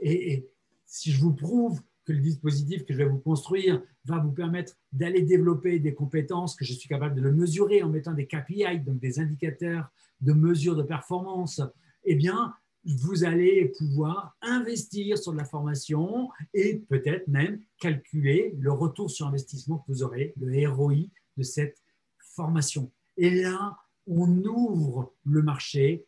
et, 0.00 0.46
si 0.84 1.10
je 1.10 1.20
vous 1.20 1.32
prouve 1.32 1.80
que 2.06 2.12
le 2.12 2.20
dispositif 2.20 2.84
que 2.84 2.94
je 2.94 2.98
vais 2.98 3.08
vous 3.08 3.18
construire 3.18 3.82
va 4.04 4.18
vous 4.18 4.30
permettre 4.30 4.74
d'aller 4.92 5.22
développer 5.22 5.80
des 5.80 5.92
compétences, 5.92 6.54
que 6.54 6.64
je 6.64 6.72
suis 6.72 6.88
capable 6.88 7.16
de 7.16 7.20
le 7.20 7.32
mesurer 7.32 7.82
en 7.82 7.90
mettant 7.90 8.14
des 8.14 8.26
KPI, 8.26 8.80
donc 8.80 9.00
des 9.00 9.18
indicateurs 9.18 9.90
de 10.20 10.32
mesure 10.32 10.76
de 10.76 10.82
performance, 10.82 11.60
eh 12.04 12.14
bien, 12.14 12.54
vous 12.84 13.24
allez 13.24 13.72
pouvoir 13.76 14.36
investir 14.40 15.18
sur 15.18 15.32
de 15.32 15.36
la 15.36 15.44
formation 15.44 16.30
et 16.54 16.78
peut-être 16.88 17.26
même 17.26 17.60
calculer 17.80 18.54
le 18.58 18.70
retour 18.70 19.10
sur 19.10 19.26
investissement 19.26 19.78
que 19.78 19.92
vous 19.92 20.02
aurez, 20.04 20.32
le 20.40 20.68
ROI 20.68 21.08
de 21.36 21.42
cette 21.42 21.82
formation. 22.18 22.92
Et 23.16 23.42
là, 23.42 23.76
on 24.06 24.30
ouvre 24.44 25.12
le 25.24 25.42
marché 25.42 26.06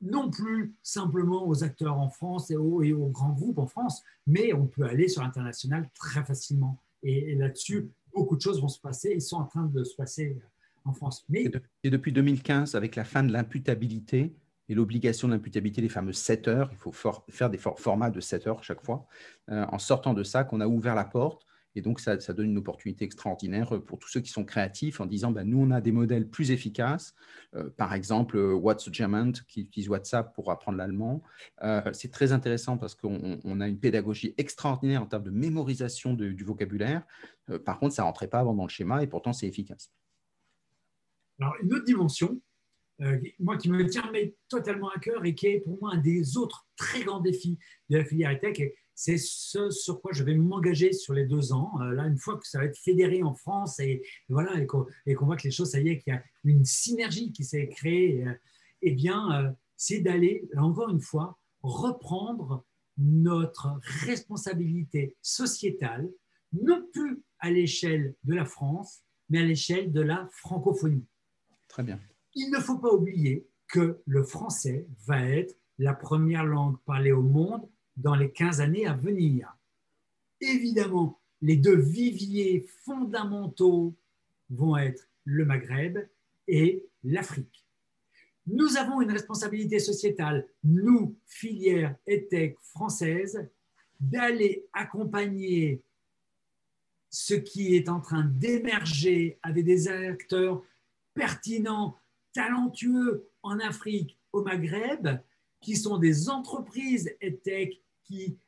non 0.00 0.30
plus 0.30 0.74
simplement 0.82 1.46
aux 1.46 1.64
acteurs 1.64 1.98
en 1.98 2.10
France 2.10 2.50
et 2.50 2.56
aux, 2.56 3.08
grands 3.08 3.32
groupes 3.32 3.58
en 3.58 3.66
France, 3.66 4.02
mais 4.26 4.52
on 4.52 4.66
peut 4.66 4.84
aller 4.84 5.08
sur 5.08 5.22
l'international 5.22 5.88
très 5.94 6.24
facilement. 6.24 6.82
Et, 7.02 7.34
là-dessus, 7.34 7.88
beaucoup 8.14 8.36
de 8.36 8.40
choses 8.40 8.60
vont 8.60 8.68
se 8.68 8.80
passer 8.80 9.10
et 9.10 9.20
sont 9.20 9.36
en 9.36 9.44
train 9.44 9.64
de 9.64 9.84
se 9.84 9.94
passer 9.94 10.36
en 10.84 10.92
France. 10.92 11.24
Mais... 11.28 11.50
Et, 11.82 11.90
depuis 11.90 12.12
2015, 12.12 12.74
avec 12.74 12.96
la 12.96 13.04
fin 13.04 13.22
de 13.22 13.32
l'imputabilité 13.32 14.34
et 14.68 14.74
l'obligation 14.74 15.28
d'imputabilité 15.28 15.80
des 15.80 15.88
fameux 15.88 16.12
7 16.12 16.48
heures, 16.48 16.68
il 16.72 16.78
faut 16.78 16.92
faire 17.28 17.50
des 17.50 17.58
formats 17.58 18.10
de 18.10 18.20
7 18.20 18.46
heures 18.48 18.64
chaque 18.64 18.84
fois, 18.84 19.06
euh, 19.50 19.64
en 19.70 19.78
sortant 19.78 20.12
de 20.12 20.24
ça, 20.24 20.44
qu'on 20.44 20.60
a 20.60 20.66
ouvert 20.66 20.94
la 20.94 21.04
porte 21.04 21.45
et 21.76 21.82
donc, 21.82 22.00
ça, 22.00 22.16
donne 22.32 22.46
une 22.46 22.56
opportunité 22.56 23.04
extraordinaire 23.04 23.82
pour 23.82 23.98
tous 23.98 24.08
ceux 24.08 24.20
qui 24.20 24.30
sont 24.30 24.46
créatifs 24.46 24.98
en 24.98 25.04
disant, 25.04 25.30
ben, 25.30 25.44
nous, 25.44 25.58
on 25.60 25.70
a 25.70 25.82
des 25.82 25.92
modèles 25.92 26.26
plus 26.26 26.50
efficaces. 26.50 27.14
Euh, 27.54 27.68
par 27.68 27.92
exemple, 27.92 28.38
What's 28.38 28.90
German, 28.90 29.32
qui 29.46 29.60
utilise 29.60 29.90
WhatsApp 29.90 30.34
pour 30.34 30.50
apprendre 30.50 30.78
l'allemand. 30.78 31.22
Euh, 31.62 31.82
c'est 31.92 32.10
très 32.10 32.32
intéressant 32.32 32.78
parce 32.78 32.94
qu'on 32.94 33.60
a 33.60 33.68
une 33.68 33.78
pédagogie 33.78 34.34
extraordinaire 34.38 35.02
en 35.02 35.06
termes 35.06 35.24
de 35.24 35.30
mémorisation 35.30 36.14
du 36.14 36.44
vocabulaire. 36.44 37.02
Euh, 37.50 37.58
par 37.58 37.78
contre, 37.78 37.94
ça 37.94 38.02
ne 38.02 38.06
rentrait 38.06 38.28
pas 38.28 38.38
avant 38.40 38.54
dans 38.54 38.64
le 38.64 38.70
schéma 38.70 39.02
et 39.02 39.06
pourtant, 39.06 39.34
c'est 39.34 39.46
efficace. 39.46 39.92
Alors, 41.38 41.56
une 41.62 41.74
autre 41.74 41.84
dimension, 41.84 42.40
moi 43.38 43.58
qui 43.58 43.68
me 43.68 43.86
tient 43.86 44.10
totalement 44.48 44.88
à 44.88 44.98
cœur 44.98 45.22
et 45.26 45.34
qui 45.34 45.48
est 45.48 45.60
pour 45.60 45.78
moi 45.78 45.90
un 45.92 45.98
des 45.98 46.38
autres 46.38 46.66
très 46.76 47.04
grands 47.04 47.20
défis 47.20 47.58
de 47.90 47.98
la 47.98 48.04
filière 48.06 48.40
tech, 48.40 48.58
c'est 48.96 49.18
ce 49.18 49.68
sur 49.68 50.00
quoi 50.00 50.12
je 50.12 50.24
vais 50.24 50.34
m'engager 50.34 50.92
sur 50.94 51.12
les 51.12 51.26
deux 51.26 51.52
ans. 51.52 51.78
Euh, 51.82 51.92
là, 51.92 52.06
une 52.06 52.16
fois 52.16 52.38
que 52.38 52.48
ça 52.48 52.58
va 52.58 52.64
être 52.64 52.78
fédéré 52.78 53.22
en 53.22 53.34
France 53.34 53.78
et, 53.78 54.02
voilà, 54.30 54.58
et 54.58 54.66
qu'on 54.66 55.26
voit 55.26 55.36
que 55.36 55.44
les 55.44 55.50
choses, 55.50 55.70
ça 55.70 55.80
y 55.80 55.90
est, 55.90 55.98
qu'il 55.98 56.14
y 56.14 56.16
a 56.16 56.24
une 56.44 56.64
synergie 56.64 57.30
qui 57.30 57.44
s'est 57.44 57.68
créée, 57.68 58.26
euh, 58.26 58.32
eh 58.80 58.92
bien, 58.92 59.30
euh, 59.32 59.50
c'est 59.76 60.00
d'aller, 60.00 60.48
encore 60.56 60.88
une 60.88 61.02
fois, 61.02 61.38
reprendre 61.62 62.64
notre 62.96 63.78
responsabilité 64.06 65.14
sociétale, 65.20 66.08
non 66.54 66.82
plus 66.90 67.22
à 67.38 67.50
l'échelle 67.50 68.14
de 68.24 68.34
la 68.34 68.46
France, 68.46 69.02
mais 69.28 69.40
à 69.40 69.44
l'échelle 69.44 69.92
de 69.92 70.00
la 70.00 70.26
francophonie. 70.32 71.04
Très 71.68 71.82
bien. 71.82 72.00
Il 72.34 72.50
ne 72.50 72.58
faut 72.60 72.78
pas 72.78 72.94
oublier 72.94 73.46
que 73.68 74.00
le 74.06 74.24
français 74.24 74.86
va 75.06 75.20
être 75.22 75.54
la 75.78 75.92
première 75.92 76.44
langue 76.46 76.78
parlée 76.86 77.12
au 77.12 77.22
monde 77.22 77.68
dans 77.96 78.14
les 78.14 78.30
15 78.30 78.60
années 78.60 78.86
à 78.86 78.94
venir. 78.94 79.56
Évidemment, 80.40 81.20
les 81.42 81.56
deux 81.56 81.76
viviers 81.76 82.66
fondamentaux 82.84 83.94
vont 84.50 84.76
être 84.76 85.08
le 85.24 85.44
Maghreb 85.44 85.98
et 86.48 86.84
l'Afrique. 87.04 87.64
Nous 88.46 88.76
avons 88.76 89.00
une 89.00 89.10
responsabilité 89.10 89.78
sociétale, 89.80 90.46
nous, 90.62 91.16
filière 91.26 91.96
EdTech 92.06 92.56
française, 92.60 93.48
d'aller 93.98 94.66
accompagner 94.72 95.82
ce 97.10 97.34
qui 97.34 97.74
est 97.74 97.88
en 97.88 98.00
train 98.00 98.24
d'émerger 98.24 99.38
avec 99.42 99.64
des 99.64 99.88
acteurs 99.88 100.62
pertinents, 101.14 101.96
talentueux 102.32 103.28
en 103.42 103.58
Afrique, 103.58 104.18
au 104.32 104.42
Maghreb, 104.42 105.08
qui 105.60 105.76
sont 105.76 105.98
des 105.98 106.28
entreprises 106.28 107.16
EdTech 107.20 107.80
qui 108.06 108.38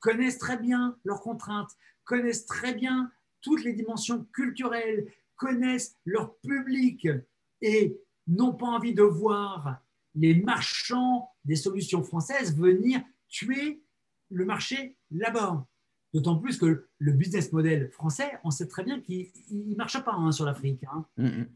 connaissent 0.00 0.38
très 0.38 0.56
bien 0.56 0.96
leurs 1.04 1.20
contraintes, 1.20 1.70
connaissent 2.04 2.46
très 2.46 2.74
bien 2.74 3.10
toutes 3.42 3.64
les 3.64 3.72
dimensions 3.72 4.26
culturelles, 4.32 5.06
connaissent 5.36 5.96
leur 6.04 6.36
public 6.38 7.08
et 7.62 7.98
n'ont 8.26 8.54
pas 8.54 8.66
envie 8.66 8.94
de 8.94 9.02
voir 9.02 9.82
les 10.14 10.34
marchands 10.34 11.30
des 11.44 11.56
solutions 11.56 12.02
françaises 12.02 12.56
venir 12.56 13.00
tuer 13.28 13.82
le 14.30 14.44
marché 14.44 14.96
là-bas. 15.10 15.66
D'autant 16.12 16.36
plus 16.36 16.58
que 16.58 16.88
le 16.98 17.12
business 17.12 17.52
model 17.52 17.88
français, 17.90 18.38
on 18.42 18.50
sait 18.50 18.66
très 18.66 18.82
bien 18.82 19.00
qu'il 19.00 19.30
ne 19.50 19.76
marche 19.76 20.02
pas 20.02 20.12
hein, 20.12 20.32
sur 20.32 20.44
l'Afrique. 20.44 20.82
Hein. 20.92 21.06
Mm, 21.16 21.26
mm. 21.26 21.48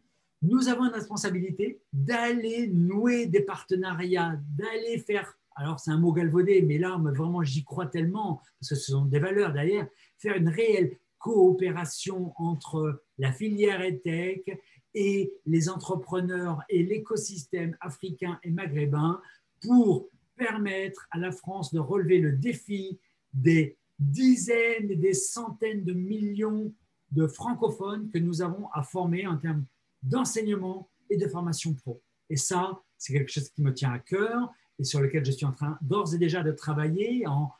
Nous 0.42 0.68
avons 0.68 0.84
une 0.84 0.92
responsabilité 0.92 1.80
d'aller 1.92 2.68
nouer 2.68 3.26
des 3.26 3.40
partenariats, 3.40 4.38
d'aller 4.56 4.98
faire 4.98 5.36
alors 5.54 5.80
c'est 5.80 5.90
un 5.90 5.98
mot 5.98 6.12
galvaudé, 6.12 6.62
mais 6.62 6.78
là, 6.78 6.98
vraiment, 7.00 7.42
j'y 7.42 7.64
crois 7.64 7.86
tellement, 7.86 8.42
parce 8.58 8.70
que 8.70 8.74
ce 8.74 8.92
sont 8.92 9.04
des 9.04 9.18
valeurs 9.18 9.52
derrière, 9.52 9.86
faire 10.18 10.36
une 10.36 10.48
réelle 10.48 10.96
coopération 11.18 12.32
entre 12.36 13.02
la 13.18 13.32
filière 13.32 13.80
EdTech 13.80 14.60
et 14.94 15.32
les 15.46 15.68
entrepreneurs 15.68 16.60
et 16.68 16.82
l'écosystème 16.82 17.76
africain 17.80 18.38
et 18.42 18.50
maghrébin 18.50 19.20
pour 19.62 20.08
permettre 20.36 21.06
à 21.10 21.18
la 21.18 21.32
France 21.32 21.72
de 21.72 21.78
relever 21.78 22.18
le 22.18 22.32
défi 22.32 22.98
des 23.32 23.78
dizaines 23.98 24.90
et 24.90 24.96
des 24.96 25.14
centaines 25.14 25.84
de 25.84 25.92
millions 25.92 26.72
de 27.12 27.26
francophones 27.26 28.10
que 28.10 28.18
nous 28.18 28.42
avons 28.42 28.68
à 28.72 28.82
former 28.82 29.26
en 29.26 29.38
termes 29.38 29.64
d'enseignement 30.02 30.90
et 31.08 31.16
de 31.16 31.28
formation 31.28 31.74
pro. 31.74 32.02
Et 32.28 32.36
ça, 32.36 32.82
c'est 32.98 33.12
quelque 33.12 33.30
chose 33.30 33.48
qui 33.50 33.62
me 33.62 33.72
tient 33.72 33.92
à 33.92 33.98
cœur 33.98 34.50
et 34.78 34.84
sur 34.84 35.00
lequel 35.00 35.24
je 35.24 35.32
suis 35.32 35.46
en 35.46 35.52
train 35.52 35.78
d'ores 35.82 36.14
et 36.14 36.18
déjà 36.18 36.42
de 36.42 36.52
travailler 36.52 37.26
en, 37.26 37.50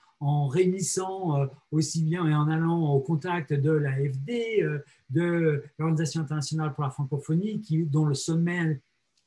réunissant 0.49 1.39
euh, 1.39 1.47
aussi 1.71 2.03
bien 2.03 2.27
et 2.27 2.35
en 2.35 2.49
allant 2.49 2.95
au 2.95 3.01
contact 3.01 3.53
de 3.53 3.71
l'AFD, 3.71 4.63
euh, 4.63 4.79
de 5.11 5.63
l'Organisation 5.79 6.23
internationale 6.23 6.73
pour 6.73 6.83
la 6.83 6.89
francophonie, 6.89 7.63
dont 7.91 8.07
le 8.07 8.15
sommet 8.15 8.81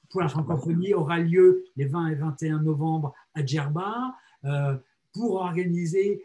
pour 0.10 0.22
la 0.22 0.28
francophonie 0.28 0.96
aura 0.96 1.20
lieu 1.20 1.66
les 1.76 1.86
20 1.86 2.08
et 2.08 2.16
21 2.16 2.64
novembre 2.64 3.14
à 3.36 3.46
Djerba, 3.46 4.16
euh, 4.46 4.76
pour 5.14 5.36
organiser 5.36 6.24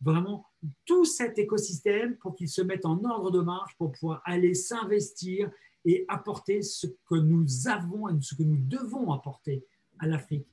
vraiment 0.00 0.46
tout 0.86 1.04
cet 1.04 1.38
écosystème 1.38 2.16
pour 2.16 2.36
qu'il 2.36 2.48
se 2.48 2.62
mette 2.62 2.86
en 2.86 3.04
ordre 3.04 3.30
de 3.30 3.40
marche, 3.40 3.74
pour 3.76 3.92
pouvoir 3.92 4.22
aller 4.24 4.54
s'investir 4.54 5.50
et 5.84 6.04
apporter 6.08 6.62
ce 6.62 6.86
que 6.86 7.16
nous 7.16 7.68
avons 7.68 8.08
et 8.08 8.14
ce 8.22 8.34
que 8.34 8.44
nous 8.44 8.56
devons 8.56 9.12
apporter 9.12 9.64
à 9.98 10.06
l'Afrique 10.06 10.46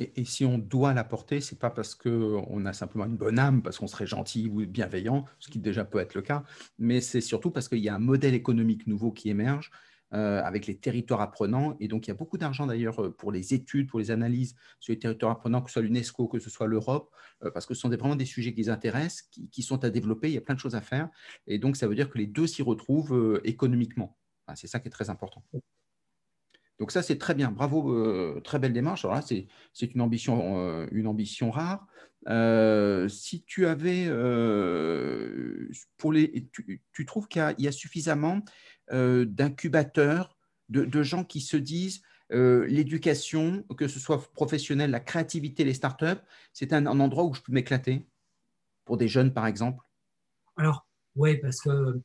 et 0.00 0.24
si 0.24 0.46
on 0.46 0.56
doit 0.56 0.94
l'apporter, 0.94 1.40
c'est 1.40 1.58
pas 1.58 1.68
parce 1.68 1.94
qu'on 1.94 2.64
a 2.64 2.72
simplement 2.72 3.04
une 3.04 3.18
bonne 3.18 3.38
âme, 3.38 3.62
parce 3.62 3.78
qu'on 3.78 3.86
serait 3.86 4.06
gentil 4.06 4.48
ou 4.48 4.64
bienveillant, 4.66 5.26
ce 5.38 5.50
qui 5.50 5.58
déjà 5.58 5.84
peut 5.84 5.98
être 5.98 6.14
le 6.14 6.22
cas, 6.22 6.44
mais 6.78 7.02
c'est 7.02 7.20
surtout 7.20 7.50
parce 7.50 7.68
qu'il 7.68 7.80
y 7.80 7.88
a 7.90 7.94
un 7.94 7.98
modèle 7.98 8.34
économique 8.34 8.86
nouveau 8.86 9.12
qui 9.12 9.28
émerge 9.28 9.70
euh, 10.12 10.42
avec 10.42 10.66
les 10.66 10.76
territoires 10.76 11.20
apprenants. 11.20 11.76
Et 11.78 11.86
donc, 11.86 12.06
il 12.06 12.10
y 12.10 12.12
a 12.12 12.14
beaucoup 12.14 12.38
d'argent 12.38 12.66
d'ailleurs 12.66 13.00
euh, 13.00 13.14
pour 13.14 13.30
les 13.30 13.54
études, 13.54 13.88
pour 13.88 14.00
les 14.00 14.10
analyses 14.10 14.56
sur 14.80 14.92
les 14.92 14.98
territoires 14.98 15.32
apprenants, 15.32 15.62
que 15.62 15.70
ce 15.70 15.74
soit 15.74 15.82
l'UNESCO, 15.82 16.26
que 16.26 16.40
ce 16.40 16.50
soit 16.50 16.66
l'Europe, 16.66 17.14
euh, 17.44 17.50
parce 17.52 17.66
que 17.66 17.74
ce 17.74 17.82
sont 17.82 17.90
vraiment 17.90 18.16
des 18.16 18.24
sujets 18.24 18.52
qui 18.52 18.62
les 18.62 18.70
intéressent, 18.70 19.28
qui, 19.52 19.62
sont 19.62 19.84
à 19.84 19.90
développer. 19.90 20.28
Il 20.28 20.34
y 20.34 20.38
a 20.38 20.40
plein 20.40 20.56
de 20.56 20.60
choses 20.60 20.74
à 20.74 20.80
faire. 20.80 21.10
Et 21.46 21.58
donc, 21.58 21.76
ça 21.76 21.86
veut 21.86 21.94
dire 21.94 22.10
que 22.10 22.18
les 22.18 22.26
deux 22.26 22.46
s'y 22.48 22.62
retrouvent 22.62 23.40
économiquement. 23.44 24.18
c'est 24.54 24.66
ça 24.66 24.80
qui 24.80 24.88
est 24.88 24.90
très 24.90 25.10
important. 25.10 25.44
Donc 26.80 26.92
ça, 26.92 27.02
c'est 27.02 27.18
très 27.18 27.34
bien. 27.34 27.50
Bravo, 27.50 27.92
euh, 27.92 28.40
très 28.42 28.58
belle 28.58 28.72
démarche. 28.72 29.04
Alors 29.04 29.22
c'est 29.22 29.46
une 29.94 30.00
ambition, 30.00 30.58
euh, 30.58 30.86
une 30.90 31.06
ambition 31.06 31.50
rare. 31.50 31.86
Euh, 32.28 33.06
si 33.08 33.42
tu 33.44 33.66
avais, 33.66 34.06
pour 35.98 36.12
les, 36.12 36.48
tu, 36.92 37.06
trouves 37.06 37.28
qu'il 37.28 37.54
y, 37.58 37.68
a 37.68 37.72
suffisamment 37.72 38.40
d'incubateurs, 38.90 40.36
de, 40.70 41.02
gens 41.02 41.22
qui 41.24 41.42
se 41.42 41.58
disent 41.58 42.02
l'éducation, 42.30 43.62
que 43.76 43.86
ce 43.86 44.00
soit 44.00 44.32
professionnelle, 44.32 44.90
la 44.90 45.00
créativité, 45.00 45.64
les 45.64 45.74
startups, 45.74 46.22
c'est 46.54 46.72
un, 46.72 46.86
endroit 46.86 47.24
où 47.24 47.34
je 47.34 47.42
peux 47.42 47.52
m'éclater? 47.52 48.06
Pour 48.86 48.96
des 48.96 49.06
jeunes, 49.06 49.32
par 49.32 49.46
exemple 49.46 49.84
Alors, 50.56 50.86
oui, 51.14 51.36
parce 51.36 51.60
que 51.60 52.00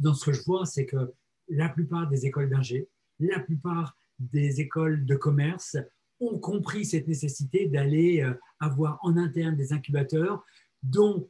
dans 0.00 0.14
ce 0.14 0.24
que 0.26 0.32
je 0.32 0.42
vois, 0.42 0.66
c'est 0.66 0.84
que 0.84 1.14
la 1.48 1.68
plupart 1.68 2.08
des 2.08 2.26
écoles 2.26 2.50
d'ingé, 2.50 2.88
la 3.20 3.40
plupart 3.40 3.96
des 4.18 4.60
écoles 4.60 5.04
de 5.04 5.16
commerce 5.16 5.76
ont 6.20 6.38
compris 6.38 6.84
cette 6.84 7.08
nécessité 7.08 7.66
d'aller 7.66 8.22
euh, 8.22 8.34
avoir 8.60 8.98
en 9.02 9.16
interne 9.16 9.56
des 9.56 9.72
incubateurs 9.72 10.44
dont 10.82 11.28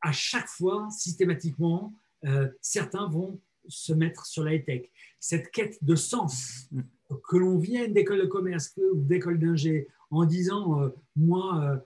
à 0.00 0.12
chaque 0.12 0.48
fois, 0.48 0.88
systématiquement, 0.90 1.94
euh, 2.24 2.48
certains 2.60 3.08
vont 3.08 3.40
se 3.68 3.92
mettre 3.92 4.26
sur 4.26 4.44
la 4.44 4.58
tech. 4.58 4.82
Cette 5.20 5.50
quête 5.50 5.82
de 5.82 5.94
sens, 5.94 6.68
que 7.28 7.36
l'on 7.36 7.58
vienne 7.58 7.92
d'école 7.92 8.20
de 8.20 8.26
commerce 8.26 8.72
ou 8.76 9.02
d'école 9.02 9.38
d'ingé 9.38 9.88
en 10.10 10.24
disant 10.24 10.82
euh, 10.82 10.88
moi, 11.16 11.82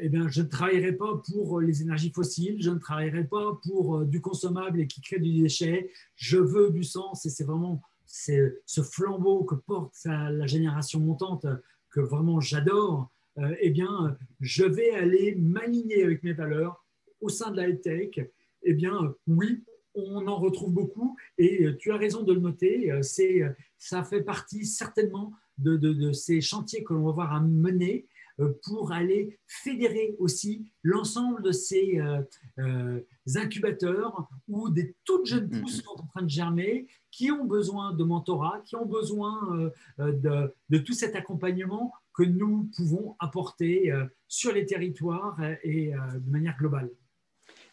eh 0.00 0.08
bien, 0.08 0.28
je 0.28 0.40
ne 0.42 0.46
travaillerai 0.46 0.92
pas 0.92 1.20
pour 1.26 1.60
les 1.60 1.82
énergies 1.82 2.12
fossiles, 2.12 2.62
je 2.62 2.70
ne 2.70 2.78
travaillerai 2.78 3.24
pas 3.24 3.58
pour 3.64 4.04
du 4.04 4.20
consommable 4.20 4.80
et 4.80 4.86
qui 4.86 5.00
crée 5.00 5.18
du 5.18 5.32
déchet, 5.32 5.90
je 6.14 6.38
veux 6.38 6.70
du 6.70 6.84
sens 6.84 7.26
et 7.26 7.30
c'est 7.30 7.44
vraiment 7.44 7.82
ce 8.08 8.82
flambeau 8.82 9.44
que 9.44 9.54
porte 9.54 9.94
la 10.04 10.46
génération 10.46 11.00
montante, 11.00 11.46
que 11.90 12.00
vraiment 12.00 12.40
j'adore, 12.40 13.10
euh, 13.38 13.54
eh 13.60 13.70
bien, 13.70 14.16
je 14.40 14.64
vais 14.64 14.90
aller 14.90 15.36
m'aligner 15.36 16.02
avec 16.02 16.22
mes 16.22 16.32
valeurs 16.32 16.84
au 17.20 17.28
sein 17.28 17.50
de 17.50 17.56
la 17.56 17.72
tech. 17.72 18.18
Eh 18.62 18.74
bien, 18.74 19.14
oui, 19.26 19.64
on 19.94 20.26
en 20.26 20.36
retrouve 20.36 20.72
beaucoup 20.72 21.16
et 21.38 21.66
tu 21.78 21.92
as 21.92 21.96
raison 21.96 22.22
de 22.22 22.32
le 22.32 22.40
noter. 22.40 22.92
C'est, 23.02 23.42
ça 23.78 24.04
fait 24.04 24.22
partie 24.22 24.64
certainement 24.64 25.32
de, 25.58 25.76
de 25.76 26.12
ces 26.12 26.40
chantiers 26.40 26.84
que 26.84 26.94
l'on 26.94 27.04
va 27.04 27.12
voir 27.12 27.32
à 27.32 27.40
mener 27.40 28.06
euh, 28.06 28.17
pour 28.64 28.92
aller 28.92 29.38
fédérer 29.46 30.14
aussi 30.18 30.70
l'ensemble 30.82 31.42
de 31.42 31.52
ces 31.52 31.98
euh, 31.98 32.22
euh, 32.58 33.00
incubateurs 33.36 34.28
où 34.46 34.70
des 34.70 34.94
toutes 35.04 35.26
jeunes 35.26 35.48
mm-hmm. 35.48 35.60
pousses 35.60 35.82
sont 35.82 36.00
en 36.00 36.06
train 36.06 36.22
de 36.22 36.30
germer, 36.30 36.86
qui 37.10 37.30
ont 37.30 37.44
besoin 37.44 37.94
de 37.94 38.04
mentorat, 38.04 38.60
qui 38.64 38.76
ont 38.76 38.86
besoin 38.86 39.70
de, 39.98 40.54
de 40.68 40.78
tout 40.78 40.92
cet 40.92 41.16
accompagnement 41.16 41.92
que 42.12 42.22
nous 42.22 42.70
pouvons 42.76 43.16
apporter 43.18 43.90
sur 44.28 44.52
les 44.52 44.66
territoires 44.66 45.38
et 45.64 45.92
de 45.92 46.30
manière 46.30 46.56
globale. 46.58 46.90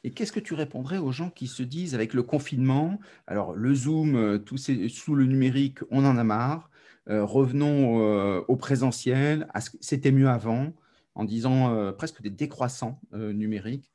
Et 0.06 0.12
qu'est-ce 0.12 0.32
que 0.32 0.40
tu 0.40 0.54
répondrais 0.54 1.00
aux 1.00 1.12
gens 1.12 1.30
qui 1.30 1.48
se 1.48 1.64
disent 1.64 1.96
avec 1.96 2.14
le 2.14 2.24
confinement, 2.24 3.00
alors 3.28 3.54
le 3.54 3.74
Zoom, 3.76 4.42
tout 4.46 4.58
sous 4.58 5.16
le 5.16 5.26
numérique, 5.26 5.80
on 5.92 6.06
en 6.06 6.18
a 6.18 6.24
marre, 6.24 6.70
euh, 6.70 6.75
revenons 7.08 8.02
euh, 8.02 8.42
au 8.48 8.56
présentiel, 8.56 9.48
c'était 9.80 10.12
mieux 10.12 10.30
avant, 10.30 10.74
en 11.14 11.24
disant 11.24 11.74
euh, 11.74 11.92
presque 11.92 12.22
des 12.22 12.30
décroissants 12.30 13.00
numériques. 13.12 13.92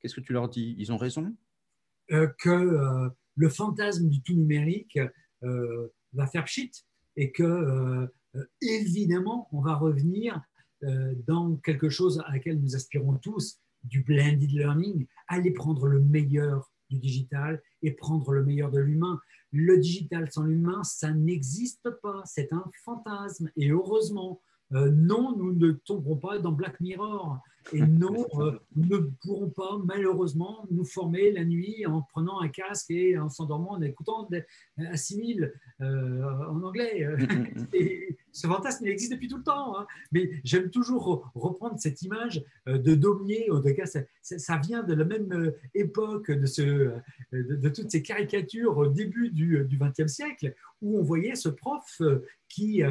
Qu'est-ce 0.00 0.14
que 0.14 0.20
tu 0.20 0.32
leur 0.32 0.48
dis? 0.48 0.74
Ils 0.78 0.92
ont 0.92 0.96
raison? 0.96 1.34
Que 2.08 3.10
le 3.36 3.48
fantasme 3.48 4.08
du 4.08 4.22
tout 4.22 4.34
numérique 4.34 4.98
va 5.42 6.26
faire 6.26 6.44
pchit 6.44 6.70
et 7.16 7.30
que, 7.32 8.08
évidemment, 8.62 9.48
on 9.52 9.60
va 9.60 9.74
revenir 9.74 10.40
dans 11.26 11.56
quelque 11.56 11.90
chose 11.90 12.22
à 12.26 12.32
laquelle 12.32 12.60
nous 12.60 12.74
aspirons 12.74 13.16
tous, 13.18 13.60
du 13.84 14.02
blended 14.02 14.50
learning, 14.50 15.06
aller 15.28 15.52
prendre 15.52 15.86
le 15.86 16.00
meilleur 16.00 16.72
du 16.88 16.98
digital 16.98 17.62
et 17.82 17.92
prendre 17.92 18.32
le 18.32 18.44
meilleur 18.44 18.70
de 18.70 18.80
l'humain. 18.80 19.20
Le 19.52 19.78
digital 19.78 20.30
sans 20.30 20.44
l'humain, 20.44 20.82
ça 20.84 21.10
n'existe 21.12 21.90
pas, 22.02 22.22
c'est 22.24 22.52
un 22.52 22.64
fantasme. 22.84 23.50
Et 23.56 23.70
heureusement, 23.70 24.40
euh, 24.72 24.90
non, 24.90 25.36
nous 25.36 25.52
ne 25.52 25.72
tomberons 25.72 26.16
pas 26.16 26.38
dans 26.38 26.52
Black 26.52 26.80
Mirror. 26.80 27.38
Et 27.72 27.82
non, 27.82 28.26
euh, 28.34 28.58
nous 28.74 28.88
ne 28.88 29.10
pourrons 29.22 29.50
pas, 29.50 29.78
malheureusement, 29.84 30.66
nous 30.70 30.84
former 30.84 31.30
la 31.30 31.44
nuit 31.44 31.86
en 31.86 32.02
prenant 32.02 32.40
un 32.40 32.48
casque 32.48 32.90
et 32.90 33.18
en 33.18 33.28
s'endormant 33.28 33.72
en 33.72 33.82
écoutant 33.82 34.28
Assimile 34.78 35.52
euh, 35.80 36.22
en 36.48 36.62
anglais. 36.62 37.06
Mm. 37.06 37.66
et 37.74 38.18
ce 38.32 38.46
fantasme, 38.46 38.86
il 38.86 38.90
existe 38.90 39.12
depuis 39.12 39.28
tout 39.28 39.38
le 39.38 39.42
temps. 39.42 39.78
Hein. 39.78 39.86
Mais 40.12 40.30
j'aime 40.42 40.70
toujours 40.70 41.30
reprendre 41.34 41.78
cette 41.78 42.02
image 42.02 42.44
de 42.66 42.94
Daumier. 42.94 43.50
En 43.50 43.60
tout 43.60 43.74
cas, 43.74 43.86
ça, 44.22 44.56
vient 44.58 44.82
de 44.82 44.94
la 44.94 45.04
même 45.04 45.52
époque 45.74 46.30
de, 46.30 46.46
ce, 46.46 46.92
de, 47.32 47.68
toutes 47.68 47.90
ces 47.90 48.02
caricatures 48.02 48.78
au 48.78 48.88
début 48.88 49.30
du 49.30 49.66
XXe 49.78 50.12
siècle, 50.12 50.54
où 50.80 50.98
on 50.98 51.02
voyait 51.02 51.34
ce 51.34 51.48
prof 51.48 52.00
qui 52.50 52.82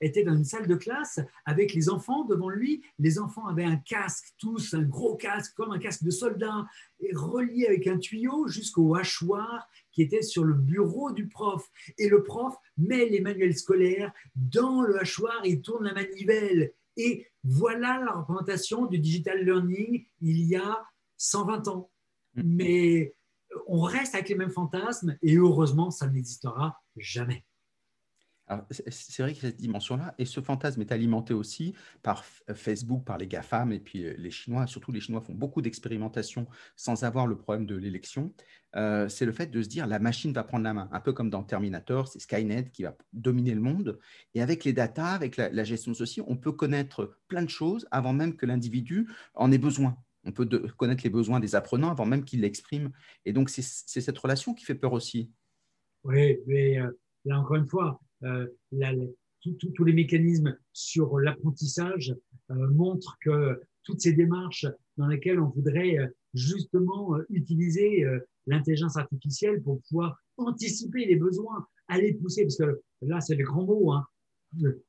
était 0.00 0.24
dans 0.24 0.34
une 0.34 0.44
salle 0.44 0.66
de 0.66 0.74
classe 0.74 1.20
avec 1.44 1.74
les 1.74 1.88
enfants 1.88 2.24
devant 2.24 2.48
lui. 2.48 2.82
Les 2.98 3.18
enfants 3.18 3.46
avaient 3.46 3.64
un 3.64 3.76
casque 3.76 4.34
tous, 4.38 4.74
un 4.74 4.82
gros 4.82 5.16
casque, 5.16 5.54
comme 5.54 5.70
un 5.70 5.78
casque 5.78 6.02
de 6.02 6.10
soldat, 6.10 6.66
et 6.98 7.14
relié 7.14 7.66
avec 7.66 7.86
un 7.86 7.98
tuyau 7.98 8.48
jusqu'au 8.48 8.96
hachoir 8.96 9.68
qui 9.92 10.02
était 10.02 10.22
sur 10.22 10.44
le 10.44 10.54
bureau 10.54 11.12
du 11.12 11.28
prof. 11.28 11.68
Et 11.98 12.08
le 12.08 12.22
prof 12.22 12.56
met 12.78 13.08
les 13.08 13.20
manuels 13.20 13.56
scolaires 13.56 14.12
dans 14.34 14.80
le 14.80 14.98
hachoir 14.98 15.40
et 15.44 15.60
tourne 15.60 15.84
la 15.84 15.94
manivelle. 15.94 16.72
Et 16.96 17.26
voilà 17.44 18.02
la 18.04 18.12
représentation 18.12 18.86
du 18.86 18.98
digital 18.98 19.44
learning 19.44 20.04
il 20.20 20.42
y 20.44 20.56
a 20.56 20.84
120 21.18 21.68
ans. 21.68 21.90
Mm. 22.34 22.42
Mais 22.44 23.14
on 23.66 23.82
reste 23.82 24.14
avec 24.14 24.30
les 24.30 24.34
mêmes 24.36 24.50
fantasmes 24.50 25.16
et 25.22 25.36
heureusement, 25.36 25.90
ça 25.90 26.08
n'existera 26.08 26.80
jamais 26.96 27.44
c'est 28.70 29.22
vrai 29.22 29.32
a 29.32 29.34
cette 29.34 29.56
dimension-là, 29.56 30.14
et 30.18 30.24
ce 30.24 30.40
fantasme 30.40 30.80
est 30.80 30.92
alimenté 30.92 31.34
aussi 31.34 31.74
par 32.02 32.24
euh, 32.48 32.54
Facebook, 32.54 33.04
par 33.04 33.18
les 33.18 33.26
GAFAM, 33.26 33.72
et 33.72 33.80
puis 33.80 34.04
euh, 34.04 34.14
les 34.18 34.30
Chinois, 34.30 34.66
surtout 34.66 34.92
les 34.92 35.00
Chinois 35.00 35.20
font 35.20 35.34
beaucoup 35.34 35.62
d'expérimentations 35.62 36.46
sans 36.76 37.04
avoir 37.04 37.26
le 37.26 37.36
problème 37.36 37.66
de 37.66 37.76
l'élection. 37.76 38.32
Euh, 38.74 39.08
c'est 39.08 39.26
le 39.26 39.32
fait 39.32 39.46
de 39.46 39.62
se 39.62 39.68
dire 39.68 39.86
la 39.86 39.98
machine 39.98 40.32
va 40.32 40.44
prendre 40.44 40.64
la 40.64 40.72
main, 40.72 40.88
un 40.92 41.00
peu 41.00 41.12
comme 41.12 41.30
dans 41.30 41.42
Terminator, 41.42 42.08
c'est 42.08 42.20
Skynet 42.20 42.70
qui 42.72 42.84
va 42.84 42.96
dominer 43.12 43.54
le 43.54 43.60
monde. 43.60 43.98
Et 44.34 44.42
avec 44.42 44.64
les 44.64 44.72
datas, 44.72 45.12
avec 45.12 45.36
la, 45.36 45.64
gestion 45.64 45.92
de 45.92 45.96
ceci, 45.96 46.22
on 46.26 46.36
peut 46.36 46.52
connaître 46.52 47.18
plein 47.28 47.42
de 47.42 47.50
choses 47.50 47.86
avant 47.90 48.12
même 48.12 48.36
que 48.36 48.46
l'individu 48.46 49.08
en 49.34 49.52
ait 49.52 49.58
besoin. 49.58 49.96
On 50.24 50.32
peut 50.32 50.46
connaître 50.76 51.02
les 51.04 51.10
besoins 51.10 51.40
des 51.40 51.54
apprenants 51.54 51.90
avant 51.90 52.06
même 52.06 52.24
qu'ils 52.24 52.40
l'expriment. 52.40 52.92
Et 53.24 53.32
donc, 53.32 53.50
c'est 53.50 53.62
cette 54.00 54.18
relation 54.18 54.54
qui 54.54 54.64
fait 54.64 54.74
peur 54.74 54.92
aussi. 54.92 55.30
Oui, 56.04 56.38
mais 56.46 56.78
là, 57.24 57.40
encore 57.40 57.56
une 57.56 57.68
fois, 57.68 58.00
euh, 58.24 58.46
tous 59.42 59.84
les 59.84 59.92
mécanismes 59.92 60.56
sur 60.72 61.18
l'apprentissage 61.18 62.14
euh, 62.50 62.68
montrent 62.70 63.16
que 63.20 63.60
toutes 63.82 64.00
ces 64.00 64.12
démarches 64.12 64.66
dans 64.96 65.08
lesquelles 65.08 65.40
on 65.40 65.48
voudrait 65.48 65.98
euh, 65.98 66.06
justement 66.34 67.16
utiliser 67.28 68.06
l'intelligence 68.46 68.96
artificielle 68.96 69.62
pour 69.62 69.82
pouvoir 69.82 70.16
anticiper 70.38 71.04
les 71.04 71.16
besoins, 71.16 71.66
aller 71.88 72.14
pousser, 72.14 72.44
parce 72.44 72.56
que 72.56 72.80
là, 73.02 73.20
c'est 73.20 73.34
le 73.34 73.44
grand 73.44 73.64
mot. 73.64 73.92
Hein. 73.92 74.06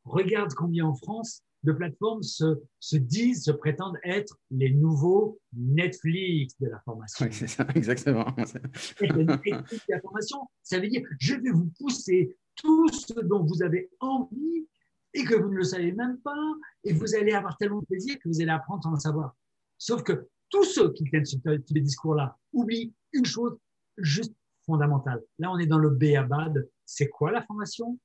Regarde 0.06 0.54
combien 0.54 0.86
en 0.86 0.96
France 0.96 1.44
de 1.64 1.72
plateformes 1.72 2.24
se, 2.24 2.62
se, 2.80 2.98
disent, 2.98 3.44
se 3.44 3.52
prétendent 3.52 3.98
être 4.04 4.38
les 4.52 4.74
nouveaux 4.74 5.40
Netflix 5.54 6.56
de 6.60 6.68
la 6.68 6.80
formation. 6.82 7.26
Oui, 7.26 7.34
c'est 7.34 7.48
ça, 7.48 7.66
exactement. 7.76 8.26
Netflix 8.38 9.72
de 9.72 9.80
la 9.90 10.02
formation, 10.02 10.40
ça 10.62 10.80
veut 10.80 10.88
dire 10.88 11.04
je 11.20 11.36
vais 11.36 11.52
vous 11.52 11.72
pousser 11.80 12.38
tout 12.56 12.90
ce 12.90 13.20
dont 13.22 13.44
vous 13.44 13.64
avez 13.64 13.90
envie 14.00 14.68
et 15.14 15.24
que 15.24 15.36
vous 15.36 15.50
ne 15.50 15.58
le 15.58 15.64
savez 15.64 15.92
même 15.92 16.18
pas, 16.22 16.54
et 16.84 16.94
vous 16.94 17.16
allez 17.16 17.34
avoir 17.34 17.56
tellement 17.58 17.82
de 17.82 17.86
plaisir 17.86 18.18
que 18.20 18.28
vous 18.28 18.42
allez 18.42 18.50
apprendre 18.50 18.84
sans 18.84 18.92
le 18.92 19.00
savoir. 19.00 19.36
Sauf 19.78 20.02
que 20.04 20.28
tous 20.50 20.64
ceux 20.64 20.92
qui 20.94 21.04
tiennent 21.04 21.26
ce 21.26 21.38
les 21.46 21.82
discours-là 21.82 22.38
oublient 22.52 22.94
une 23.12 23.26
chose 23.26 23.58
juste 23.98 24.34
fondamentale. 24.66 25.22
Là, 25.40 25.52
on 25.52 25.60
est 25.60 25.68
dans 25.68 25.78
le 25.78 25.90
béabad. 25.90 26.68
C'est 26.86 27.10
quoi 27.10 27.32
la 27.32 27.44
formation? 27.44 28.00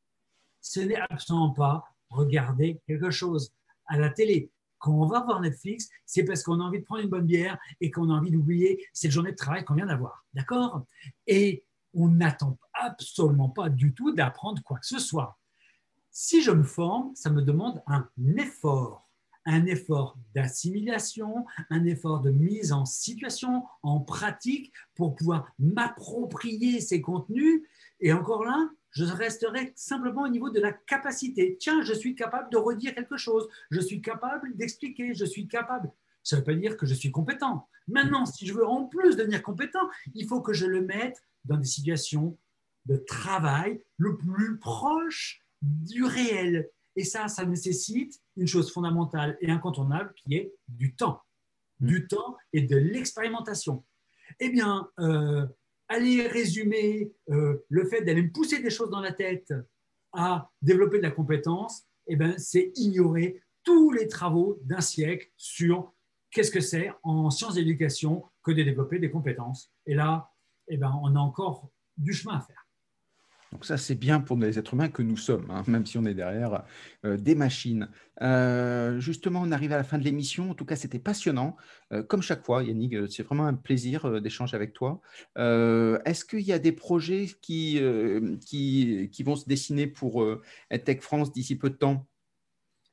Ce 0.61 0.81
n'est 0.81 0.97
absolument 0.97 1.53
pas 1.53 1.85
regarder 2.11 2.81
quelque 2.87 3.11
chose. 3.11 3.53
à 3.89 3.99
la 3.99 4.11
télé. 4.11 4.51
Quand 4.79 4.93
on 4.93 5.07
va 5.07 5.21
voir 5.21 5.41
Netflix, 5.41 5.89
c'est 6.07 6.25
parce 6.25 6.43
qu'on 6.43 6.61
a 6.61 6.63
envie 6.63 6.79
de 6.79 6.85
prendre 6.85 7.03
une 7.03 7.09
bonne 7.09 7.27
bière 7.27 7.59
et 7.81 7.91
qu'on 7.91 8.11
a 8.11 8.13
envie 8.13 8.31
d'oublier 8.31 8.87
cette 8.93 9.11
journée 9.11 9.33
de 9.33 9.37
travail 9.37 9.65
qu'on 9.65 9.75
vient 9.75 9.87
d'avoir. 9.87 10.25
D'accord? 10.35 10.85
Et 11.27 11.65
on 11.99 12.09
n'attend 12.09 12.57
absolument 12.75 13.49
pas 13.49 13.69
du 13.69 13.93
tout 13.93 14.13
d'apprendre 14.13 14.63
quoi 14.63 14.79
que 14.79 14.87
ce 14.87 14.99
soit. 14.99 15.39
Si 16.11 16.43
je 16.43 16.51
me 16.51 16.63
forme, 16.63 17.15
ça 17.15 17.31
me 17.31 17.43
demande 17.43 17.83
un 17.87 18.09
effort, 18.37 19.09
un 19.45 19.67
effort 19.67 20.17
d'assimilation, 20.35 21.45
un 21.71 21.85
effort 21.87 22.21
de 22.21 22.31
mise 22.31 22.73
en 22.73 22.85
situation, 22.85 23.65
en 23.83 24.01
pratique, 24.01 24.73
pour 24.95 25.17
pouvoir 25.17 25.51
m'approprier 25.59 26.81
ces 26.81 27.01
contenus. 27.01 27.63
Et 28.01 28.13
encore 28.13 28.45
là, 28.45 28.71
je 28.91 29.05
resterai 29.05 29.73
simplement 29.75 30.23
au 30.23 30.29
niveau 30.29 30.51
de 30.51 30.61
la 30.61 30.73
capacité. 30.73 31.57
Tiens, 31.59 31.83
je 31.83 31.93
suis 31.93 32.15
capable 32.15 32.51
de 32.51 32.57
redire 32.57 32.95
quelque 32.95 33.17
chose, 33.17 33.49
je 33.71 33.81
suis 33.81 34.01
capable 34.01 34.57
d'expliquer, 34.57 35.15
je 35.15 35.25
suis 35.25 35.49
capable. 35.49 35.91
Ça 36.23 36.37
ne 36.37 36.41
veut 36.41 36.45
pas 36.45 36.55
dire 36.55 36.77
que 36.77 36.87
je 36.87 36.95
suis 36.95 37.11
compétent. 37.11 37.69
Maintenant, 37.87 38.27
si 38.27 38.47
je 38.47 38.53
veux 38.53 38.67
en 38.67 38.85
plus 38.85 39.17
devenir 39.17 39.43
compétent, 39.43 39.89
il 40.15 40.27
faut 40.27 40.43
que 40.43 40.53
je 40.53 40.67
le 40.67 40.83
mette 40.83 41.23
dans 41.49 41.57
des 41.57 41.67
situations 41.67 42.39
de 42.87 42.97
travail 42.97 43.81
le 43.97 44.17
plus 44.17 44.59
proche 44.59 45.45
du 45.63 46.05
réel. 46.05 46.71
Et 46.97 47.05
ça, 47.05 47.29
ça 47.29 47.45
nécessite 47.45 48.21
une 48.37 48.47
chose 48.47 48.73
fondamentale 48.73 49.37
et 49.41 49.51
incontournable 49.51 50.13
qui 50.17 50.35
est 50.35 50.53
du 50.69 50.95
temps. 50.95 51.23
Du 51.81 52.07
temps 52.09 52.37
et 52.53 52.63
de 52.63 52.77
l'expérimentation. 52.77 53.85
Eh 54.41 54.51
bien, 54.51 54.89
euh, 54.99 55.47
aller 55.89 56.27
résumer 56.27 57.13
euh, 57.31 57.65
le 57.69 57.85
fait 57.85 58.03
d'aller 58.03 58.23
me 58.23 58.33
pousser 58.33 58.61
des 58.61 58.71
choses 58.71 58.91
dans 58.91 59.01
la 59.01 59.13
tête 59.13 59.53
à 60.13 60.51
développer 60.63 60.99
de 60.99 61.03
la 61.03 61.11
compétence, 61.11 61.85
eh 62.07 62.17
ben, 62.17 62.37
c'est 62.39 62.73
ignorer 62.77 63.41
tous 63.63 63.91
les 63.93 64.09
travaux 64.09 64.59
d'un 64.65 64.81
siècle 64.81 65.31
sur 65.37 65.93
qu'est-ce 66.31 66.51
que 66.51 66.61
c'est 66.61 66.91
en 67.03 67.31
sciences 67.31 67.55
d'éducation 67.55 68.25
que 68.43 68.53
de 68.53 68.63
développer 68.63 68.99
des 68.99 69.11
compétences. 69.11 69.71
Et 69.87 69.95
là, 69.95 70.31
eh 70.69 70.77
ben, 70.77 70.93
on 71.03 71.15
a 71.15 71.19
encore 71.19 71.71
du 71.97 72.13
chemin 72.13 72.37
à 72.37 72.41
faire. 72.41 72.69
Donc 73.53 73.65
ça, 73.65 73.79
c'est 73.79 73.95
bien 73.95 74.21
pour 74.21 74.37
les 74.37 74.59
êtres 74.59 74.75
humains 74.75 74.89
que 74.89 75.03
nous 75.03 75.17
sommes, 75.17 75.51
hein, 75.51 75.63
même 75.67 75.87
si 75.87 75.97
on 75.97 76.05
est 76.05 76.15
derrière 76.15 76.65
euh, 77.05 77.17
des 77.17 77.35
machines. 77.35 77.89
Euh, 78.21 79.01
justement, 79.01 79.41
on 79.43 79.53
arrive 79.53 79.73
à 79.73 79.79
la 79.79 79.85
fin 79.85 79.97
de 79.97 80.05
l'émission. 80.05 80.51
En 80.51 80.55
tout 80.55 80.67
cas, 80.67 80.77
c'était 80.77 80.99
passionnant. 80.99 81.57
Euh, 81.93 82.03
comme 82.03 82.21
chaque 82.21 82.45
fois, 82.45 82.63
Yannick, 82.63 83.11
c'est 83.11 83.23
vraiment 83.23 83.47
un 83.47 83.55
plaisir 83.55 84.21
d'échanger 84.21 84.55
avec 84.55 84.75
toi. 84.75 85.01
Est-ce 85.37 86.25
qu'il 86.25 86.43
y 86.43 86.53
a 86.53 86.59
des 86.59 86.73
projets 86.73 87.27
qui, 87.41 87.81
qui, 88.45 89.09
qui, 89.11 89.23
vont 89.23 89.37
se 89.37 89.47
dessiner 89.47 89.87
pour 89.87 90.27
EdTech 90.71 91.01
France 91.03 91.33
d'ici 91.33 91.57
peu 91.57 91.71
de 91.71 91.77
temps? 91.77 92.07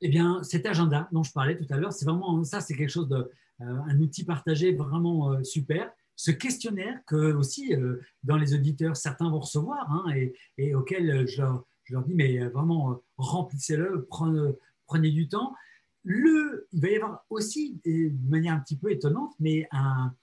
Eh 0.00 0.08
bien, 0.08 0.42
cet 0.42 0.66
agenda 0.66 1.08
dont 1.12 1.22
je 1.22 1.32
parlais 1.32 1.56
tout 1.56 1.66
à 1.70 1.76
l'heure, 1.76 1.92
c'est 1.92 2.04
vraiment 2.04 2.42
ça, 2.44 2.60
c'est 2.60 2.74
quelque 2.74 2.90
chose 2.90 3.08
de, 3.08 3.30
un 3.60 3.98
outil 4.00 4.24
partagé 4.24 4.74
vraiment 4.74 5.42
super 5.42 5.90
ce 6.16 6.30
questionnaire 6.30 6.98
que 7.06 7.34
aussi 7.34 7.74
euh, 7.74 8.00
dans 8.24 8.36
les 8.36 8.54
auditeurs, 8.54 8.96
certains 8.96 9.30
vont 9.30 9.40
recevoir 9.40 9.90
hein, 9.92 10.04
et, 10.14 10.34
et, 10.56 10.74
auquel 10.74 11.10
euh, 11.10 11.26
je 11.26 11.42
leur, 11.42 12.04
dis, 12.04 12.14
mais 12.14 12.40
euh, 12.42 12.48
vraiment, 12.48 13.00
remplissez-le, 13.18 14.08
prenez, 14.08 15.10
du 15.10 15.28
temps. 15.28 15.54
Le, 16.02 16.66
il 16.72 16.80
va 16.80 16.88
y 16.88 16.96
avoir 16.96 17.24
aussi, 17.28 17.80
de 17.84 18.30
manière 18.30 18.54
un 18.54 18.60
petit 18.60 18.76
peu 18.76 18.90
étonnante, 18.90 19.34
mais 19.38 19.68
un, 19.70 20.14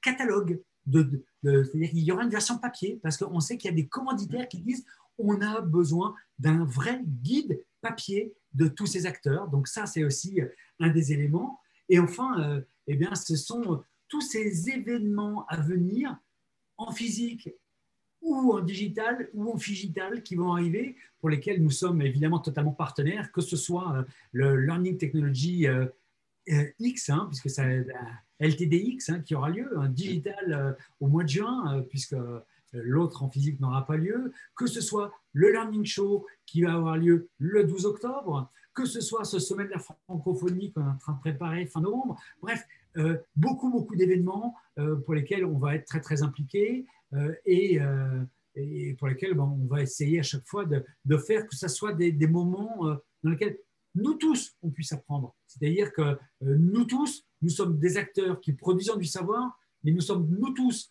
catalogue. 0.00 0.60
De, 0.86 1.24
C'est-à-dire 1.42 1.90
qu'il 1.90 1.98
y 1.98 2.12
aura 2.12 2.22
une 2.22 2.30
version 2.30 2.58
papier 2.58 3.00
parce 3.02 3.16
qu'on 3.16 3.40
sait 3.40 3.58
qu'il 3.58 3.68
y 3.68 3.74
a 3.74 3.76
des 3.76 3.88
commanditaires 3.88 4.48
qui 4.48 4.60
disent 4.60 4.86
on 5.18 5.40
a 5.40 5.60
besoin 5.60 6.14
d'un 6.38 6.64
vrai 6.64 7.02
guide 7.04 7.60
papier 7.80 8.32
de 8.54 8.68
tous 8.68 8.86
ces 8.86 9.04
acteurs. 9.04 9.48
Donc 9.48 9.66
ça, 9.66 9.84
c'est 9.86 10.04
aussi 10.04 10.40
un 10.78 10.90
des 10.90 11.12
éléments. 11.12 11.60
Et 11.88 11.98
enfin, 11.98 12.62
eh 12.86 12.94
bien, 12.94 13.14
ce 13.16 13.34
sont 13.34 13.82
tous 14.08 14.20
ces 14.20 14.70
événements 14.70 15.46
à 15.46 15.60
venir 15.60 16.16
en 16.76 16.92
physique 16.92 17.50
ou 18.20 18.52
en 18.52 18.60
digital 18.60 19.28
ou 19.34 19.50
en 19.50 19.56
digital 19.56 20.22
qui 20.22 20.34
vont 20.34 20.52
arriver, 20.52 20.96
pour 21.20 21.30
lesquels 21.30 21.62
nous 21.62 21.70
sommes 21.70 22.02
évidemment 22.02 22.40
totalement 22.40 22.72
partenaires, 22.72 23.30
que 23.32 23.40
ce 23.40 23.56
soit 23.56 23.96
euh, 23.96 24.02
le 24.32 24.56
Learning 24.56 24.98
Technology 24.98 25.66
euh, 25.66 25.86
euh, 26.50 26.64
X, 26.78 27.10
hein, 27.10 27.26
puisque 27.28 27.50
c'est 27.50 27.86
LTDX 28.40 29.10
hein, 29.10 29.20
qui 29.20 29.34
aura 29.34 29.50
lieu, 29.50 29.70
digital 29.88 30.76
au 31.00 31.08
mois 31.08 31.24
de 31.24 31.28
juin, 31.28 31.84
puisque 31.88 32.14
l'autre 32.72 33.22
en 33.22 33.30
physique 33.30 33.58
n'aura 33.60 33.86
pas 33.86 33.96
lieu, 33.96 34.32
que 34.54 34.66
ce 34.66 34.80
soit 34.80 35.12
le 35.32 35.50
Learning 35.50 35.84
Show 35.84 36.26
qui 36.44 36.62
va 36.62 36.74
avoir 36.74 36.96
lieu 36.96 37.28
le 37.38 37.64
12 37.64 37.86
octobre, 37.86 38.52
que 38.74 38.84
ce 38.84 39.00
soit 39.00 39.24
ce 39.24 39.38
sommet 39.38 39.64
de 39.64 39.70
la 39.70 39.78
francophonie 39.78 40.72
qu'on 40.72 40.82
est 40.82 40.90
en 40.90 40.98
train 40.98 41.14
de 41.14 41.20
préparer 41.20 41.66
fin 41.66 41.80
novembre. 41.80 42.20
Bref, 42.42 42.64
beaucoup, 43.34 43.70
beaucoup 43.70 43.96
d'événements 43.96 44.54
euh, 44.78 44.96
pour 44.96 45.14
lesquels 45.14 45.44
on 45.44 45.58
va 45.58 45.74
être 45.74 45.86
très, 45.86 46.00
très 46.00 46.22
impliqué 46.22 46.86
euh, 47.14 47.34
et, 47.44 47.78
pour 48.98 49.08
lesquels 49.08 49.34
ben, 49.34 49.44
on 49.44 49.66
va 49.66 49.82
essayer 49.82 50.20
à 50.20 50.22
chaque 50.22 50.46
fois 50.46 50.64
de, 50.64 51.18
faire 51.18 51.46
que 51.46 51.54
ce 51.54 51.68
soit 51.68 51.92
des, 51.92 52.12
moments 52.26 52.86
dans 53.22 53.30
lesquels 53.30 53.58
nous 53.94 54.14
tous, 54.14 54.56
on 54.62 54.70
puisse 54.70 54.92
apprendre. 54.92 55.34
C'est-à-dire 55.46 55.92
que 55.92 56.18
nous 56.40 56.84
tous, 56.84 57.26
nous 57.42 57.50
sommes 57.50 57.78
des 57.78 57.98
acteurs 57.98 58.40
qui 58.40 58.54
produisons 58.54 58.96
du 58.96 59.04
savoir, 59.04 59.58
mais 59.84 59.92
nous 59.92 60.00
sommes 60.00 60.26
nous 60.30 60.54
tous 60.54 60.90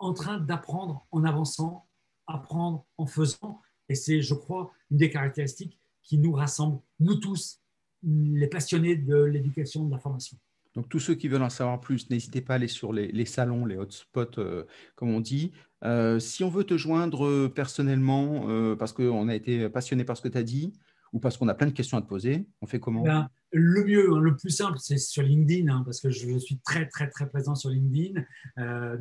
en 0.00 0.14
train 0.14 0.38
d'apprendre 0.38 1.06
en 1.12 1.24
avançant, 1.24 1.86
apprendre 2.26 2.86
en 2.98 3.06
faisant. 3.06 3.60
Et 3.88 3.94
c'est, 3.94 4.20
je 4.20 4.34
crois, 4.34 4.72
une 4.90 4.96
des 4.96 5.10
caractéristiques 5.10 5.78
qui 6.02 6.18
nous 6.18 6.32
rassemble, 6.32 6.80
nous 6.98 7.16
tous, 7.16 7.60
les 8.02 8.48
passionnés 8.48 8.96
de 8.96 9.16
l'éducation, 9.16 9.84
de 9.84 9.92
la 9.92 9.98
formation. 9.98 10.36
Donc, 10.74 10.88
tous 10.88 11.00
ceux 11.00 11.14
qui 11.14 11.28
veulent 11.28 11.42
en 11.42 11.50
savoir 11.50 11.80
plus, 11.80 12.08
n'hésitez 12.10 12.40
pas 12.40 12.54
à 12.54 12.56
aller 12.56 12.68
sur 12.68 12.92
les, 12.92 13.24
salons, 13.24 13.64
les 13.64 13.76
hotspots, 13.76 14.38
euh, 14.38 14.64
comme 14.94 15.10
on 15.10 15.20
dit. 15.20 15.52
Euh, 15.84 16.20
si 16.20 16.44
on 16.44 16.50
veut 16.50 16.64
te 16.64 16.76
joindre 16.76 17.26
euh, 17.26 17.48
personnellement, 17.48 18.76
parce 18.76 18.92
qu'on 18.92 19.28
a 19.28 19.34
été 19.34 19.68
passionné 19.68 20.04
par 20.04 20.16
ce 20.16 20.22
que 20.22 20.28
tu 20.28 20.38
as 20.38 20.42
dit, 20.42 20.72
ou 21.12 21.18
parce 21.18 21.36
qu'on 21.36 21.48
a 21.48 21.54
plein 21.54 21.66
de 21.66 21.72
questions 21.72 21.98
à 21.98 22.02
te 22.02 22.06
poser, 22.06 22.46
on 22.60 22.66
fait 22.66 22.78
comment? 22.78 23.02
Ben, 23.02 23.28
Le 23.50 23.84
mieux, 23.84 24.12
hein, 24.12 24.20
le 24.20 24.36
plus 24.36 24.50
simple, 24.50 24.78
c'est 24.78 24.98
sur 24.98 25.24
LinkedIn, 25.24 25.68
hein, 25.72 25.82
parce 25.84 26.00
que 26.00 26.10
je 26.10 26.38
suis 26.38 26.60
très, 26.60 26.86
très, 26.86 27.08
très 27.08 27.28
présent 27.28 27.56
sur 27.56 27.70
LinkedIn. 27.70 28.22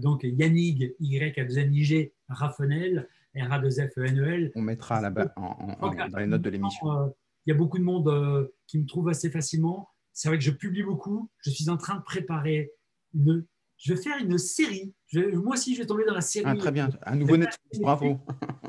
donc, 0.01 0.21
Yannick, 0.23 0.95
Y, 0.99 1.39
A, 1.39 1.45
2 1.45 1.57
N, 1.59 1.73
I, 1.73 1.83
G, 1.83 2.13
Raffenel, 2.29 3.07
R, 3.35 3.53
A, 3.53 3.59
2 3.59 3.69
F, 3.69 3.97
E, 3.97 4.05
N, 4.05 4.19
E, 4.19 4.27
L. 4.27 4.51
On 4.55 4.63
mettra 4.63 5.01
là-bas 5.01 5.35
dans 5.35 6.17
les 6.17 6.25
notes 6.25 6.41
de 6.41 6.49
l'émission. 6.49 7.13
Il 7.45 7.51
y 7.51 7.53
a 7.53 7.55
beaucoup 7.55 7.77
de 7.77 7.83
monde 7.83 8.49
qui 8.65 8.79
me 8.79 8.87
trouve 8.87 9.09
assez 9.09 9.29
facilement 9.29 9.89
c'est 10.13 10.27
vrai 10.29 10.37
que 10.37 10.43
je 10.43 10.51
publie 10.51 10.83
beaucoup. 10.83 11.29
Je 11.43 11.49
suis 11.49 11.69
en 11.69 11.77
train 11.77 11.95
de 11.95 12.03
préparer 12.03 12.71
une. 13.13 13.45
Je 13.77 13.93
vais 13.93 14.01
faire 14.01 14.17
une 14.17 14.37
série. 14.37 14.93
moi 15.13 15.53
aussi, 15.53 15.73
je 15.73 15.81
vais 15.81 15.85
tomber 15.85 16.05
dans 16.05 16.13
la 16.13 16.21
série. 16.21 16.45
Ah, 16.47 16.55
très 16.55 16.71
bien. 16.71 16.89
Un 17.03 17.15
nouveau 17.15 17.37
Netflix. 17.37 17.79
Bravo. 17.79 18.19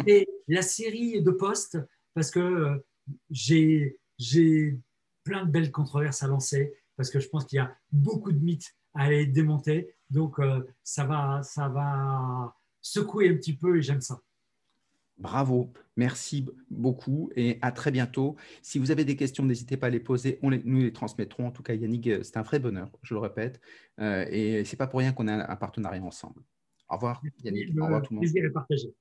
Et 0.07 0.29
la 0.47 0.63
série 0.63 1.23
de 1.23 1.31
postes, 1.33 1.79
parce 2.15 2.31
que 2.31 2.39
euh, 2.39 2.77
j'ai 3.31 3.97
plein 5.25 5.45
de 5.45 5.51
belles 5.51 5.73
controverses 5.73 6.23
à 6.23 6.29
lancer, 6.29 6.73
parce 6.97 7.11
que 7.11 7.19
je 7.19 7.29
pense 7.29 7.45
qu'il 7.45 7.57
y 7.57 7.61
a 7.61 7.75
beaucoup 7.91 8.31
de 8.31 8.39
mythes 8.39 8.73
à 8.95 9.05
aller 9.05 9.27
démonter. 9.27 9.95
Donc, 10.11 10.39
euh, 10.39 10.61
ça, 10.85 11.05
va, 11.05 11.43
ça 11.43 11.69
va 11.69 12.55
secouer 12.81 13.29
un 13.29 13.35
petit 13.35 13.57
peu 13.57 13.79
et 13.79 13.83
j'aime 13.83 14.01
ça. 14.01 14.21
Bravo, 15.21 15.73
merci 15.97 16.47
beaucoup 16.71 17.31
et 17.37 17.59
à 17.61 17.73
très 17.73 17.91
bientôt. 17.91 18.37
Si 18.63 18.79
vous 18.79 18.91
avez 18.91 19.05
des 19.05 19.17
questions, 19.17 19.45
n'hésitez 19.45 19.77
pas 19.77 19.89
à 19.89 19.91
les 19.91 20.01
poser, 20.01 20.39
on 20.43 20.51
nous 20.51 20.81
les 20.81 20.93
transmettrons. 20.93 21.47
En 21.47 21.51
tout 21.51 21.63
cas, 21.63 21.75
Yannick, 21.75 22.07
euh, 22.07 22.23
c'est 22.23 22.39
un 22.39 22.43
vrai 22.43 22.59
bonheur, 22.59 22.91
je 23.03 23.15
le 23.15 23.21
répète. 23.21 23.61
Euh, 24.01 24.25
et 24.31 24.65
ce 24.65 24.73
n'est 24.73 24.79
pas 24.79 24.87
pour 24.87 25.01
rien 25.01 25.13
qu'on 25.13 25.29
a 25.29 25.51
un 25.53 25.57
partenariat 25.57 26.03
ensemble. 26.03 26.43
Au 26.89 26.95
revoir, 26.95 27.23
Yannick. 27.45 27.79
Au 27.79 27.85
revoir 27.85 28.03
tout 28.03 28.15
le 28.15 28.21
monde. 28.21 28.97